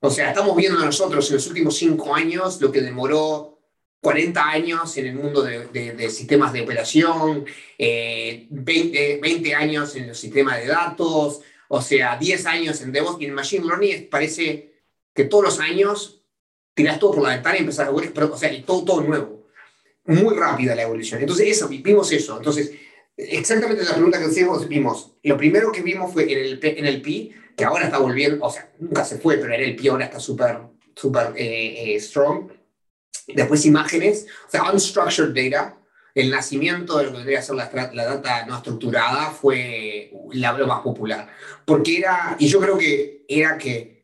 O 0.00 0.10
sea, 0.10 0.30
estamos 0.30 0.56
viendo 0.56 0.84
nosotros 0.84 1.28
en 1.28 1.36
los 1.36 1.46
últimos 1.46 1.76
cinco 1.76 2.14
años 2.14 2.60
lo 2.60 2.72
que 2.72 2.80
demoró 2.80 3.58
40 4.00 4.48
años 4.48 4.96
en 4.96 5.06
el 5.06 5.14
mundo 5.14 5.42
de, 5.42 5.66
de, 5.66 5.92
de 5.92 6.10
sistemas 6.10 6.52
de 6.52 6.62
operación, 6.62 7.44
eh, 7.76 8.46
20, 8.48 9.18
20, 9.20 9.54
años 9.54 9.94
en 9.96 10.08
los 10.08 10.18
sistemas 10.18 10.58
de 10.58 10.68
datos, 10.68 11.42
o 11.68 11.82
sea, 11.82 12.16
10 12.16 12.46
años 12.46 12.80
en 12.80 12.92
DevOps 12.92 13.20
y 13.20 13.26
en 13.26 13.34
Machine 13.34 13.66
Learning 13.66 14.08
parece 14.08 14.72
que 15.14 15.24
todos 15.24 15.44
los 15.44 15.60
años 15.60 16.19
tiras 16.74 16.98
todo 16.98 17.14
por 17.14 17.22
la 17.22 17.30
ventana 17.30 17.56
y 17.56 17.60
empezás 17.60 17.88
a 17.88 17.90
ver, 17.90 18.12
pero, 18.12 18.32
o 18.32 18.36
sea, 18.36 18.52
y 18.52 18.62
todo, 18.62 18.84
todo 18.84 19.00
nuevo 19.02 19.40
muy 20.10 20.34
rápida 20.34 20.74
la 20.74 20.82
evolución. 20.82 21.20
Entonces, 21.20 21.48
eso, 21.48 21.68
vimos 21.68 22.10
eso. 22.12 22.36
Entonces, 22.36 22.72
exactamente 23.16 23.84
la 23.84 23.94
pregunta 23.94 24.18
que 24.18 24.26
hacíamos, 24.26 24.66
vimos, 24.68 25.12
lo 25.22 25.36
primero 25.36 25.70
que 25.72 25.82
vimos 25.82 26.12
fue 26.12 26.24
en 26.24 26.38
el, 26.38 26.60
en 26.62 26.86
el 26.86 27.00
PI, 27.02 27.34
que 27.56 27.64
ahora 27.64 27.84
está 27.84 27.98
volviendo, 27.98 28.44
o 28.44 28.50
sea, 28.50 28.70
nunca 28.78 29.04
se 29.04 29.18
fue, 29.18 29.36
pero 29.36 29.54
en 29.54 29.60
el 29.60 29.76
PI 29.76 29.88
ahora 29.88 30.06
está 30.06 30.18
súper, 30.18 30.58
súper 30.94 31.32
eh, 31.36 31.94
eh, 31.94 32.00
strong. 32.00 32.50
Después 33.28 33.64
imágenes, 33.66 34.26
o 34.48 34.50
sea, 34.50 34.72
unstructured 34.72 35.50
data, 35.50 35.76
el 36.14 36.30
nacimiento 36.30 36.98
de 36.98 37.04
lo 37.04 37.12
que 37.12 37.18
debería 37.18 37.42
ser 37.42 37.54
la, 37.54 37.70
la 37.92 38.04
data 38.04 38.44
no 38.46 38.56
estructurada 38.56 39.30
fue 39.30 40.12
la 40.32 40.52
más 40.52 40.80
popular. 40.80 41.28
Porque 41.64 41.98
era, 41.98 42.36
y 42.38 42.48
yo 42.48 42.60
creo 42.60 42.76
que 42.76 43.24
era 43.28 43.56
que 43.56 43.99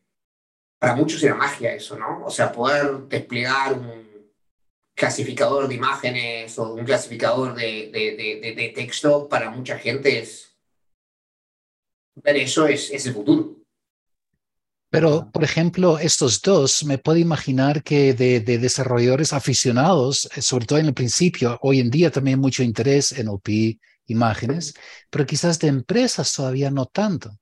para 0.79 0.95
muchos 0.95 1.21
era 1.23 1.35
magia 1.35 1.73
eso, 1.73 1.97
¿no? 1.97 2.25
O 2.25 2.29
sea, 2.29 2.51
poder 2.51 3.07
desplegar 3.07 3.73
un 3.73 4.31
clasificador 4.95 5.67
de 5.67 5.75
imágenes 5.75 6.57
o 6.57 6.73
un 6.73 6.85
clasificador 6.85 7.55
de, 7.55 8.71
texto, 8.75 9.27
para 9.27 9.49
mucha 9.49 9.77
gente 9.77 10.19
es 10.19 10.55
ver 12.15 12.37
eso 12.37 12.67
es, 12.67 12.89
es 12.91 13.05
el 13.05 13.13
futuro. 13.13 13.55
Pero, 14.89 15.29
por 15.31 15.43
ejemplo, 15.43 15.99
estos 15.99 16.41
dos, 16.41 16.85
me 16.85 16.97
puedo 16.97 17.17
imaginar 17.17 17.83
que 17.83 18.13
de, 18.13 18.39
de, 18.39 18.57
desarrolladores 18.57 19.33
aficionados, 19.33 20.29
eh, 20.35 20.41
sobre 20.41 20.65
todo 20.65 20.79
en 20.79 20.85
el 20.85 20.93
principio, 20.93 21.59
hoy 21.61 21.81
en 21.81 21.91
día 21.91 22.09
también 22.09 22.39
mucho 22.39 22.63
interés 22.63 23.11
en 23.11 23.27
OP, 23.27 23.49
imágenes, 24.07 24.73
pero 25.09 25.25
quizás 25.25 25.59
de 25.59 25.67
empresas 25.67 26.33
todavía 26.33 26.71
no 26.71 26.85
tanto. 26.85 27.37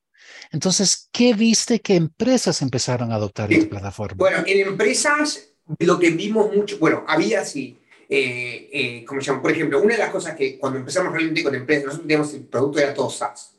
Entonces, 0.52 1.08
¿qué 1.12 1.34
viste 1.34 1.80
que 1.80 1.94
empresas 1.94 2.62
empezaron 2.62 3.12
a 3.12 3.16
adoptar 3.16 3.52
esta 3.52 3.68
plataforma? 3.68 4.16
Bueno, 4.16 4.38
en 4.46 4.66
empresas 4.66 5.48
lo 5.78 5.98
que 5.98 6.10
vimos 6.10 6.54
mucho, 6.54 6.78
bueno, 6.78 7.04
había 7.08 7.40
así, 7.40 7.78
eh, 8.08 8.68
eh, 8.72 9.04
como 9.04 9.20
se 9.20 9.28
llama, 9.28 9.42
por 9.42 9.50
ejemplo, 9.50 9.82
una 9.82 9.94
de 9.94 10.00
las 10.00 10.10
cosas 10.10 10.36
que 10.36 10.58
cuando 10.58 10.78
empezamos 10.78 11.12
realmente 11.12 11.42
con 11.42 11.54
empresas, 11.54 11.86
nosotros 11.86 12.06
teníamos 12.06 12.34
el 12.34 12.44
producto 12.44 12.78
era 12.78 12.94
todo 12.94 13.10
SaaS. 13.10 13.52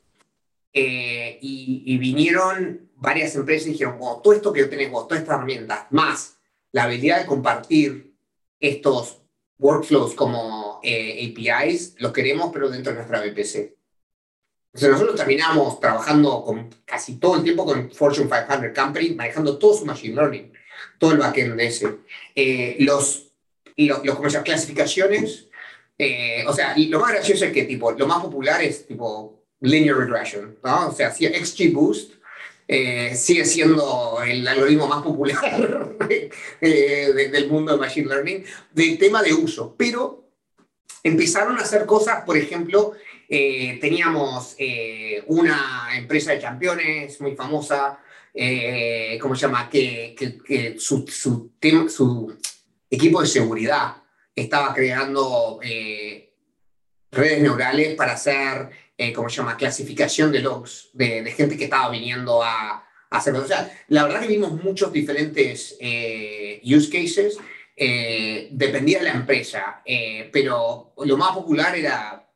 Eh, 0.73 1.39
y, 1.41 1.83
y, 1.85 1.97
vinieron 1.97 2.91
varias 2.95 3.35
empresas 3.35 3.67
y 3.67 3.71
dijeron, 3.71 3.97
wow, 3.97 4.21
todo 4.21 4.33
esto 4.33 4.53
que 4.53 4.65
tenés 4.65 4.91
vos, 4.91 5.07
todas 5.07 5.23
estas 5.23 5.37
herramientas, 5.37 5.87
más 5.89 6.37
la 6.71 6.83
habilidad 6.83 7.21
de 7.21 7.25
compartir 7.25 8.13
estos 8.59 9.21
workflows 9.59 10.13
como 10.13 10.79
eh, 10.83 11.31
APIs, 11.31 11.95
los 11.99 12.11
queremos, 12.11 12.51
pero 12.53 12.69
dentro 12.69 12.93
de 12.93 12.97
nuestra 12.97 13.21
VPC. 13.21 13.76
Entonces 14.73 14.91
nosotros 14.91 15.15
terminamos 15.15 15.79
trabajando 15.79 16.43
con 16.43 16.69
casi 16.85 17.15
todo 17.15 17.37
el 17.37 17.43
tiempo 17.43 17.65
con 17.65 17.91
Fortune 17.91 18.29
500 18.29 18.77
Company, 18.77 19.15
manejando 19.15 19.57
todo 19.57 19.73
su 19.73 19.85
Machine 19.85 20.15
Learning 20.15 20.51
todo 20.97 21.11
el 21.11 21.17
backend 21.17 21.55
de 21.55 21.65
ese. 21.65 21.97
Eh, 22.35 22.77
los, 22.79 23.31
los, 23.75 24.03
los, 24.03 24.37
clasificaciones, 24.37 25.47
eh, 25.97 26.43
o 26.47 26.53
sea, 26.53 26.75
lo 26.77 26.99
más 26.99 27.13
gracioso 27.13 27.45
es 27.45 27.51
que 27.51 27.63
tipo, 27.63 27.91
lo 27.91 28.07
más 28.07 28.21
popular 28.23 28.61
es 28.61 28.85
tipo 28.87 29.43
linear 29.61 29.97
regression, 29.97 30.57
¿no? 30.63 30.89
O 30.89 30.91
sea, 30.93 31.07
hacía 31.07 31.31
XGBoost 31.33 32.13
eh, 32.67 33.15
sigue 33.15 33.45
siendo 33.45 34.19
el 34.25 34.45
algoritmo 34.45 34.87
más 34.87 35.01
popular 35.01 35.95
del 36.61 37.49
mundo 37.49 37.71
de 37.71 37.77
Machine 37.77 38.07
Learning, 38.07 38.45
del 38.71 38.97
tema 38.97 39.23
de 39.23 39.33
uso. 39.33 39.73
Pero 39.77 40.25
empezaron 41.01 41.57
a 41.57 41.61
hacer 41.61 41.85
cosas, 41.85 42.23
por 42.25 42.37
ejemplo, 42.37 42.93
eh, 43.29 43.77
teníamos 43.81 44.55
eh, 44.57 45.23
una 45.27 45.89
empresa 45.95 46.31
de 46.31 46.39
campeones 46.39 47.19
muy 47.21 47.35
famosa, 47.35 47.99
¿cómo 49.19 49.35
se 49.35 49.41
llama? 49.41 49.69
Que, 49.69 50.75
su, 50.77 52.31
equipo 52.89 53.21
de 53.21 53.27
seguridad 53.27 53.95
estaba 54.35 54.73
creando 54.73 55.59
redes 57.11 57.41
neurales 57.41 57.95
para 57.95 58.13
hacer 58.13 58.69
eh, 58.97 59.13
¿cómo 59.13 59.29
se 59.29 59.37
llama?, 59.37 59.57
clasificación 59.57 60.31
de 60.31 60.39
logs 60.39 60.89
de, 60.93 61.23
gente 61.31 61.55
que 61.55 61.65
estaba 61.65 61.89
viniendo 61.91 62.41
a, 62.43 62.71
a 62.71 63.17
hacerlo. 63.17 63.41
O 63.43 63.47
sea, 63.47 63.71
la 63.89 64.03
verdad 64.03 64.21
que 64.21 64.27
vimos 64.27 64.51
muchos 64.63 64.91
diferentes 64.91 65.77
eh, 65.79 66.59
use 66.63 66.89
cases, 66.89 67.37
eh, 67.75 68.47
dependía 68.51 68.97
de 68.97 69.05
la 69.05 69.13
empresa, 69.13 69.83
eh, 69.85 70.29
pero 70.33 70.93
lo 71.05 71.15
más 71.15 71.31
popular 71.31 71.75
era 71.75 72.26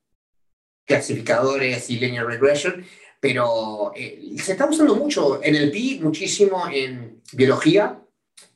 clasificadores 0.85 1.89
y 1.89 1.99
linear 1.99 2.25
regression, 2.25 2.85
pero 3.19 3.93
se 3.95 4.51
está 4.51 4.65
usando 4.65 4.95
mucho 4.95 5.43
en 5.43 5.55
el 5.55 5.71
PI, 5.71 5.99
muchísimo 6.01 6.67
en 6.71 7.21
biología, 7.33 7.99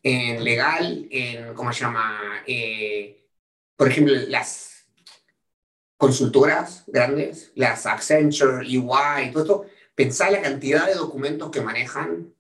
en 0.02 0.44
legal, 0.44 1.08
en, 1.12 1.54
¿cómo 1.54 1.72
se 1.72 1.82
llama? 1.82 2.44
por 3.76 3.90
ejemplo, 3.90 4.14
las 4.28 4.76
consultoras 5.98 6.84
grandes, 6.88 7.52
las 7.56 7.86
Accenture, 7.86 8.66
EY, 8.66 9.32
todo 9.32 9.44
esto, 9.44 9.66
pensar 9.96 10.32
la 10.32 10.42
cantidad 10.42 10.88
de 10.88 10.96
documentos 10.96 11.50
que 11.52 11.62
manejan 11.62 12.34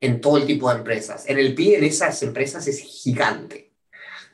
en 0.00 0.20
todo 0.20 0.36
el 0.36 0.46
tipo 0.46 0.70
de 0.70 0.78
empresas. 0.78 1.28
En 1.28 1.38
el 1.38 1.54
PI 1.54 1.76
en 1.76 1.84
esas 1.84 2.22
empresas 2.22 2.66
es 2.66 2.80
gigante. 2.80 3.72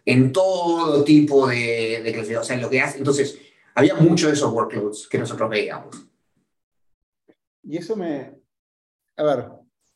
En 0.04 0.32
todo 0.32 1.04
tipo 1.04 1.46
de, 1.46 2.02
de 2.02 2.38
O 2.38 2.44
sea, 2.44 2.56
lo 2.56 2.68
que 2.68 2.80
hace. 2.80 2.98
Entonces, 2.98 3.38
había 3.74 3.94
mucho 3.94 4.26
de 4.28 4.34
esos 4.34 4.52
workloads 4.52 5.08
que 5.08 5.18
nosotros 5.18 5.48
veíamos. 5.50 6.08
Y 7.62 7.76
eso 7.76 7.96
me. 7.96 8.34
A 9.16 9.22
ver, 9.22 9.48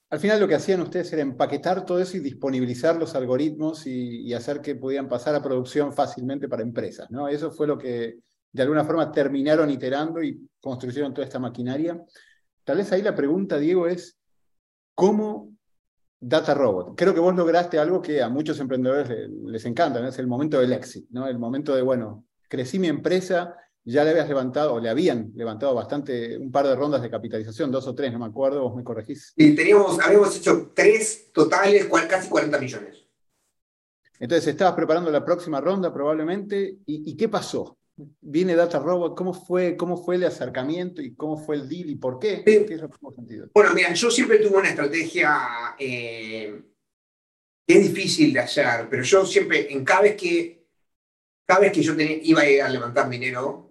al 0.09 0.21
final 0.21 0.39
lo 0.41 0.47
que 0.47 0.55
hacían 0.55 0.81
ustedes 0.81 1.13
era 1.13 1.23
empaquetar 1.23 1.85
todo 1.85 1.99
eso 1.99 2.17
y 2.17 2.21
disponibilizar 2.21 2.97
los 2.97 3.15
algoritmos 3.15 3.87
y, 3.87 4.33
hacer 4.35 4.61
que 4.61 4.77
pudieran 4.77 5.09
pasar 5.09 5.35
a 5.35 5.43
producción 5.43 5.93
fácilmente 5.93 6.49
para 6.49 6.63
empresas, 6.63 7.11
¿no? 7.11 7.29
Eso 7.29 7.51
fue 7.51 7.67
lo 7.67 7.77
que 7.77 8.19
de 8.53 8.63
alguna 8.63 8.85
forma 8.85 9.11
terminaron 9.11 9.69
iterando 9.71 10.23
y 10.23 10.49
construyeron 10.61 11.13
toda 11.13 11.27
esta 11.27 11.39
maquinaria. 11.39 12.01
Tal 12.65 12.79
vez 12.79 12.91
ahí 12.93 13.03
la 13.03 13.15
pregunta, 13.15 13.59
Diego, 13.59 13.87
es 13.87 14.17
¿cómo 14.95 15.53
Data 16.21 16.55
Robot? 16.55 16.95
Creo 16.97 17.13
que 17.13 17.21
vos 17.21 17.35
lograste 17.35 17.79
algo 17.79 18.01
que 18.01 18.23
a 18.23 18.29
muchos 18.29 18.61
emprendedores 18.61 19.29
les, 19.45 19.65
encanta, 19.67 20.07
es 20.07 20.19
el 20.19 20.27
momento 20.27 20.61
del 20.61 20.73
éxito, 20.73 21.09
¿no? 21.11 21.27
el 21.27 21.39
momento 21.39 21.75
de, 21.75 21.83
bueno, 21.83 22.25
crecí 22.49 22.79
mi 22.79 22.89
empresa, 22.89 23.57
ya 23.93 24.05
le 24.05 24.11
habías 24.11 24.29
levantado, 24.29 24.75
o 24.75 24.81
le 24.81 24.89
habían 24.89 25.33
levantado 25.35 25.75
bastante, 25.75 26.37
un 26.37 26.51
par 26.51 26.67
de 26.67 26.77
rondas 26.77 27.03
de 27.03 27.11
capitalización, 27.11 27.71
dos 27.71 27.87
o 27.87 27.95
tres, 27.95 28.13
no 28.13 28.19
me 28.19 28.27
acuerdo, 28.27 28.63
vos 28.63 28.77
me 28.77 28.85
corregís. 28.85 29.33
Y 29.37 29.55
teníamos, 29.55 29.99
habíamos 30.01 30.37
hecho 30.37 30.73
tres 30.75 31.31
totales, 31.33 31.87
casi 32.09 32.29
40 32.29 32.59
millones. 32.59 33.05
Entonces, 34.19 34.49
estabas 34.49 34.75
preparando 34.75 35.11
la 35.11 35.25
próxima 35.25 35.61
ronda 35.61 35.93
probablemente, 35.93 36.79
¿y, 36.87 37.11
y 37.11 37.17
qué 37.17 37.29
pasó? 37.29 37.77
viene 38.21 38.55
Data 38.55 38.79
Robot, 38.79 39.17
¿cómo 39.17 39.33
fue, 39.33 39.77
cómo 39.77 39.97
fue 39.97 40.17
el 40.17 40.25
acercamiento 40.25 41.01
y 41.01 41.15
cómo 41.15 41.39
fue 41.39 41.57
el 41.57 41.69
deal 41.69 41.91
y 41.91 41.97
por 41.97 42.19
qué? 42.19 42.43
Bueno, 43.55 43.73
mira, 43.75 43.93
yo 43.95 44.11
siempre 44.11 44.39
tuve 44.39 44.59
una 44.59 44.69
estrategia 44.69 45.75
eh, 45.79 46.61
que 47.67 47.79
es 47.79 47.83
difícil 47.83 48.33
de 48.33 48.41
hacer, 48.41 48.89
pero 48.91 49.03
yo 49.03 49.25
siempre, 49.25 49.73
en 49.73 49.85
cada 49.85 50.03
vez 50.03 50.17
que, 50.17 50.67
cada 51.47 51.61
vez 51.61 51.73
que 51.73 51.83
yo 51.83 51.95
iba 51.99 52.43
a, 52.43 52.49
ir 52.49 52.63
a 52.63 52.69
levantar 52.69 53.09
dinero, 53.09 53.66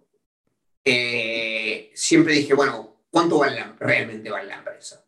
eh, 0.85 1.91
siempre 1.95 2.35
dije, 2.35 2.53
bueno, 2.53 3.01
¿cuánto 3.09 3.39
vale 3.39 3.63
realmente 3.79 4.29
vale 4.29 4.47
la 4.47 4.57
empresa? 4.57 5.03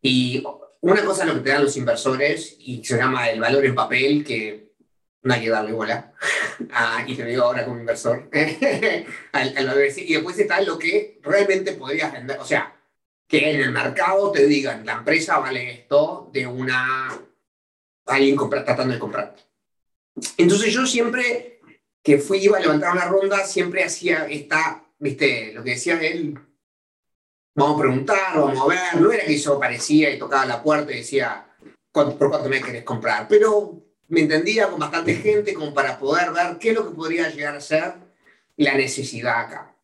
Y 0.00 0.42
una 0.80 1.04
cosa 1.04 1.22
es 1.22 1.28
lo 1.28 1.34
que 1.34 1.40
te 1.40 1.50
dan 1.50 1.64
los 1.64 1.76
inversores 1.76 2.56
y 2.58 2.82
se 2.84 2.96
llama 2.96 3.28
el 3.30 3.40
valor 3.40 3.64
en 3.66 3.74
papel, 3.74 4.24
que 4.24 4.72
no 5.22 5.34
hay 5.34 5.42
que 5.42 5.50
darle 5.50 5.72
bola. 5.72 6.14
Ah, 6.72 7.04
y 7.06 7.14
te 7.14 7.22
lo 7.22 7.28
digo 7.28 7.42
ahora 7.44 7.64
como 7.64 7.78
inversor. 7.78 8.28
y 8.32 10.12
después 10.14 10.38
está 10.38 10.60
lo 10.62 10.78
que 10.78 11.20
realmente 11.22 11.72
podrías 11.72 12.12
vender. 12.12 12.38
O 12.38 12.44
sea, 12.44 12.74
que 13.26 13.50
en 13.50 13.60
el 13.60 13.70
mercado 13.70 14.32
te 14.32 14.46
digan, 14.46 14.86
la 14.86 14.94
empresa 14.94 15.38
vale 15.38 15.70
esto 15.70 16.30
de 16.32 16.46
una 16.46 17.08
alguien 18.06 18.36
tratando 18.50 18.94
de 18.94 18.98
comprar. 18.98 19.36
Entonces 20.36 20.72
yo 20.72 20.86
siempre 20.86 21.60
que 22.02 22.18
fui, 22.18 22.38
iba 22.38 22.56
a 22.56 22.60
levantar 22.60 22.92
una 22.92 23.04
ronda, 23.04 23.44
siempre 23.44 23.84
hacía 23.84 24.26
esta, 24.26 24.84
viste, 24.98 25.52
lo 25.54 25.62
que 25.62 25.70
decía 25.70 26.00
él, 26.00 26.38
vamos 27.54 27.76
a 27.76 27.82
preguntar, 27.82 28.34
vamos 28.34 28.60
a 28.60 28.66
ver, 28.66 29.00
no 29.00 29.12
era 29.12 29.24
que 29.24 29.34
eso 29.34 29.54
aparecía 29.54 30.10
y 30.10 30.18
tocaba 30.18 30.46
la 30.46 30.62
puerta 30.62 30.92
y 30.92 30.98
decía, 30.98 31.46
¿por 31.92 32.16
cuánto 32.16 32.48
me 32.48 32.62
querés 32.62 32.84
comprar? 32.84 33.26
Pero 33.28 33.82
me 34.08 34.20
entendía 34.20 34.68
con 34.68 34.78
bastante 34.78 35.14
gente 35.16 35.54
como 35.54 35.74
para 35.74 35.98
poder 35.98 36.32
ver 36.32 36.58
qué 36.58 36.70
es 36.70 36.74
lo 36.74 36.88
que 36.88 36.94
podría 36.94 37.28
llegar 37.30 37.56
a 37.56 37.60
ser 37.60 37.94
la 38.56 38.74
necesidad 38.74 39.40
acá. 39.40 39.76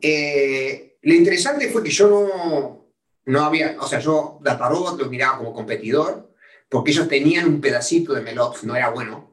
Eh, 0.00 0.98
lo 1.02 1.14
interesante 1.14 1.68
fue 1.68 1.82
que 1.82 1.90
yo 1.90 2.08
no, 2.08 2.92
no 3.26 3.44
había, 3.44 3.76
o 3.80 3.86
sea, 3.86 4.00
yo 4.00 4.38
DataRobot 4.42 4.98
lo 4.98 5.08
miraba 5.08 5.38
como 5.38 5.52
competidor, 5.52 6.32
porque 6.68 6.90
ellos 6.90 7.08
tenían 7.08 7.46
un 7.46 7.60
pedacito 7.60 8.12
de 8.14 8.20
Melops, 8.20 8.64
no 8.64 8.76
era 8.76 8.90
bueno 8.90 9.27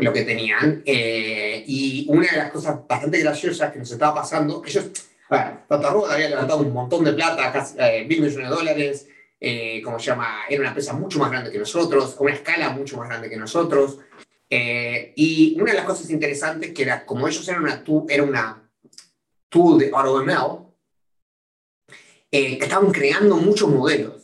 lo 0.00 0.12
que 0.12 0.22
tenían. 0.22 0.82
Eh, 0.84 1.64
y 1.66 2.06
una 2.08 2.26
de 2.30 2.36
las 2.36 2.50
cosas 2.50 2.86
bastante 2.86 3.18
graciosas 3.18 3.72
que 3.72 3.78
nos 3.78 3.90
estaba 3.90 4.14
pasando, 4.14 4.62
ellos, 4.66 4.90
bueno, 5.28 5.60
DataRobot 5.68 6.10
había 6.10 6.28
levantado 6.28 6.60
un 6.60 6.72
montón 6.72 7.04
de 7.04 7.12
plata, 7.12 7.52
casi 7.52 7.76
eh, 7.78 8.04
mil 8.08 8.20
millones 8.20 8.48
de 8.48 8.54
dólares, 8.54 9.08
eh, 9.40 9.80
¿cómo 9.84 9.98
se 9.98 10.06
llama? 10.06 10.40
Era 10.48 10.60
una 10.60 10.70
empresa 10.70 10.92
mucho 10.92 11.18
más 11.18 11.30
grande 11.30 11.50
que 11.50 11.58
nosotros, 11.58 12.16
a 12.18 12.22
una 12.22 12.34
escala 12.34 12.70
mucho 12.70 12.96
más 12.96 13.08
grande 13.08 13.30
que 13.30 13.36
nosotros. 13.36 13.98
Eh, 14.48 15.12
y 15.16 15.56
una 15.60 15.72
de 15.72 15.78
las 15.78 15.86
cosas 15.86 16.10
interesantes 16.10 16.72
que 16.72 16.82
era, 16.82 17.06
como 17.06 17.28
ellos 17.28 17.46
eran 17.48 17.62
una, 17.62 17.84
era 18.08 18.22
una 18.22 18.70
tool 19.48 19.78
de 19.78 19.90
AutoML, 19.92 20.66
estaban 22.30 22.90
creando 22.92 23.36
muchos 23.36 23.68
modelos. 23.68 24.19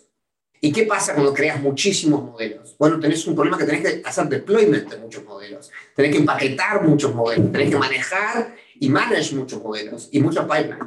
¿Y 0.60 0.72
qué 0.72 0.84
pasa 0.84 1.14
cuando 1.14 1.34
creas 1.34 1.60
muchísimos 1.60 2.22
modelos? 2.22 2.76
Bueno, 2.78 2.98
tenés 2.98 3.26
un 3.26 3.34
problema 3.34 3.58
que 3.58 3.64
tenés 3.64 3.82
que 3.82 4.08
hacer 4.08 4.28
deployment 4.28 4.90
de 4.90 4.96
muchos 4.98 5.24
modelos, 5.24 5.70
tenés 5.94 6.12
que 6.12 6.18
empaquetar 6.18 6.82
muchos 6.82 7.14
modelos, 7.14 7.52
tenés 7.52 7.70
que 7.70 7.76
manejar 7.76 8.56
y 8.78 8.88
manage 8.88 9.34
muchos 9.34 9.62
modelos 9.62 10.08
y 10.12 10.20
muchos 10.20 10.44
pipelines. 10.44 10.78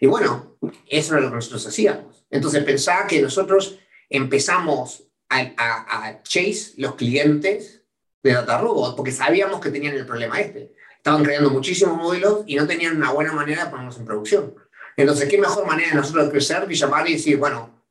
Y 0.00 0.06
bueno, 0.06 0.56
eso 0.88 1.14
era 1.14 1.22
lo 1.22 1.30
que 1.30 1.36
nosotros 1.36 1.66
hacíamos. 1.66 2.24
Entonces 2.30 2.64
pensaba 2.64 3.06
que 3.06 3.22
nosotros 3.22 3.78
empezamos 4.10 5.04
a, 5.28 6.20
chase 6.22 6.74
los 6.76 6.96
clientes 6.96 7.82
de 8.22 8.32
DataRobot 8.32 8.96
porque 8.96 9.12
sabíamos 9.12 9.60
que 9.60 9.70
tenían 9.70 9.94
el 9.94 10.06
problema 10.06 10.40
este. 10.40 10.72
Estaban 10.96 11.24
creando 11.24 11.50
muchísimos 11.50 11.96
modelos 11.96 12.44
y 12.46 12.56
no 12.56 12.66
tenían 12.66 12.96
una 12.96 13.12
buena 13.12 13.32
manera 13.32 13.64
de 13.64 13.70
ponerlos 13.70 13.98
en 13.98 14.04
producción. 14.04 14.54
Entonces, 14.96 15.28
¿qué 15.28 15.38
mejor 15.38 15.66
manera 15.66 15.90
de 15.90 15.96
nosotros 15.96 16.30
crecer 16.30 16.66
que 16.66 16.74
llamar 16.74 17.08
y 17.08 17.14
decir, 17.14 17.38
bueno, 17.38 17.81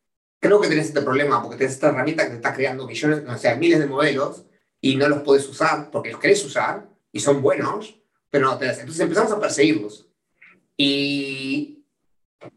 creo 0.42 0.60
que 0.60 0.68
tenés 0.68 0.88
este 0.88 1.02
problema 1.02 1.42
porque 1.42 1.58
tenés 1.58 1.74
esta 1.74 1.90
herramienta 1.90 2.24
que 2.24 2.32
te 2.32 2.36
está 2.36 2.54
creando 2.54 2.88
millones, 2.88 3.24
o 3.26 3.38
sea, 3.38 3.56
miles 3.56 3.80
de 3.80 3.86
modelos 3.86 4.44
y 4.82 4.96
no 4.96 5.08
los 5.08 5.22
puedes 5.22 5.48
usar 5.48 5.92
porque 5.92 6.12
los 6.12 6.20
querés 6.20 6.44
usar 6.44 6.90
y 7.12 7.20
son 7.20 7.42
buenos, 7.42 7.96
pero 8.30 8.48
no 8.48 8.58
te 8.58 8.66
Entonces 8.66 9.00
empezamos 9.00 9.32
a 9.32 9.40
perseguirlos. 9.40 10.08
Y 10.76 11.86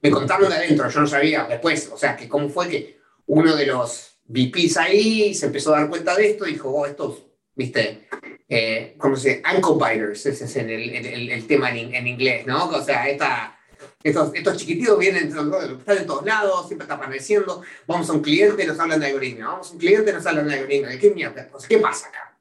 me 0.01 0.11
contaron 0.11 0.49
de 0.49 0.57
adentro, 0.57 0.89
yo 0.89 1.01
no 1.01 1.07
sabía 1.07 1.45
después, 1.45 1.91
o 1.93 1.99
sea, 1.99 2.17
que 2.17 2.27
cómo 2.27 2.49
fue 2.49 2.69
que 2.69 3.01
uno 3.27 3.55
de 3.55 3.67
los 3.67 4.19
VPs 4.27 4.79
ahí 4.79 5.35
se 5.35 5.47
empezó 5.47 5.75
a 5.75 5.81
dar 5.81 5.91
cuenta 5.91 6.17
de 6.17 6.31
esto 6.31 6.47
y 6.47 6.53
dijo, 6.53 6.71
oh, 6.71 6.87
estos, 6.87 7.27
viste, 7.55 8.09
eh, 8.49 8.95
¿cómo 8.97 9.17
se 9.17 9.29
dice? 9.29 9.43
Ankle 9.45 10.13
ese 10.13 10.31
es 10.31 10.57
el, 10.57 10.71
el, 10.71 11.31
el 11.31 11.47
tema 11.47 11.71
en, 11.77 11.95
en, 11.95 12.07
inglés, 12.07 12.47
¿no? 12.47 12.67
O 12.69 12.83
sea, 12.83 13.09
esta, 13.09 13.59
estos, 14.03 14.57
chiquititos 14.57 14.99
vienen, 14.99 15.29
están 15.29 15.99
en 15.99 16.07
todos 16.07 16.25
lados, 16.25 16.67
siempre 16.67 16.85
están 16.85 16.99
apareciendo, 16.99 17.63
vamos 17.87 18.09
a 18.11 18.13
un 18.13 18.23
cliente, 18.23 18.67
nos 18.67 18.79
hablan 18.79 19.01
de 19.01 19.07
algoritmo, 19.07 19.47
vamos 19.47 19.71
a 19.71 19.73
un 19.73 19.79
cliente, 19.79 20.13
nos 20.13 20.27
hablan 20.27 20.49
de 20.49 20.55
algoritmo, 20.55 20.89
¿qué 21.01 21.11
mierda? 21.11 21.49
¿qué 21.69 21.79
pasa 21.79 22.09
acá? 22.09 22.37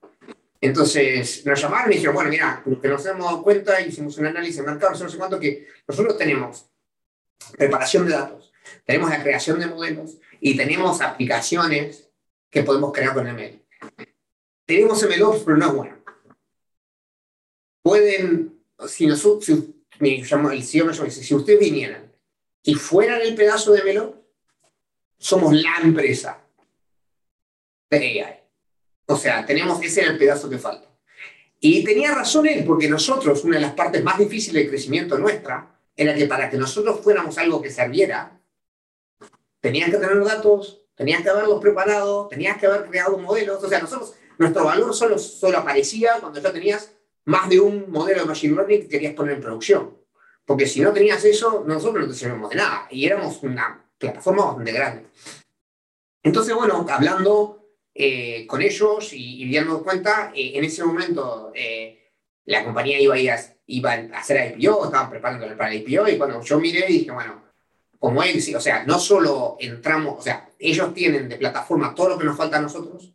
Entonces 0.59 1.45
nos 1.45 1.61
llamaron 1.61 1.91
y 1.91 1.95
dijeron, 1.95 2.15
bueno, 2.15 2.29
mira, 2.29 2.63
que 2.81 2.87
nos 2.87 3.05
hemos 3.05 3.25
dado 3.25 3.43
cuenta, 3.43 3.81
hicimos 3.81 4.17
un 4.17 4.27
análisis 4.27 4.57
de 4.57 4.63
mercado, 4.63 4.97
no 4.97 5.09
sé 5.09 5.17
cuánto, 5.17 5.39
que 5.39 5.67
nosotros 5.87 6.17
tenemos 6.17 6.65
preparación 7.57 8.05
de 8.05 8.13
datos, 8.13 8.53
tenemos 8.85 9.09
la 9.09 9.21
creación 9.21 9.59
de 9.59 9.67
modelos 9.67 10.17
y 10.39 10.55
tenemos 10.55 11.01
aplicaciones 11.01 12.09
que 12.49 12.63
podemos 12.63 12.93
crear 12.93 13.13
con 13.13 13.27
ML. 13.27 13.61
Tenemos 14.65 15.03
MLOps, 15.03 15.43
pero 15.43 15.57
no 15.57 15.65
es 15.67 15.73
bueno. 15.73 16.03
Pueden, 17.81 18.63
si 18.87 19.09
si, 19.15 19.72
me 20.03 20.17
llamo, 20.17 20.51
el 20.51 20.63
CEO 20.63 20.85
me 20.85 20.91
dice, 20.91 21.23
si 21.23 21.33
ustedes 21.33 21.59
vinieran 21.59 22.11
y 22.61 22.75
fueran 22.75 23.21
el 23.21 23.35
pedazo 23.35 23.71
de 23.71 23.83
MLOps, 23.83 24.17
somos 25.17 25.53
la 25.53 25.77
empresa 25.81 26.41
de 27.89 27.97
AI. 27.97 28.39
O 29.05 29.15
sea, 29.15 29.45
tenemos 29.45 29.81
ese 29.81 30.01
era 30.01 30.11
el 30.11 30.17
pedazo 30.17 30.49
que 30.49 30.57
falta. 30.57 30.89
Y 31.61 31.85
tenía 31.85 32.13
razón 32.13 32.45
él, 32.47 32.65
porque 32.65 32.89
nosotros, 32.89 33.45
una 33.45 33.55
de 33.55 33.61
las 33.61 33.73
partes 33.73 34.03
más 34.03 34.17
difíciles 34.17 34.63
de 34.63 34.69
crecimiento 34.69 35.17
nuestra, 35.17 35.79
era 35.95 36.13
que 36.13 36.25
para 36.25 36.49
que 36.49 36.57
nosotros 36.57 36.99
fuéramos 36.99 37.37
algo 37.37 37.61
que 37.61 37.69
serviera, 37.69 38.37
tenías 39.61 39.89
que 39.89 39.97
tener 39.97 40.21
datos, 40.25 40.81
tenías 40.95 41.21
que 41.21 41.29
haberlos 41.29 41.61
preparado, 41.61 42.27
tenías 42.27 42.57
que 42.57 42.65
haber 42.65 42.89
creado 42.89 43.17
modelos. 43.17 43.63
O 43.63 43.69
sea, 43.69 43.79
nosotros, 43.79 44.15
nuestro 44.37 44.65
valor 44.65 44.93
solo, 44.93 45.17
solo 45.17 45.59
aparecía 45.59 46.17
cuando 46.19 46.41
ya 46.41 46.51
tenías 46.51 46.91
más 47.25 47.49
de 47.49 47.59
un 47.59 47.89
modelo 47.91 48.21
de 48.21 48.27
Machine 48.27 48.55
Learning 48.55 48.81
que 48.81 48.89
querías 48.89 49.13
poner 49.13 49.35
en 49.35 49.41
producción. 49.41 49.97
Porque 50.45 50.65
si 50.65 50.81
no 50.81 50.91
tenías 50.91 51.23
eso, 51.23 51.63
nosotros 51.65 52.03
no 52.03 52.11
te 52.11 52.17
servíamos 52.17 52.49
de 52.49 52.57
nada. 52.57 52.87
Y 52.91 53.05
éramos 53.05 53.41
una 53.43 53.85
plataforma 53.97 54.45
bastante 54.45 54.71
grande. 54.71 55.05
Entonces, 56.21 56.53
bueno, 56.55 56.85
hablando 56.89 57.63
eh, 57.93 58.47
con 58.47 58.61
ellos 58.61 59.13
y, 59.13 59.43
y 59.43 59.65
cuenta, 59.83 60.31
eh, 60.35 60.53
en 60.55 60.63
ese 60.63 60.83
momento 60.83 61.51
eh, 61.53 62.11
la 62.45 62.63
compañía 62.63 62.99
iba 62.99 63.15
a, 63.15 63.19
ir 63.19 63.31
a, 63.31 63.39
iba 63.67 63.93
a 63.93 64.19
hacer 64.19 64.55
IPO, 64.57 64.85
estaban 64.85 65.09
preparando 65.09 65.45
para 65.55 65.71
el 65.71 65.87
IPO, 65.87 66.09
y 66.09 66.17
cuando 66.17 66.41
yo 66.41 66.59
miré 66.59 66.87
dije, 66.87 67.11
bueno, 67.11 67.43
como 67.99 68.23
él, 68.23 68.41
o 68.55 68.59
sea, 68.59 68.83
no 68.83 68.99
solo 68.99 69.57
entramos, 69.59 70.19
o 70.19 70.21
sea, 70.21 70.49
ellos 70.59 70.93
tienen 70.93 71.29
de 71.29 71.37
plataforma 71.37 71.93
todo 71.93 72.09
lo 72.09 72.17
que 72.17 72.25
nos 72.25 72.35
falta 72.35 72.57
a 72.57 72.61
nosotros, 72.61 73.13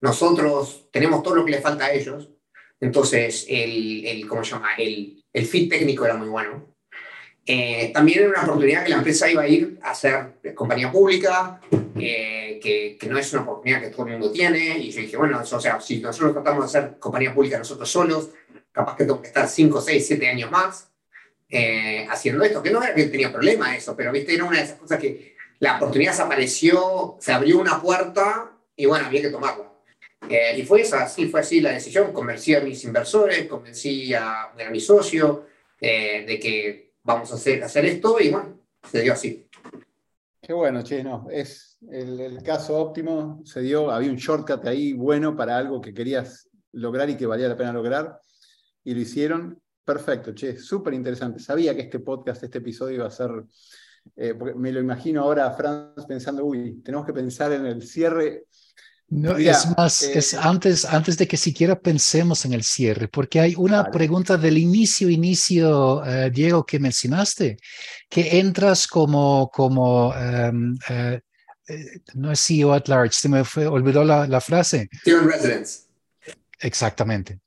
nosotros 0.00 0.88
tenemos 0.90 1.22
todo 1.22 1.36
lo 1.36 1.44
que 1.44 1.52
les 1.52 1.62
falta 1.62 1.84
a 1.84 1.92
ellos, 1.92 2.30
entonces 2.82 3.46
el, 3.48 4.04
el 4.04 4.26
¿cómo 4.26 4.42
se 4.42 4.50
llama? 4.50 4.70
El, 4.76 5.24
el 5.32 5.46
fit 5.46 5.70
técnico 5.70 6.04
era 6.04 6.14
muy 6.14 6.28
bueno. 6.28 6.74
Eh, 7.46 7.92
también 7.94 8.20
era 8.20 8.28
una 8.30 8.42
oportunidad 8.42 8.82
que 8.82 8.90
la 8.90 8.96
empresa 8.96 9.30
iba 9.30 9.42
a 9.42 9.48
ir 9.48 9.78
a 9.82 9.94
ser 9.94 10.40
compañía 10.54 10.90
pública, 10.90 11.60
eh, 11.96 12.58
que, 12.60 12.96
que, 12.98 13.06
no 13.06 13.18
es 13.18 13.32
una 13.32 13.42
oportunidad 13.42 13.80
que 13.80 13.90
todo 13.90 14.06
el 14.06 14.12
mundo 14.12 14.32
tiene, 14.32 14.78
y 14.78 14.90
yo 14.90 15.00
dije, 15.00 15.16
bueno, 15.16 15.40
o 15.40 15.60
sea, 15.60 15.80
si 15.80 16.00
nosotros 16.00 16.32
tratamos 16.32 16.64
de 16.64 16.80
ser 16.80 16.98
compañía 16.98 17.32
pública 17.32 17.56
nosotros 17.56 17.88
solos, 17.88 18.30
capaz 18.72 18.96
que 18.96 19.04
tengo 19.04 19.22
que 19.22 19.28
estar 19.28 19.48
5, 19.48 19.80
6, 19.80 20.06
7 20.06 20.28
años 20.28 20.50
más, 20.50 20.90
eh, 21.48 22.04
haciendo 22.10 22.42
esto, 22.42 22.62
que 22.62 22.70
no 22.70 22.82
era 22.82 22.94
que 22.94 23.04
tenía 23.04 23.32
problema 23.32 23.76
eso, 23.76 23.94
pero 23.96 24.10
viste, 24.10 24.34
era 24.34 24.44
una 24.44 24.58
de 24.58 24.64
esas 24.64 24.78
cosas 24.78 24.98
que 24.98 25.36
la 25.60 25.76
oportunidad 25.76 26.14
se 26.14 26.22
apareció, 26.22 27.16
se 27.20 27.32
abrió 27.32 27.60
una 27.60 27.80
puerta 27.80 28.52
y 28.74 28.86
bueno, 28.86 29.06
había 29.06 29.22
que 29.22 29.30
tomarla. 29.30 29.71
Eh, 30.28 30.58
y 30.58 30.62
fue 30.62 30.82
esa, 30.82 31.08
sí, 31.08 31.28
fue 31.28 31.40
así 31.40 31.60
la 31.60 31.72
decisión. 31.72 32.12
Convencí 32.12 32.54
a 32.54 32.60
mis 32.60 32.84
inversores, 32.84 33.46
convencí 33.46 34.14
a, 34.14 34.52
a 34.52 34.70
mi 34.70 34.80
socio 34.80 35.46
eh, 35.80 36.24
de 36.26 36.38
que 36.38 36.92
vamos 37.02 37.32
a 37.32 37.34
hacer, 37.34 37.62
hacer 37.62 37.84
esto 37.86 38.18
y 38.20 38.30
bueno, 38.30 38.60
se 38.90 39.02
dio 39.02 39.12
así. 39.12 39.48
Qué 40.40 40.52
bueno, 40.52 40.82
che, 40.82 41.04
no, 41.04 41.28
es 41.30 41.78
el, 41.90 42.18
el, 42.18 42.42
caso 42.42 42.76
óptimo, 42.76 43.42
se 43.44 43.60
dio, 43.60 43.90
había 43.90 44.10
un 44.10 44.16
shortcut 44.16 44.66
ahí 44.66 44.92
bueno 44.92 45.36
para 45.36 45.56
algo 45.56 45.80
que 45.80 45.94
querías 45.94 46.48
lograr 46.72 47.08
y 47.08 47.16
que 47.16 47.26
valía 47.26 47.48
la 47.48 47.56
pena 47.56 47.72
lograr, 47.72 48.18
y 48.82 48.94
lo 48.94 49.00
hicieron, 49.00 49.62
Perfecto, 49.84 50.32
che, 50.32 50.56
súper 50.58 50.94
interesante. 50.94 51.40
Sabía 51.40 51.74
que 51.74 51.82
este 51.82 51.98
podcast, 51.98 52.42
este 52.44 52.58
episodio 52.58 52.96
iba 52.96 53.06
a 53.06 53.10
ser, 53.10 53.30
eh, 54.14 54.34
porque 54.34 54.54
me 54.54 54.70
lo 54.70 54.80
imagino 54.80 55.22
ahora 55.22 55.46
a 55.46 55.52
Franz 55.52 56.06
pensando, 56.06 56.44
uy, 56.44 56.80
tenemos 56.82 57.04
que 57.04 57.12
pensar 57.12 57.52
en 57.52 57.66
el 57.66 57.82
cierre. 57.82 58.46
No, 59.14 59.36
es 59.36 59.66
más, 59.76 60.02
eh, 60.04 60.12
es 60.16 60.32
antes, 60.32 60.86
antes 60.86 61.18
de 61.18 61.28
que 61.28 61.36
siquiera 61.36 61.78
pensemos 61.78 62.46
en 62.46 62.54
el 62.54 62.64
cierre, 62.64 63.08
porque 63.08 63.40
hay 63.40 63.54
una 63.58 63.82
vale. 63.82 63.92
pregunta 63.92 64.38
del 64.38 64.56
inicio, 64.56 65.10
inicio, 65.10 65.96
uh, 65.98 66.30
Diego, 66.32 66.64
que 66.64 66.78
mencionaste, 66.78 67.58
que 68.08 68.38
entras 68.38 68.86
como, 68.86 69.50
como 69.52 70.08
um, 70.08 70.78
uh, 70.88 71.18
no 72.14 72.32
es 72.32 72.40
CEO 72.40 72.72
at 72.72 72.88
large, 72.88 73.12
se 73.12 73.28
me 73.28 73.44
fue, 73.44 73.66
olvidó 73.66 74.02
la, 74.02 74.26
la 74.26 74.40
frase. 74.40 74.88
CEO 75.04 75.20
in 75.20 75.28
residence. 75.28 75.80
Exactamente 76.60 77.41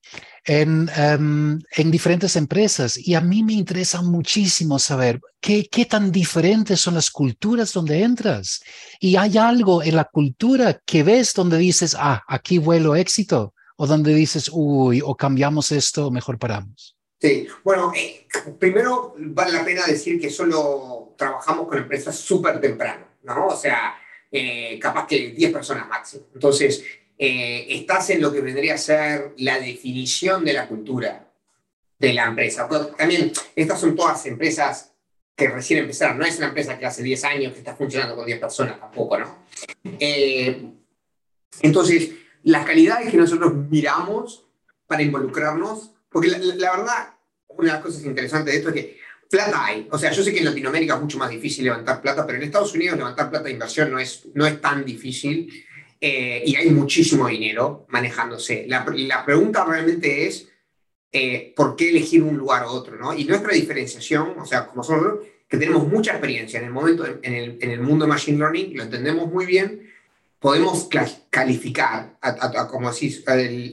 en, 0.46 0.89
um, 0.89 1.60
en, 1.72 1.91
diferentes 1.91 2.36
empresas 2.36 2.98
y 2.98 3.16
a 3.16 3.22
mí 3.22 3.43
me 3.43 3.54
interesa 3.54 4.02
muchísimo 4.02 4.78
saber 4.78 5.20
qué, 5.41 5.68
qué 5.70 5.86
tan 5.86 6.12
diferentes 6.12 6.80
son 6.80 6.93
las 6.93 7.10
culturas 7.10 7.74
donde 7.74 8.04
entras. 8.04 8.62
Y 9.00 9.16
hay 9.16 9.38
algo 9.38 9.82
en 9.84 9.96
la 9.96 10.06
cultura 10.06 10.80
que 10.86 11.04
ves 11.04 11.34
donde 11.34 11.58
dices, 11.58 11.96
ah, 12.00 12.24
aquí 12.28 12.60
vuelo 12.60 12.96
éxito, 12.96 13.54
o 13.78 13.88
donde 13.88 14.14
dices, 14.14 14.50
uy, 14.54 15.02
o 15.04 15.16
cambiamos 15.16 15.72
esto, 15.72 16.12
mejor 16.12 16.38
paramos. 16.38 16.96
Sí, 17.20 17.48
bueno, 17.64 17.91
eh, 17.96 18.28
primero 18.60 19.16
vale 19.18 19.54
la 19.54 19.66
pena 19.66 19.86
decir 19.86 20.20
que 20.20 20.30
solo 20.30 21.16
trabajamos 21.18 21.68
con 21.68 21.78
empresas 21.78 22.16
súper 22.16 22.62
temprano, 22.62 23.06
¿no? 23.24 23.48
O 23.48 23.56
sea, 23.56 23.96
eh, 24.32 24.78
capaz 24.80 25.08
que 25.08 25.32
10 25.32 25.52
personas 25.52 25.88
máximo. 25.88 26.26
Entonces, 26.34 26.84
eh, 27.18 27.68
estás 27.70 28.09
en 28.09 28.22
lo 28.22 28.32
que 28.32 28.41
vendría 28.41 28.76
a 28.76 28.78
ser 28.78 29.34
la 29.38 29.59
definición 29.59 30.43
de 30.43 30.53
la 30.53 30.68
cultura 30.68 31.32
de 31.97 32.13
la 32.13 32.26
empresa. 32.26 32.68
también, 32.97 33.32
estas 33.55 33.80
son 33.80 33.95
todas 33.95 34.26
empresas 34.26 34.91
que 35.36 35.49
recién 35.49 35.80
empezaron, 35.80 36.18
no 36.18 36.26
es 36.26 36.38
una 36.38 36.47
empresa 36.47 36.78
que 36.78 36.86
hace 36.86 37.03
10 37.03 37.24
años 37.26 37.53
que 37.53 37.59
está 37.59 37.76
funcionando 37.76 38.16
con 38.16 38.26
10 38.26 38.39
personas 38.39 38.80
tampoco, 38.80 39.18
¿no? 39.18 39.45
Eh, 39.99 40.72
entonces, 41.61 42.11
las 42.43 42.66
calidades 42.66 43.09
que 43.09 43.18
nosotros 43.18 43.53
miramos 43.53 44.45
para 44.88 45.01
involucrarnos, 45.01 45.91
porque 46.09 46.30
la, 46.30 46.72
verdad, 46.78 47.13
una 47.49 47.68
de 47.68 47.74
las 47.74 47.84
cosas 47.84 48.03
interesantes 48.05 48.53
de 48.53 48.59
esto 48.59 48.70
es 48.70 48.76
que 48.76 48.99
plata 49.30 49.66
hay. 49.66 49.88
O 49.91 49.97
sea, 49.97 50.11
yo 50.11 50.24
sé 50.24 50.32
que 50.32 50.39
en 50.39 50.45
Latinoamérica 50.45 50.95
es 50.95 51.01
mucho 51.01 51.18
más 51.18 51.30
difícil 51.30 51.66
levantar 51.66 52.01
plata, 52.01 52.26
pero 52.26 52.38
en 52.38 52.45
Estados 52.45 52.74
Unidos 52.74 52.97
levantar 52.97 53.30
plata 53.30 53.45
de 53.45 53.51
inversión 53.51 53.91
no 53.91 53.99
es, 53.99 54.28
no 54.34 54.45
es 54.45 54.61
tan 54.61 54.86
difícil 54.86 55.66
eh, 56.08 56.43
y 56.45 56.56
hay 56.56 56.70
muchísimo 56.70 57.28
dinero 57.28 57.88
manejándose. 57.89 58.66
La, 58.68 58.86
la 58.95 59.26
pregunta 59.26 59.66
realmente 59.66 60.28
es, 60.28 60.47
eh, 61.12 61.51
¿por 61.56 61.76
qué 61.76 61.89
elegir 61.89 62.22
un 62.22 62.38
lugar 62.38 62.64
u 62.68 62.70
otro? 62.70 62.95
¿no? 62.95 63.12
Y 63.12 63.24
nuestra 63.24 63.53
diferenciación, 63.53 64.38
o 64.39 64.45
sea, 64.45 64.68
como 64.68 64.84
nosotros, 64.84 65.26
que 65.49 65.58
tenemos 65.58 65.88
mucha 65.88 66.12
experiencia 66.12 66.60
en 66.60 66.66
el, 66.66 66.72
momento, 66.72 67.08
en 67.08 67.34
el, 67.34 67.58
en 67.60 67.72
el 67.72 67.80
mundo 67.80 68.06
de 68.06 68.10
Machine 68.10 68.38
Learning, 68.38 68.78
lo 68.78 68.84
entendemos 68.84 69.32
muy 69.32 69.47
bien, 69.47 69.91
podemos 70.38 70.88
calificar, 71.32 72.18
a, 72.22 72.30
a, 72.30 72.62
a 72.62 72.68
como 72.68 72.91
decís, 72.91 73.24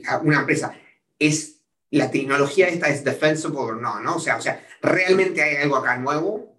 a, 0.09 0.16
una 0.20 0.41
empresa, 0.41 0.74
es 1.18 1.57
la 1.91 2.11
tecnología 2.11 2.66
esta 2.68 2.89
es 2.89 3.05
defensible 3.05 3.59
o 3.59 3.74
no, 3.74 4.01
¿no? 4.01 4.16
O 4.16 4.20
sea, 4.20 4.39
o 4.39 4.41
sea, 4.41 4.66
realmente 4.80 5.43
hay 5.43 5.57
algo 5.57 5.76
acá 5.76 5.99
nuevo 5.99 6.57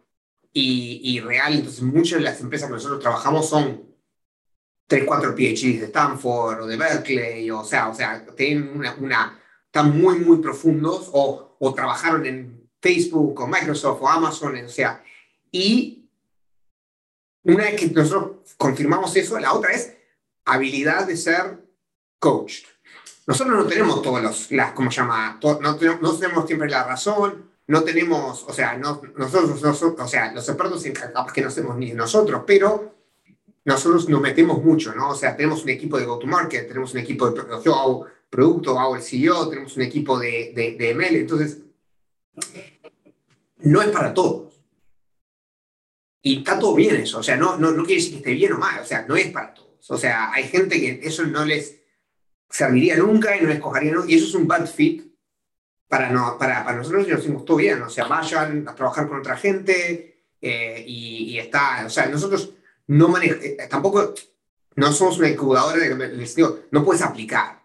y, 0.53 1.01
y 1.03 1.19
real, 1.19 1.55
entonces 1.55 1.81
muchas 1.81 2.19
de 2.19 2.25
las 2.25 2.39
empresas 2.41 2.67
que 2.67 2.75
nosotros 2.75 2.99
trabajamos 2.99 3.49
son 3.49 3.92
3, 4.87 5.03
4 5.05 5.35
PhDs 5.35 5.79
de 5.79 5.85
Stanford 5.85 6.61
o 6.61 6.67
de 6.67 6.77
Berkeley, 6.77 7.49
o 7.51 7.63
sea, 7.63 7.89
o 7.89 7.95
sea 7.95 8.25
tienen 8.35 8.69
una, 8.75 8.95
una 8.95 9.39
están 9.65 9.99
muy, 9.99 10.19
muy 10.19 10.37
profundos 10.37 11.09
o, 11.13 11.57
o, 11.59 11.73
trabajaron 11.73 12.25
en 12.25 12.69
Facebook 12.79 13.39
o 13.39 13.47
Microsoft 13.47 14.01
o 14.01 14.07
Amazon, 14.07 14.55
o 14.63 14.69
sea, 14.69 15.03
y 15.51 16.07
una 17.43 17.63
vez 17.63 17.79
que 17.79 17.87
nosotros 17.87 18.53
confirmamos 18.57 19.15
eso, 19.15 19.39
la 19.39 19.53
otra 19.53 19.71
es 19.71 19.95
habilidad 20.45 21.07
de 21.07 21.17
ser 21.17 21.57
coached. 22.19 22.65
Nosotros 23.25 23.57
no 23.57 23.65
tenemos 23.65 24.01
todos 24.01 24.21
los, 24.21 24.51
las, 24.51 24.73
¿cómo 24.73 24.91
se 24.91 24.97
llama? 24.97 25.39
no, 25.41 25.75
tenemos, 25.77 26.01
no 26.01 26.13
tenemos 26.17 26.45
siempre 26.45 26.69
la 26.69 26.83
razón, 26.83 27.51
no 27.67 27.83
tenemos, 27.83 28.43
o 28.47 28.53
sea, 28.53 28.77
no, 28.77 29.01
nosotros, 29.15 29.61
nosotros, 29.61 30.05
o 30.05 30.07
sea, 30.07 30.33
los 30.33 30.47
expertos 30.47 30.85
en 30.85 30.93
capaz 30.93 31.31
que 31.31 31.41
no 31.41 31.47
hacemos 31.47 31.77
ni 31.77 31.93
nosotros, 31.93 32.43
pero 32.45 32.93
nosotros 33.65 34.09
nos 34.09 34.21
metemos 34.21 34.63
mucho, 34.63 34.93
¿no? 34.93 35.11
O 35.11 35.15
sea, 35.15 35.35
tenemos 35.35 35.63
un 35.63 35.69
equipo 35.69 35.97
de 35.97 36.05
go-to-market, 36.05 36.67
tenemos 36.67 36.93
un 36.93 36.99
equipo 36.99 37.29
de 37.29 37.41
yo 37.63 37.75
hago 37.75 38.07
producto, 38.29 38.79
hago 38.79 38.95
el 38.95 39.01
CEO, 39.01 39.49
tenemos 39.49 39.75
un 39.77 39.83
equipo 39.83 40.19
de, 40.19 40.51
de, 40.53 40.75
de 40.75 40.93
ML, 40.93 41.15
entonces, 41.15 41.59
no 43.59 43.81
es 43.81 43.89
para 43.89 44.13
todos. 44.13 44.53
Y 46.21 46.39
está 46.39 46.57
todo 46.57 46.75
bien 46.75 46.95
eso, 46.95 47.19
o 47.19 47.23
sea, 47.23 47.37
no, 47.37 47.57
no, 47.57 47.71
no 47.71 47.83
quiere 47.83 48.01
decir 48.01 48.13
que 48.13 48.17
esté 48.17 48.33
bien 48.33 48.53
o 48.53 48.57
mal, 48.57 48.79
o 48.81 48.85
sea, 48.85 49.05
no 49.07 49.15
es 49.15 49.27
para 49.27 49.53
todos. 49.53 49.89
O 49.89 49.97
sea, 49.97 50.31
hay 50.31 50.45
gente 50.45 50.79
que 50.79 51.01
eso 51.03 51.23
no 51.25 51.45
les 51.45 51.81
serviría 52.49 52.97
nunca 52.97 53.35
y 53.35 53.41
no 53.41 53.49
les 53.49 53.59
cogería 53.59 53.93
nunca, 53.93 54.09
y 54.09 54.15
eso 54.15 54.27
es 54.27 54.35
un 54.35 54.47
bad 54.47 54.67
fit 54.67 55.13
para, 55.87 56.09
no, 56.09 56.37
para, 56.37 56.63
para 56.63 56.77
nosotros 56.77 57.05
y 57.07 57.11
nos 57.11 57.19
decimos 57.19 57.45
todo 57.45 57.57
bien, 57.57 57.81
o 57.81 57.89
sea, 57.89 58.05
vayan 58.05 58.67
a 58.67 58.75
trabajar 58.75 59.07
con 59.07 59.19
otra 59.19 59.37
gente 59.37 60.25
eh, 60.41 60.83
y, 60.87 61.33
y 61.33 61.39
está, 61.39 61.85
o 61.85 61.89
sea, 61.89 62.07
nosotros 62.07 62.53
no 62.87 63.07
maneja, 63.07 63.35
eh, 63.41 63.57
tampoco, 63.69 64.13
no 64.75 64.91
somos 64.91 65.17
una 65.19 65.29
incubadora, 65.29 65.77
les 65.77 66.35
no 66.71 66.83
puedes 66.83 67.01
aplicar 67.01 67.63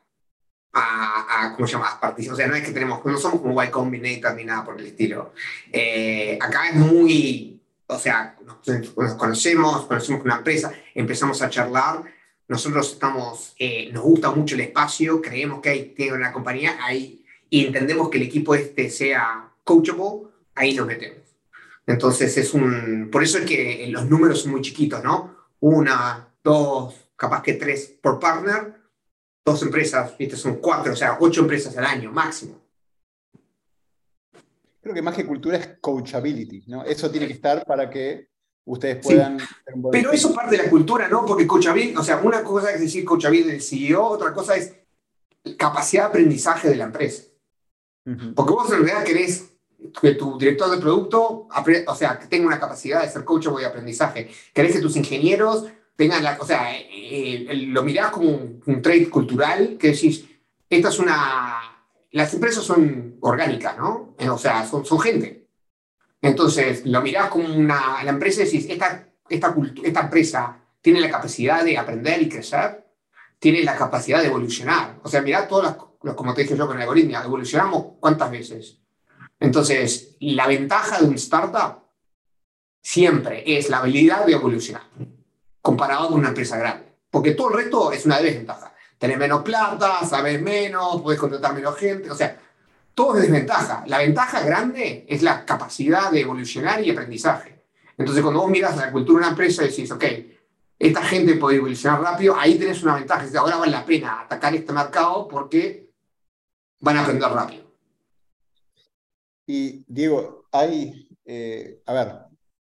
a, 0.72 1.46
a 1.46 1.54
¿cómo 1.54 1.66
se 1.66 1.72
llama? 1.74 1.98
A 2.00 2.10
o 2.10 2.36
sea, 2.36 2.46
no 2.46 2.54
es 2.54 2.64
que 2.64 2.72
tenemos, 2.72 3.04
no 3.04 3.18
somos 3.18 3.40
como 3.40 3.62
Y 3.62 3.68
Combinator 3.68 4.34
ni 4.34 4.44
nada 4.44 4.64
por 4.64 4.78
el 4.78 4.86
estilo. 4.86 5.32
Eh, 5.72 6.38
acá 6.40 6.68
es 6.68 6.74
muy, 6.76 7.60
o 7.86 7.98
sea, 7.98 8.36
nos, 8.44 8.96
nos, 8.96 9.14
conocemos, 9.14 9.86
conocemos 9.86 10.24
una 10.24 10.36
empresa, 10.36 10.72
empezamos 10.94 11.40
a 11.42 11.50
charlar, 11.50 12.02
nosotros 12.48 12.92
estamos, 12.92 13.54
eh, 13.58 13.90
nos 13.92 14.02
gusta 14.02 14.30
mucho 14.30 14.54
el 14.54 14.62
espacio, 14.62 15.20
creemos 15.20 15.60
que 15.60 15.68
hay, 15.70 15.94
tiene 15.94 16.12
una 16.14 16.32
compañía, 16.32 16.78
ahí, 16.80 17.24
y 17.50 17.66
entendemos 17.66 18.08
que 18.08 18.18
el 18.18 18.24
equipo 18.24 18.54
este 18.54 18.90
sea 18.90 19.50
coachable, 19.64 20.28
ahí 20.54 20.74
nos 20.74 20.86
metemos. 20.86 21.27
Entonces 21.88 22.36
es 22.36 22.52
un, 22.52 23.08
por 23.10 23.22
eso 23.22 23.38
es 23.38 23.46
que 23.46 23.88
los 23.90 24.08
números 24.08 24.42
son 24.42 24.52
muy 24.52 24.60
chiquitos, 24.60 25.02
¿no? 25.02 25.38
una, 25.60 26.28
dos, 26.44 26.94
capaz 27.16 27.42
que 27.42 27.54
tres 27.54 27.98
por 28.02 28.20
partner, 28.20 28.74
dos 29.42 29.62
empresas, 29.62 30.16
¿viste? 30.18 30.36
son 30.36 30.56
cuatro, 30.56 30.92
o 30.92 30.96
sea, 30.96 31.16
ocho 31.18 31.40
empresas 31.40 31.74
al 31.78 31.86
año 31.86 32.12
máximo. 32.12 32.60
Creo 34.82 34.94
que 34.94 35.00
más 35.00 35.16
que 35.16 35.26
cultura 35.26 35.56
es 35.56 35.78
coachability, 35.80 36.64
¿no? 36.66 36.84
Eso 36.84 37.10
tiene 37.10 37.26
que 37.26 37.32
estar 37.32 37.64
para 37.64 37.88
que 37.88 38.28
ustedes 38.66 39.02
puedan... 39.02 39.38
Pero 39.90 40.12
eso 40.12 40.34
parte 40.34 40.58
de 40.58 40.64
la 40.64 40.70
cultura, 40.70 41.08
¿no? 41.08 41.24
Porque 41.24 41.46
coachability, 41.46 41.96
o 41.96 42.04
sea, 42.04 42.18
una 42.18 42.44
cosa 42.44 42.70
es 42.70 42.80
decir 42.80 43.02
coachability 43.02 43.48
del 43.48 43.62
CEO, 43.62 44.04
otra 44.04 44.34
cosa 44.34 44.56
es 44.56 44.74
capacidad 45.56 46.04
de 46.04 46.08
aprendizaje 46.08 46.68
de 46.68 46.76
la 46.76 46.84
empresa. 46.84 47.24
Porque 48.34 48.52
vos 48.52 48.70
en 48.72 48.84
realidad 48.84 49.04
querés 49.04 49.57
que 50.00 50.14
tu 50.14 50.38
director 50.38 50.70
de 50.70 50.78
producto, 50.78 51.48
o 51.86 51.94
sea, 51.94 52.18
que 52.18 52.26
tenga 52.26 52.46
una 52.46 52.60
capacidad 52.60 53.02
de 53.02 53.08
ser 53.08 53.24
coach 53.24 53.46
de 53.46 53.66
aprendizaje. 53.66 54.30
Querés 54.52 54.72
que 54.72 54.80
tus 54.80 54.96
ingenieros 54.96 55.66
tengan 55.96 56.22
la, 56.22 56.36
o 56.40 56.46
sea, 56.46 56.76
eh, 56.76 57.46
eh, 57.50 57.66
lo 57.68 57.82
mirás 57.82 58.10
como 58.10 58.28
un, 58.28 58.62
un 58.64 58.82
trade 58.82 59.08
cultural, 59.08 59.76
que 59.78 59.88
decís, 59.88 60.24
esta 60.68 60.88
es 60.88 60.98
una, 60.98 61.60
las 62.12 62.32
empresas 62.34 62.64
son 62.64 63.16
orgánicas, 63.20 63.76
¿no? 63.76 64.14
Eh, 64.18 64.28
o 64.28 64.38
sea, 64.38 64.66
son, 64.66 64.84
son 64.84 65.00
gente. 65.00 65.48
Entonces, 66.20 66.84
lo 66.84 67.00
mirás 67.00 67.28
como 67.28 67.52
una, 67.52 68.02
la 68.02 68.10
empresa 68.10 68.42
y 68.42 68.44
decís, 68.46 68.66
esta, 68.68 69.08
esta, 69.28 69.54
esta 69.84 70.00
empresa 70.00 70.60
tiene 70.80 71.00
la 71.00 71.10
capacidad 71.10 71.64
de 71.64 71.78
aprender 71.78 72.20
y 72.22 72.28
crecer, 72.28 72.84
tiene 73.38 73.62
la 73.62 73.76
capacidad 73.76 74.20
de 74.20 74.26
evolucionar. 74.26 74.98
O 75.02 75.08
sea, 75.08 75.22
mirá 75.22 75.46
todas 75.46 75.76
las, 76.02 76.14
como 76.14 76.34
te 76.34 76.42
dije 76.42 76.56
yo 76.56 76.66
con 76.66 76.76
el 76.76 76.82
algoritmo, 76.82 77.18
evolucionamos 77.18 77.94
cuántas 78.00 78.30
veces. 78.30 78.78
Entonces, 79.40 80.16
la 80.20 80.46
ventaja 80.46 80.98
de 80.98 81.06
un 81.06 81.14
startup 81.14 81.84
siempre 82.82 83.44
es 83.46 83.68
la 83.68 83.78
habilidad 83.78 84.26
de 84.26 84.32
evolucionar 84.32 84.82
comparado 85.60 86.08
con 86.08 86.20
una 86.20 86.28
empresa 86.28 86.56
grande. 86.56 86.86
Porque 87.10 87.32
todo 87.32 87.50
el 87.50 87.56
resto 87.56 87.92
es 87.92 88.06
una 88.06 88.20
desventaja. 88.20 88.72
Tenés 88.98 89.18
menos 89.18 89.42
plata, 89.42 90.04
sabes 90.04 90.40
menos, 90.40 91.02
puedes 91.02 91.20
contratar 91.20 91.54
menos 91.54 91.76
gente, 91.76 92.10
o 92.10 92.14
sea, 92.14 92.38
todo 92.94 93.16
es 93.16 93.22
desventaja. 93.22 93.84
La 93.86 93.98
ventaja 93.98 94.40
grande 94.42 95.04
es 95.08 95.22
la 95.22 95.44
capacidad 95.44 96.10
de 96.10 96.22
evolucionar 96.22 96.82
y 96.82 96.90
aprendizaje. 96.90 97.64
Entonces, 97.96 98.22
cuando 98.22 98.40
vos 98.40 98.50
miras 98.50 98.76
la 98.76 98.90
cultura 98.90 99.20
de 99.20 99.24
una 99.26 99.30
empresa 99.30 99.62
y 99.62 99.68
decís, 99.68 99.90
ok, 99.90 100.04
esta 100.78 101.02
gente 101.02 101.34
puede 101.34 101.58
evolucionar 101.58 102.00
rápido, 102.00 102.36
ahí 102.36 102.58
tenés 102.58 102.82
una 102.82 102.94
ventaja. 102.94 103.26
ahora 103.38 103.56
vale 103.56 103.72
la 103.72 103.84
pena 103.84 104.22
atacar 104.22 104.54
este 104.54 104.72
mercado 104.72 105.28
porque 105.28 105.90
van 106.80 106.96
a 106.96 107.02
aprender 107.02 107.30
rápido. 107.30 107.67
Y 109.50 109.82
Diego, 109.88 110.44
hay, 110.52 111.08
eh, 111.24 111.80
a 111.86 111.94
ver, 111.94 112.08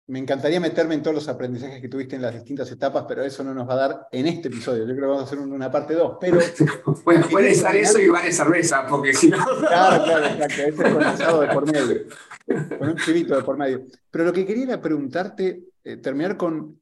me 0.08 0.20
encantaría 0.20 0.62
meterme 0.62 0.96
en 0.96 1.04
todos 1.04 1.16
los 1.16 1.28
aprendizajes 1.28 1.82
que 1.82 1.90
tuviste 1.90 2.16
en 2.16 2.22
las 2.22 2.34
distintas 2.34 2.72
etapas, 2.72 3.04
pero 3.06 3.24
eso 3.24 3.44
no 3.44 3.54
nos 3.54 3.68
va 3.68 3.74
a 3.74 3.88
dar 3.88 4.08
en 4.10 4.26
este 4.26 4.48
episodio. 4.48 4.86
Yo 4.86 4.94
creo 4.94 5.02
que 5.02 5.06
vamos 5.08 5.24
a 5.24 5.26
hacer 5.26 5.40
una 5.40 5.70
parte 5.70 5.96
2. 5.96 6.18
Pero, 6.22 6.40
bueno, 7.04 7.28
puede 7.30 7.52
estar 7.52 7.76
eso 7.76 8.00
y 8.00 8.08
vale 8.08 8.32
cerveza, 8.32 8.88
porque 8.88 9.14
si 9.14 9.28
no. 9.28 9.38
Claro, 9.60 10.06
claro, 10.06 10.28
exacto. 10.28 10.62
Ese 10.62 10.70
es 10.70 10.76
condensado 10.94 11.42
de 11.42 11.48
por 11.50 11.70
medio. 11.70 12.06
Con 12.80 12.90
un 12.90 12.96
chivito 12.96 13.36
de 13.36 13.44
por 13.44 13.58
medio. 13.58 13.86
Pero 14.10 14.24
lo 14.24 14.32
que 14.32 14.46
quería 14.46 14.64
era 14.64 14.82
preguntarte, 14.82 15.64
eh, 15.84 15.98
terminar 15.98 16.38
con. 16.38 16.80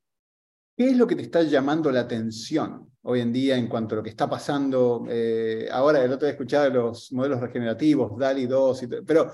¿Qué 0.78 0.90
es 0.90 0.98
lo 0.98 1.08
que 1.08 1.16
te 1.16 1.24
está 1.24 1.42
llamando 1.42 1.90
la 1.90 2.02
atención 2.02 2.92
hoy 3.02 3.22
en 3.22 3.34
día 3.34 3.58
en 3.58 3.68
cuanto 3.68 3.96
a 3.96 3.98
lo 3.98 4.04
que 4.04 4.10
está 4.12 4.30
pasando? 4.30 5.08
Eh, 5.10 5.68
ahora, 5.72 6.04
el 6.04 6.12
otro 6.12 6.28
día 6.28 6.34
escuchaba 6.34 6.70
los 6.70 7.12
modelos 7.12 7.40
regenerativos, 7.40 8.20
DALI 8.20 8.46
2, 8.46 8.84
y 8.84 8.88
pero 9.04 9.32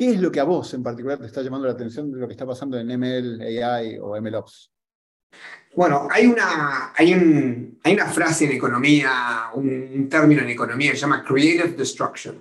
¿Qué 0.00 0.12
es 0.12 0.18
lo 0.18 0.32
que 0.32 0.40
a 0.40 0.44
vos 0.44 0.72
en 0.72 0.82
particular 0.82 1.18
te 1.18 1.26
está 1.26 1.42
llamando 1.42 1.66
la 1.66 1.74
atención 1.74 2.10
de 2.10 2.18
lo 2.18 2.26
que 2.26 2.32
está 2.32 2.46
pasando 2.46 2.78
en 2.78 2.86
ML, 2.86 3.38
AI 3.42 3.98
o 4.00 4.18
MLOps? 4.18 4.72
Bueno, 5.76 6.08
hay 6.10 6.24
una, 6.24 6.94
hay, 6.96 7.12
un, 7.12 7.78
hay 7.84 7.92
una 7.92 8.06
frase 8.06 8.46
en 8.46 8.52
economía, 8.52 9.50
un, 9.52 10.08
término 10.08 10.40
en 10.40 10.48
economía 10.48 10.92
que 10.92 10.96
se 10.96 11.02
llama 11.02 11.22
creative 11.22 11.76
destruction. 11.76 12.34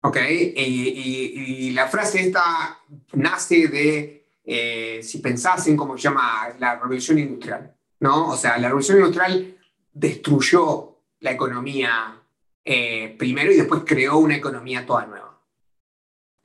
¿Ok? 0.00 0.16
Y, 0.56 1.72
la 1.72 1.88
frase 1.88 2.22
esta 2.22 2.78
nace 3.12 3.68
de, 3.68 4.26
eh, 4.42 5.00
si 5.02 5.18
pensás 5.18 5.66
en 5.66 5.76
cómo 5.76 5.98
se 5.98 6.04
llama 6.04 6.54
la 6.58 6.76
revolución 6.76 7.18
industrial, 7.18 7.70
¿no? 7.98 8.30
O 8.30 8.36
sea, 8.38 8.56
la 8.56 8.68
revolución 8.68 8.96
industrial 8.96 9.58
destruyó 9.92 11.02
la 11.18 11.32
economía 11.32 12.18
eh, 12.64 13.14
primero 13.18 13.52
y 13.52 13.56
después 13.56 13.82
creó 13.84 14.16
una 14.16 14.36
economía 14.36 14.86
toda 14.86 15.04
nueva. 15.04 15.19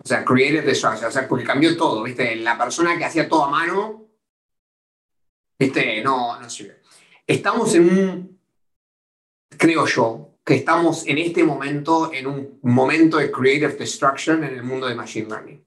O 0.05 0.07
sea, 0.07 0.23
creative 0.23 0.61
destruction, 0.61 1.09
o 1.09 1.11
sea, 1.11 1.27
porque 1.27 1.43
cambió 1.43 1.75
todo, 1.75 2.03
¿viste? 2.03 2.35
La 2.35 2.55
persona 2.55 2.95
que 2.95 3.05
hacía 3.05 3.27
todo 3.27 3.45
a 3.45 3.49
mano, 3.49 4.05
¿viste? 5.57 6.03
No, 6.03 6.39
no 6.39 6.47
sirve. 6.47 6.83
Estamos 7.25 7.73
en 7.73 7.89
un, 7.89 8.39
creo 9.57 9.87
yo, 9.87 10.35
que 10.45 10.53
estamos 10.53 11.07
en 11.07 11.17
este 11.17 11.43
momento 11.43 12.13
en 12.13 12.27
un 12.27 12.59
momento 12.61 13.17
de 13.17 13.31
creative 13.31 13.73
destruction 13.73 14.43
en 14.43 14.53
el 14.53 14.63
mundo 14.63 14.85
de 14.85 14.93
machine 14.93 15.27
learning. 15.27 15.65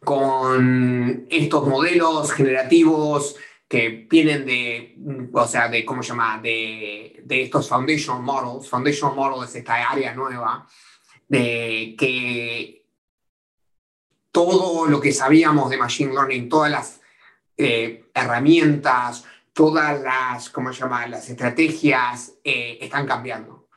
Con 0.00 1.26
estos 1.30 1.66
modelos 1.66 2.32
generativos 2.32 3.36
que 3.66 4.06
vienen 4.10 4.44
de, 4.44 5.30
o 5.32 5.46
sea, 5.46 5.68
de, 5.68 5.86
¿cómo 5.86 6.02
se 6.02 6.10
llama? 6.10 6.38
De, 6.38 7.22
de 7.24 7.42
estos 7.44 7.66
foundational 7.66 8.22
models. 8.22 8.68
Foundational 8.68 9.16
models 9.16 9.48
es 9.48 9.56
esta 9.56 9.90
área 9.90 10.14
nueva 10.14 10.68
de 11.26 11.96
que 11.98 12.83
todo 14.34 14.86
lo 14.86 15.00
que 15.00 15.12
sabíamos 15.12 15.70
de 15.70 15.76
Machine 15.76 16.12
Learning, 16.12 16.48
todas 16.48 16.68
las 16.68 17.00
eh, 17.56 18.06
herramientas, 18.12 19.24
todas 19.52 20.02
las, 20.02 20.50
¿cómo 20.50 20.72
se 20.72 20.84
las 20.88 21.30
estrategias 21.30 22.32
eh, 22.42 22.78
están 22.80 23.06
cambiando. 23.06 23.68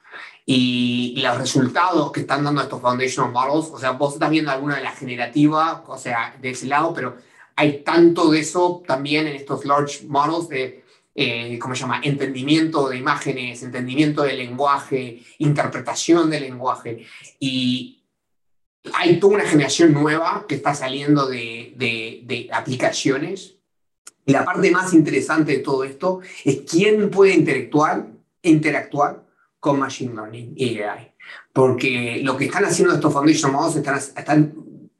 Y 0.47 1.13
los 1.21 1.37
resultados 1.37 2.11
que 2.11 2.21
están 2.21 2.43
dando 2.43 2.63
estos 2.63 2.81
Foundational 2.81 3.31
Models, 3.31 3.69
o 3.71 3.77
sea, 3.77 3.91
vos 3.91 4.15
estás 4.15 4.31
viendo 4.31 4.49
alguna 4.49 4.77
de 4.77 4.83
las 4.83 4.97
generativas, 4.97 5.81
o 5.85 5.95
sea, 5.95 6.35
de 6.41 6.49
ese 6.49 6.65
lado, 6.65 6.91
pero 6.91 7.17
hay 7.55 7.83
tanto 7.83 8.31
de 8.31 8.39
eso 8.39 8.81
también 8.87 9.27
en 9.27 9.35
estos 9.35 9.63
Large 9.63 10.07
Models 10.07 10.49
de, 10.49 10.83
eh, 11.13 11.59
¿cómo 11.59 11.75
se 11.75 11.81
llama?, 11.81 12.01
entendimiento 12.03 12.89
de 12.89 12.97
imágenes, 12.97 13.61
entendimiento 13.61 14.23
del 14.23 14.39
lenguaje, 14.39 15.21
interpretación 15.37 16.31
del 16.31 16.43
lenguaje. 16.43 17.05
Y 17.39 17.96
hay 18.93 19.19
toda 19.19 19.35
una 19.35 19.45
generación 19.45 19.93
nueva 19.93 20.45
que 20.47 20.55
está 20.55 20.73
saliendo 20.73 21.27
de, 21.27 21.73
de, 21.75 22.49
aplicaciones. 22.51 23.55
Y 24.25 24.31
la 24.33 24.43
parte 24.43 24.71
más 24.71 24.93
interesante 24.93 25.53
de 25.53 25.59
todo 25.59 25.83
esto 25.83 26.19
es 26.43 26.61
quién 26.69 27.09
puede 27.09 27.33
interactuar, 27.33 28.07
interactuar 28.41 29.25
con 29.59 29.79
Machine 29.79 30.13
Learning 30.13 30.53
y 30.55 30.79
AI. 30.79 31.13
Porque 31.53 32.21
lo 32.23 32.35
que 32.37 32.45
están 32.45 32.65
haciendo 32.65 32.93
estos 32.93 33.13
Foundation 33.13 33.51
Models 33.51 33.77
están, 33.77 33.97
están 33.97 34.53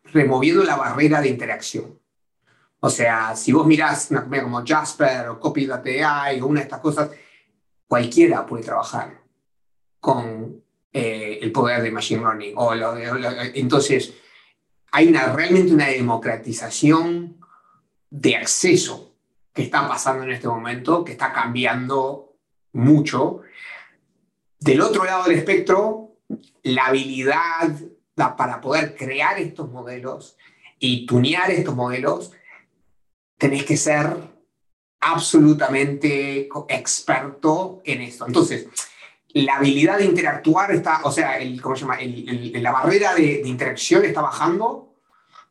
removiendo 0.06 0.64
la 0.64 0.76
barrera 0.76 1.22
de 1.22 1.30
interacción. 1.30 2.00
O 2.80 2.90
sea, 2.90 3.36
si 3.36 3.52
vos 3.52 3.66
mirás 3.66 4.12
una 4.12 4.22
compañía 4.22 4.44
como 4.44 4.64
Jasper 4.66 5.30
o 5.30 5.40
Copy.ai 5.40 6.40
o 6.40 6.48
una 6.48 6.62
de 6.62 6.64
estas 6.64 6.80
cosas, 6.80 7.10
cualquiera 7.88 8.46
puede 8.46 8.64
trabajar 8.64 9.22
con 10.00 10.64
eh, 10.94 11.40
el 11.42 11.52
poder 11.52 11.82
de 11.82 11.92
Machine 11.92 12.22
Learning. 12.22 12.54
O 12.56 12.74
entonces, 13.54 14.14
hay 14.92 15.08
una, 15.08 15.34
realmente 15.34 15.74
una 15.74 15.88
democratización 15.88 17.38
de 18.10 18.36
acceso 18.36 19.14
que 19.54 19.64
está 19.64 19.88
pasando 19.88 20.24
en 20.24 20.32
este 20.32 20.48
momento, 20.48 21.04
que 21.04 21.14
está 21.14 21.34
cambiando 21.34 22.36
mucho. 22.74 23.42
Del 24.60 24.82
otro 24.82 25.04
lado 25.04 25.26
del 25.26 25.38
espectro, 25.38 26.18
la 26.64 26.88
habilidad 26.88 27.72
para 28.16 28.60
poder 28.62 28.96
crear 28.96 29.40
estos 29.40 29.70
modelos 29.70 30.38
y 30.80 31.06
tunear 31.06 31.52
estos 31.52 31.76
modelos, 31.76 32.32
tenés 33.38 33.64
que 33.64 33.78
ser 33.78 34.18
absolutamente 35.00 36.50
experto 36.68 37.82
en 37.86 38.02
esto. 38.02 38.26
Entonces, 38.26 38.68
la 39.44 39.58
habilidad 39.58 39.98
de 40.00 40.06
interactuar 40.06 40.72
está, 40.72 41.02
o 41.04 41.12
sea, 41.12 41.38
el, 41.38 41.62
¿cómo 41.62 41.76
se 41.76 41.82
llama? 41.82 41.98
la 42.02 42.72
barrera 42.72 43.14
de, 43.14 43.42
interacción 43.46 44.04
está 44.06 44.22
bajando, 44.22 44.96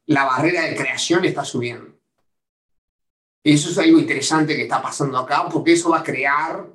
la 0.06 0.24
barrera 0.24 0.62
de 0.62 0.74
creación 0.74 1.24
está 1.24 1.44
subiendo. 1.44 1.94
Eso 3.44 3.70
es 3.70 3.78
algo 3.78 3.98
interesante 3.98 4.56
que 4.56 4.62
está 4.62 4.82
pasando 4.82 5.18
acá, 5.18 5.48
porque 5.48 5.72
eso 5.72 5.90
va 5.90 6.00
a 6.00 6.02
crear 6.02 6.66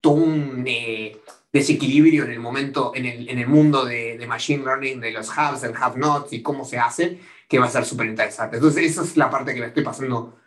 todo 0.00 0.14
un 0.14 0.64
eh, 0.68 1.20
desequilibrio 1.52 2.24
en 2.24 2.30
el 2.30 2.38
momento, 2.38 2.92
en 2.94 3.06
el, 3.06 3.28
en 3.28 3.38
el 3.40 3.48
mundo 3.48 3.84
de, 3.84 4.16
de, 4.16 4.26
machine 4.26 4.64
learning, 4.64 5.00
de 5.00 5.10
los 5.10 5.28
hubs, 5.28 5.62
del 5.62 5.74
have 5.76 5.98
nots 5.98 6.32
y 6.32 6.42
cómo 6.42 6.64
se 6.64 6.78
hace, 6.78 7.18
que 7.48 7.58
va 7.58 7.66
a 7.66 7.70
ser 7.70 7.84
súper 7.84 8.06
interesante. 8.06 8.56
Entonces, 8.56 8.92
esa 8.92 9.02
es 9.02 9.16
la 9.16 9.28
parte 9.28 9.52
que 9.52 9.60
me 9.60 9.66
estoy 9.66 9.82
pasando 9.82 10.38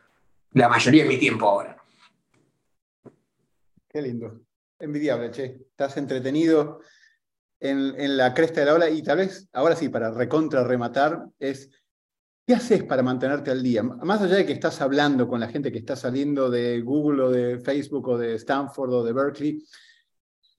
la 0.53 0.69
mayoría 0.69 1.03
de 1.03 1.09
mi 1.09 1.17
tiempo 1.17 1.49
ahora. 1.49 1.77
Qué 3.89 4.01
lindo 4.01 4.48
envidiable, 4.79 5.31
che. 5.31 5.67
Estás 5.71 5.97
entretenido 5.97 6.79
en, 7.59 8.17
la 8.17 8.33
cresta 8.33 8.61
de 8.61 8.65
la 8.65 8.73
ola 8.73 8.89
y 8.89 9.03
tal 9.03 9.17
vez, 9.17 9.47
ahora 9.53 9.75
sí, 9.75 9.89
para 9.89 10.11
recontra 10.11 10.63
rematar, 10.63 11.25
es 11.39 11.69
¿Qué 12.49 12.55
haces 12.55 12.83
para 12.83 13.03
mantenerte 13.03 13.51
al 13.51 13.61
día? 13.61 13.83
Más 13.83 14.23
allá 14.23 14.37
de 14.37 14.45
que 14.47 14.53
estás 14.53 14.81
hablando 14.81 15.27
con 15.27 15.39
la 15.39 15.49
gente 15.49 15.71
que 15.71 15.77
está 15.77 15.95
saliendo 15.95 16.49
de 16.49 16.81
Google 16.81 17.21
o 17.21 17.29
de 17.29 17.59
Facebook 17.59 18.07
o 18.07 18.17
de 18.17 18.33
Stanford 18.33 18.91
o 18.91 19.03
de 19.03 19.13
Berkeley, 19.13 19.63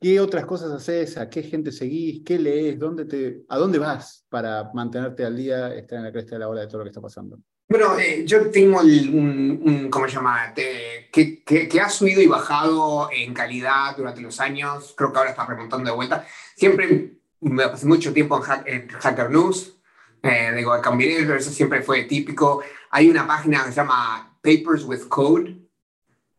¿qué 0.01 0.21
otras 0.21 0.47
cosas 0.47 0.71
haces? 0.71 1.17
¿A 1.19 1.29
qué 1.29 1.43
gente 1.43 1.73
seguís? 1.73 2.23
¿Qué 2.25 2.39
lees? 2.39 2.79
¿Dónde 2.79 3.07
te, 3.07 3.43
¿A 3.49 3.59
dónde 3.59 3.81
vas 3.81 4.25
para 4.29 4.71
mantenerte 4.73 5.25
al 5.25 5.37
día, 5.37 5.75
estar 5.75 5.99
en 5.99 6.05
la 6.05 6.13
cresta 6.13 6.37
de 6.37 6.39
la 6.39 6.49
hora 6.49 6.61
de 6.61 6.69
todo 6.69 6.79
lo 6.79 6.85
que 6.85 6.91
está 6.91 7.01
pasando? 7.01 7.41
Bueno, 7.71 7.97
eh, 8.01 8.25
yo 8.27 8.51
tengo 8.51 8.81
un, 8.81 9.89
¿cómo 9.93 10.09
se 10.09 10.17
llama? 10.17 10.53
que, 10.55 11.45
que, 11.45 11.81
ha 11.81 11.89
subido 11.89 12.21
y 12.21 12.27
bajado 12.27 13.09
en 13.13 13.33
calidad 13.33 13.97
durante 13.97 14.21
los 14.21 14.41
años. 14.41 14.93
Creo 14.97 15.13
que 15.13 15.19
ahora 15.19 15.31
está 15.31 15.47
remontando 15.47 15.89
de 15.89 15.95
vuelta. 15.95 16.27
Siempre 16.57 17.13
me 17.39 17.69
pasé 17.69 17.87
mucho 17.87 18.13
tiempo 18.13 18.43
en 18.67 18.89
Hacker 18.89 19.31
News 19.31 19.77
eh, 20.21 20.53
digo, 20.57 20.73
Combinator, 20.83 21.37
eso 21.37 21.51
siempre 21.53 21.83
fue 21.83 22.03
típico. 22.05 22.61
Hay 22.91 23.09
una 23.09 23.25
página 23.25 23.65
que 23.65 23.71
se 23.71 23.77
llama 23.77 24.37
Papers 24.43 24.83
with 24.85 25.09
Code, 25.09 25.57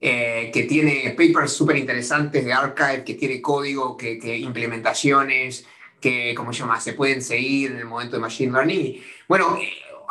eh, 0.02 0.52
que 0.54 0.64
tiene 0.64 1.16
papers 1.18 1.54
súper 1.54 1.78
interesantes 1.78 2.44
de 2.44 2.52
archive, 2.52 3.06
que 3.06 3.14
tiene 3.14 3.42
código, 3.42 3.96
que, 3.96 4.20
que, 4.20 4.38
implementaciones, 4.38 5.66
que, 6.02 6.34
¿cómo 6.36 6.52
se 6.52 6.60
llama?, 6.60 6.80
se 6.82 6.94
pueden 6.94 7.22
seguir 7.22 7.72
en 7.72 7.78
el 7.78 7.86
momento 7.86 8.18
de 8.18 8.22
Machine 8.22 8.52
Learning. 8.52 9.02
bueno, 9.30 9.58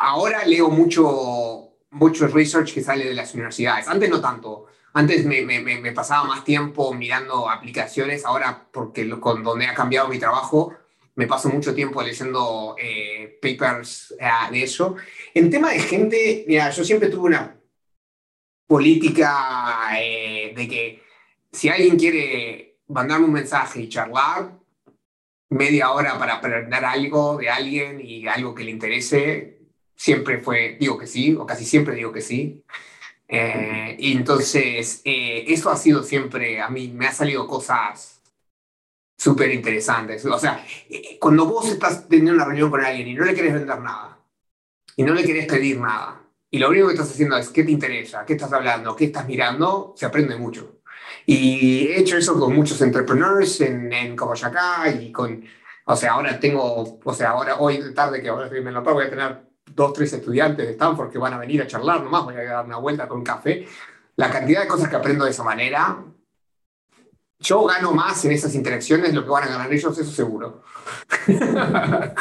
ahora 0.01 0.43
leo 0.45 0.69
mucho, 0.69 1.77
mucho 1.91 2.27
research 2.27 2.73
que 2.73 2.81
sale 2.81 3.05
de 3.05 3.13
las 3.13 3.33
universidades. 3.33 3.87
Antes 3.87 4.09
no 4.09 4.19
tanto. 4.19 4.65
Antes 4.93 5.25
me, 5.25 5.43
me, 5.43 5.61
me 5.61 5.91
pasaba 5.93 6.25
más 6.25 6.43
tiempo 6.43 6.93
mirando 6.93 7.49
aplicaciones, 7.49 8.25
ahora 8.25 8.67
porque 8.71 9.05
lo, 9.05 9.21
con 9.21 9.41
donde 9.41 9.67
ha 9.67 9.73
cambiado 9.73 10.09
mi 10.09 10.19
trabajo, 10.19 10.75
me 11.15 11.27
paso 11.27 11.49
mucho 11.49 11.73
tiempo 11.73 12.01
leyendo 12.01 12.75
eh, 12.77 13.39
papers 13.41 14.13
eh, 14.19 14.51
de 14.51 14.63
eso. 14.63 14.95
En 15.33 15.49
tema 15.49 15.71
de 15.71 15.79
gente, 15.79 16.43
mira, 16.47 16.69
yo 16.71 16.83
siempre 16.83 17.09
tuve 17.09 17.27
una 17.27 17.57
política 18.67 19.91
eh, 19.97 20.53
de 20.55 20.67
que 20.67 21.03
si 21.51 21.69
alguien 21.69 21.97
quiere 21.97 22.79
mandarme 22.87 23.27
un 23.27 23.33
mensaje 23.33 23.81
y 23.81 23.89
charlar, 23.89 24.57
media 25.49 25.91
hora 25.91 26.17
para 26.17 26.35
aprender 26.35 26.83
algo 26.83 27.37
de 27.37 27.49
alguien 27.49 28.01
y 28.01 28.27
algo 28.27 28.55
que 28.55 28.63
le 28.63 28.71
interese, 28.71 29.60
siempre 30.01 30.39
fue, 30.39 30.77
digo 30.79 30.97
que 30.97 31.05
sí, 31.05 31.35
o 31.35 31.45
casi 31.45 31.63
siempre 31.63 31.93
digo 31.93 32.11
que 32.11 32.21
sí. 32.21 32.63
y 33.29 34.17
entonces, 34.17 35.01
eso 35.05 35.69
ha 35.69 35.77
sido 35.77 36.01
siempre, 36.03 36.59
a 36.59 36.69
mí 36.69 36.87
me 36.89 37.07
ha 37.07 37.11
salido 37.13 37.47
cosas 37.47 38.19
súper 39.15 39.51
interesantes. 39.51 40.25
O 40.25 40.39
sea, 40.39 40.65
eh, 40.89 41.19
cuando 41.19 41.45
vos 41.45 41.67
estás 41.69 42.07
teniendo 42.07 42.33
una 42.33 42.45
reunión 42.45 42.71
con 42.71 42.83
alguien 42.83 43.09
y 43.09 43.13
no 43.13 43.25
le 43.25 43.35
querés 43.35 43.53
vender 43.53 43.79
nada, 43.79 44.17
y 44.95 45.03
no 45.03 45.13
le 45.13 45.23
querés 45.23 45.45
pedir 45.45 45.79
nada, 45.79 46.23
y 46.49 46.57
lo 46.57 46.69
único 46.69 46.87
que 46.87 46.93
estás 46.93 47.11
haciendo 47.11 47.37
es 47.37 47.49
qué 47.49 47.63
te 47.63 47.71
interesa, 47.71 48.25
qué 48.25 48.33
estás 48.33 48.51
hablando, 48.53 48.95
qué 48.95 49.05
estás 49.05 49.27
mirando, 49.27 49.93
se 49.95 50.07
aprende 50.07 50.35
mucho. 50.35 50.81
Y 51.27 51.87
he 51.89 51.99
hecho 51.99 52.17
eso 52.17 52.39
con 52.39 52.55
muchos 52.55 52.81
entrepreneurs 52.81 53.61
en, 53.61 53.93
en 53.93 54.15
acá 54.19 54.89
y 54.89 55.11
con, 55.11 55.43
o 55.85 55.95
sea, 55.95 56.13
ahora 56.13 56.39
tengo, 56.39 56.99
o 57.03 57.13
sea, 57.13 57.29
ahora 57.31 57.57
hoy 57.59 57.77
de 57.77 57.91
tarde 57.91 58.21
que 58.21 58.29
ahora 58.29 58.49
me 58.49 58.71
lo 58.71 58.81
voy 58.81 59.05
a 59.05 59.09
tener 59.09 59.50
dos, 59.73 59.93
tres 59.93 60.13
estudiantes 60.13 60.65
de 60.65 60.71
Stanford 60.73 61.11
que 61.11 61.17
van 61.17 61.33
a 61.33 61.37
venir 61.37 61.61
a 61.61 61.67
charlar 61.67 62.03
nomás, 62.03 62.23
voy 62.23 62.35
a 62.35 62.43
dar 62.43 62.65
una 62.65 62.77
vuelta 62.77 63.07
con 63.07 63.19
un 63.19 63.23
café. 63.23 63.65
La 64.15 64.29
cantidad 64.29 64.61
de 64.61 64.67
cosas 64.67 64.89
que 64.89 64.95
aprendo 64.95 65.25
de 65.25 65.31
esa 65.31 65.43
manera 65.43 66.03
yo 67.41 67.65
gano 67.65 67.91
más 67.91 68.23
en 68.23 68.31
esas 68.31 68.53
interacciones 68.53 69.13
lo 69.13 69.23
que 69.23 69.29
van 69.29 69.43
a 69.43 69.47
ganar 69.47 69.73
ellos, 69.73 69.97
eso 69.97 70.11
seguro. 70.11 70.63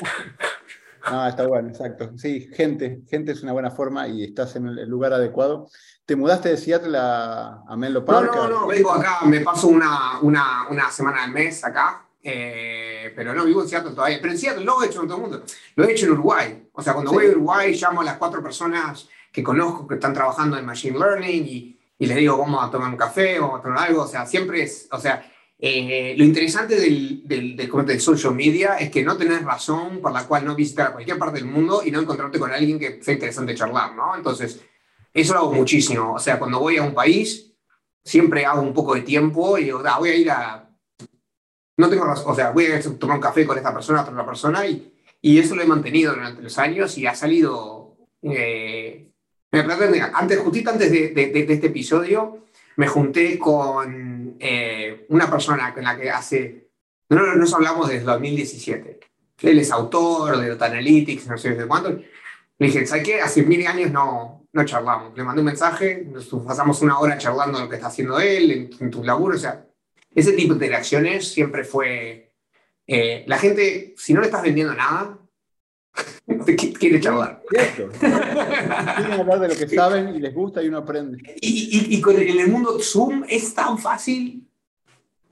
Ah, 1.03 1.31
está 1.31 1.47
bueno, 1.47 1.71
exacto. 1.71 2.11
Sí, 2.19 2.51
gente, 2.53 3.03
gente 3.09 3.33
es 3.33 3.43
una 3.43 3.53
buena 3.53 3.71
forma 3.71 4.07
y 4.07 4.23
estás 4.23 4.55
en 4.57 4.67
el 4.67 4.89
lugar 4.89 5.15
adecuado. 5.15 5.67
¿Te 6.05 6.15
mudaste 6.15 6.51
de 6.51 6.57
Seattle 6.59 6.97
a, 7.01 7.65
Menlo 7.75 8.05
Park? 8.05 8.31
No, 8.33 8.49
no, 8.49 8.61
no, 8.61 8.67
vengo 8.67 8.93
acá, 8.93 9.21
me 9.25 9.41
paso 9.41 9.69
una, 9.69 10.21
una, 10.21 10.69
una 10.69 10.91
semana 10.91 11.25
al 11.25 11.33
mes 11.33 11.65
acá, 11.65 12.07
eh, 12.23 13.13
pero 13.15 13.35
no 13.35 13.45
vivo 13.45 13.63
en 13.63 13.69
Seattle 13.69 13.93
todavía. 13.93 14.19
Pero 14.21 14.33
en 14.33 14.39
Seattle 14.39 14.65
lo 14.65 14.83
he 14.83 14.87
hecho 14.87 15.03
en 15.03 15.09
todo 15.09 15.17
el 15.17 15.23
mundo, 15.23 15.45
lo 15.77 15.85
he 15.85 15.93
hecho 15.93 16.07
en 16.07 16.13
Uruguay. 16.13 16.69
O 16.73 16.83
sea, 16.83 16.93
cuando 16.93 17.13
voy 17.13 17.27
a 17.27 17.31
Uruguay 17.31 17.75
llamo 17.75 18.01
a 18.01 18.05
las 18.05 18.17
cuatro 18.17 18.43
personas 18.43 19.09
que 19.33 19.43
conozco 19.43 19.87
que 19.87 19.95
están 19.95 20.13
trabajando 20.13 20.59
en 20.59 20.67
Machine 20.67 20.99
Learning 20.99 21.47
y 21.47 21.81
y 22.01 22.07
les 22.07 22.17
digo, 22.17 22.39
vamos 22.39 22.65
a 22.65 22.71
tomar 22.71 22.89
un 22.89 22.97
café, 22.97 23.39
vamos 23.39 23.61
a 23.61 23.63
tomar 23.63 23.89
algo, 23.89 24.03
o 24.03 24.09
sea, 24.09 24.25
siempre 24.25 24.63
es, 24.63 24.89
o 24.91 24.99
sea, 24.99 25.31
eh, 25.59 26.15
lo 26.17 26.25
interesante 26.25 26.75
del, 26.75 27.29
del, 27.29 27.55
del, 27.55 28.01
social 28.01 28.35
media 28.35 28.77
es 28.77 28.91
que 28.91 29.05
no 29.05 29.19
tenés 29.19 29.45
razón 29.45 30.01
por 30.01 30.11
la 30.11 30.27
cual 30.27 30.47
no 30.47 30.55
visitar 30.55 30.87
a 30.87 30.93
cualquier 30.93 31.19
parte 31.19 31.41
del 31.41 31.45
mundo 31.47 31.83
y 31.85 31.91
no 31.91 32.01
encontrarte 32.01 32.39
con 32.39 32.51
alguien 32.51 32.79
que 32.79 33.03
sea 33.03 33.13
interesante 33.13 33.55
charlar, 33.55 33.95
¿no? 33.95 34.17
Entonces, 34.17 34.61
eso 35.13 35.35
lo 35.35 35.41
hago 35.41 35.53
muchísimo. 35.53 36.15
O 36.15 36.19
sea, 36.19 36.39
cuando 36.39 36.59
voy 36.59 36.79
a 36.79 36.83
un 36.83 36.95
país, 36.95 37.53
siempre 38.03 38.47
hago 38.47 38.63
un 38.63 38.73
poco 38.73 38.95
de 38.95 39.03
tiempo 39.03 39.59
y 39.59 39.65
digo, 39.65 39.83
voy 39.99 40.09
a 40.09 40.15
ir 40.15 40.31
a... 40.31 40.70
No 41.81 41.89
tengo 41.89 42.05
razón, 42.05 42.31
o 42.31 42.35
sea, 42.35 42.51
voy 42.51 42.67
a 42.67 42.81
tomar 42.99 43.17
un 43.17 43.23
café 43.23 43.47
con 43.47 43.57
esta 43.57 43.73
persona, 43.73 44.03
otra 44.03 44.27
persona, 44.27 44.67
y, 44.67 44.93
y 45.23 45.39
eso 45.39 45.57
lo 45.57 45.63
he 45.63 45.67
mantenido 45.67 46.13
durante 46.13 46.43
los 46.43 46.59
años 46.59 46.99
y 46.99 47.07
ha 47.07 47.15
salido... 47.15 47.97
Eh, 48.23 49.07
antes, 49.51 50.39
justito 50.41 50.71
antes 50.71 50.93
de, 50.93 51.13
este 51.49 51.69
episodio, 51.69 52.45
me 52.77 52.87
junté 52.87 53.39
con 53.39 54.37
eh, 54.39 55.07
una 55.09 55.31
persona 55.31 55.73
con 55.73 55.85
la 55.85 55.97
que 55.97 56.11
hace, 56.11 56.69
no 57.09 57.35
nos 57.35 57.55
hablamos 57.55 57.89
desde 57.89 58.05
2017. 58.05 59.01
Él 59.41 59.59
es 59.59 59.71
autor 59.71 60.39
de 60.39 60.51
Data 60.51 60.67
Analytics, 60.67 61.29
no 61.29 61.39
sé 61.39 61.51
desde 61.51 61.67
cuándo. 61.67 61.89
Le 61.89 62.67
dije, 62.67 62.87
¿sabes 62.87 63.05
qué? 63.05 63.23
Hace 63.23 63.43
mil 63.43 63.67
años 63.67 63.91
no, 63.91 64.47
no 64.53 64.65
charlamos. 64.67 65.17
Le 65.17 65.25
mandé 65.25 65.41
un 65.41 65.47
mensaje, 65.47 66.07
nos 66.07 66.27
pasamos 66.45 66.83
una 66.83 66.99
hora 66.99 67.17
charlando 67.17 67.57
de 67.57 67.65
lo 67.65 67.71
que 67.71 67.77
está 67.77 67.89
haciendo 67.89 68.21
él, 68.21 68.51
en, 68.51 68.71
en 68.79 68.91
tu 68.91 69.03
laburo. 69.03 69.35
O 69.35 69.39
sea, 69.39 69.65
ese 70.15 70.33
tipo 70.33 70.55
de 70.55 70.67
interacciones 70.67 71.29
siempre 71.29 71.65
fue... 71.65 72.33
Eh, 72.87 73.25
la 73.27 73.39
gente, 73.39 73.95
si 73.97 74.13
no 74.13 74.21
le 74.21 74.27
estás 74.27 74.43
vendiendo 74.43 74.75
nada, 74.75 75.19
quiere 76.79 77.01
charlar. 77.01 77.43
Quieren 77.49 79.13
hablar 79.13 79.41
de 79.41 79.49
lo 79.49 79.55
que 79.55 79.69
saben 79.69 80.15
y 80.15 80.19
les 80.19 80.35
gusta 80.35 80.63
y 80.63 80.69
uno 80.69 80.79
aprende. 80.79 81.37
Y, 81.41 81.95
y, 81.95 82.01
con 82.01 82.17
el, 82.17 82.29
en 82.29 82.41
el 82.41 82.49
mundo 82.49 82.79
Zoom 82.81 83.25
es 83.29 83.55
tan 83.55 83.79
fácil. 83.79 84.49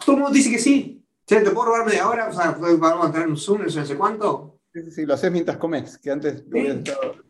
Todo 0.04 0.16
el 0.16 0.22
mundo 0.22 0.34
dice 0.34 0.50
que 0.50 0.58
sí. 0.58 1.04
¿Te 1.24 1.40
puedo 1.50 1.66
robar 1.66 1.86
media 1.86 2.08
hora? 2.08 2.28
O 2.28 2.32
sea, 2.32 2.52
vamos 2.52 3.04
a 3.04 3.06
entrar 3.06 3.24
en 3.24 3.30
un 3.30 3.36
Zoom, 3.36 3.62
no 3.62 3.68
sé 3.68 3.96
cuánto. 3.96 4.60
Sí, 4.72 4.82
sí, 4.84 4.90
sí, 4.90 5.06
lo 5.06 5.14
haces 5.14 5.32
mientras 5.32 5.58
comes, 5.58 5.98
que 5.98 6.10
antes 6.10 6.44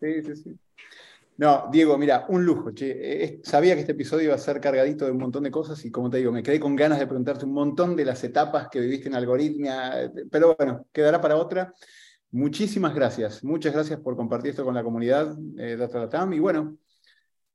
Sí, 0.00 0.22
sí, 0.22 0.36
sí. 0.36 0.58
No, 1.38 1.68
Diego, 1.70 1.96
mira, 1.96 2.26
un 2.28 2.44
lujo. 2.44 2.72
Che. 2.72 3.40
Sabía 3.44 3.74
que 3.74 3.80
este 3.80 3.92
episodio 3.92 4.24
iba 4.24 4.34
a 4.34 4.38
ser 4.38 4.60
cargadito 4.60 5.04
de 5.04 5.12
un 5.12 5.18
montón 5.18 5.44
de 5.44 5.52
cosas 5.52 5.84
y 5.84 5.90
como 5.90 6.10
te 6.10 6.18
digo, 6.18 6.32
me 6.32 6.42
quedé 6.42 6.58
con 6.58 6.74
ganas 6.74 6.98
de 6.98 7.06
preguntarte 7.06 7.44
un 7.44 7.52
montón 7.52 7.94
de 7.94 8.04
las 8.04 8.24
etapas 8.24 8.66
que 8.68 8.80
viviste 8.80 9.08
en 9.08 9.14
Algoritmia, 9.14 10.12
pero 10.32 10.56
bueno, 10.56 10.86
quedará 10.92 11.20
para 11.20 11.36
otra. 11.36 11.72
Muchísimas 12.32 12.92
gracias. 12.92 13.44
Muchas 13.44 13.72
gracias 13.72 14.00
por 14.00 14.16
compartir 14.16 14.50
esto 14.50 14.64
con 14.64 14.74
la 14.74 14.82
comunidad 14.82 15.38
eh, 15.56 15.76
Data 15.76 16.00
Latam. 16.00 16.32
Y 16.32 16.40
bueno, 16.40 16.76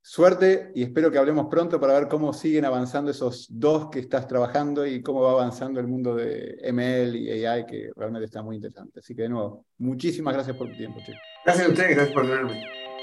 suerte 0.01 0.71
y 0.73 0.83
espero 0.83 1.11
que 1.11 1.17
hablemos 1.17 1.47
pronto 1.47 1.77
para 1.77 1.99
ver 1.99 2.07
cómo 2.07 2.31
siguen 2.31 2.63
avanzando 2.63 3.11
esos 3.11 3.47
dos 3.49 3.89
que 3.89 3.99
estás 3.99 4.29
trabajando 4.29 4.87
y 4.87 5.01
cómo 5.01 5.23
va 5.23 5.31
avanzando 5.31 5.81
el 5.81 5.87
mundo 5.87 6.15
de 6.15 6.57
ML 6.71 7.17
y 7.17 7.45
AI, 7.45 7.65
que 7.65 7.91
realmente 7.97 8.27
está 8.27 8.41
muy 8.41 8.55
interesante. 8.55 9.01
Así 9.01 9.13
que 9.13 9.23
de 9.23 9.29
nuevo, 9.29 9.65
muchísimas 9.77 10.33
gracias 10.33 10.55
por 10.55 10.69
tu 10.69 10.77
tiempo. 10.77 11.01
Che. 11.05 11.13
Gracias 11.43 11.67
a 11.67 11.69
ustedes, 11.69 11.95
gracias 11.95 12.15
por 12.15 12.25
tenerme. 12.25 12.82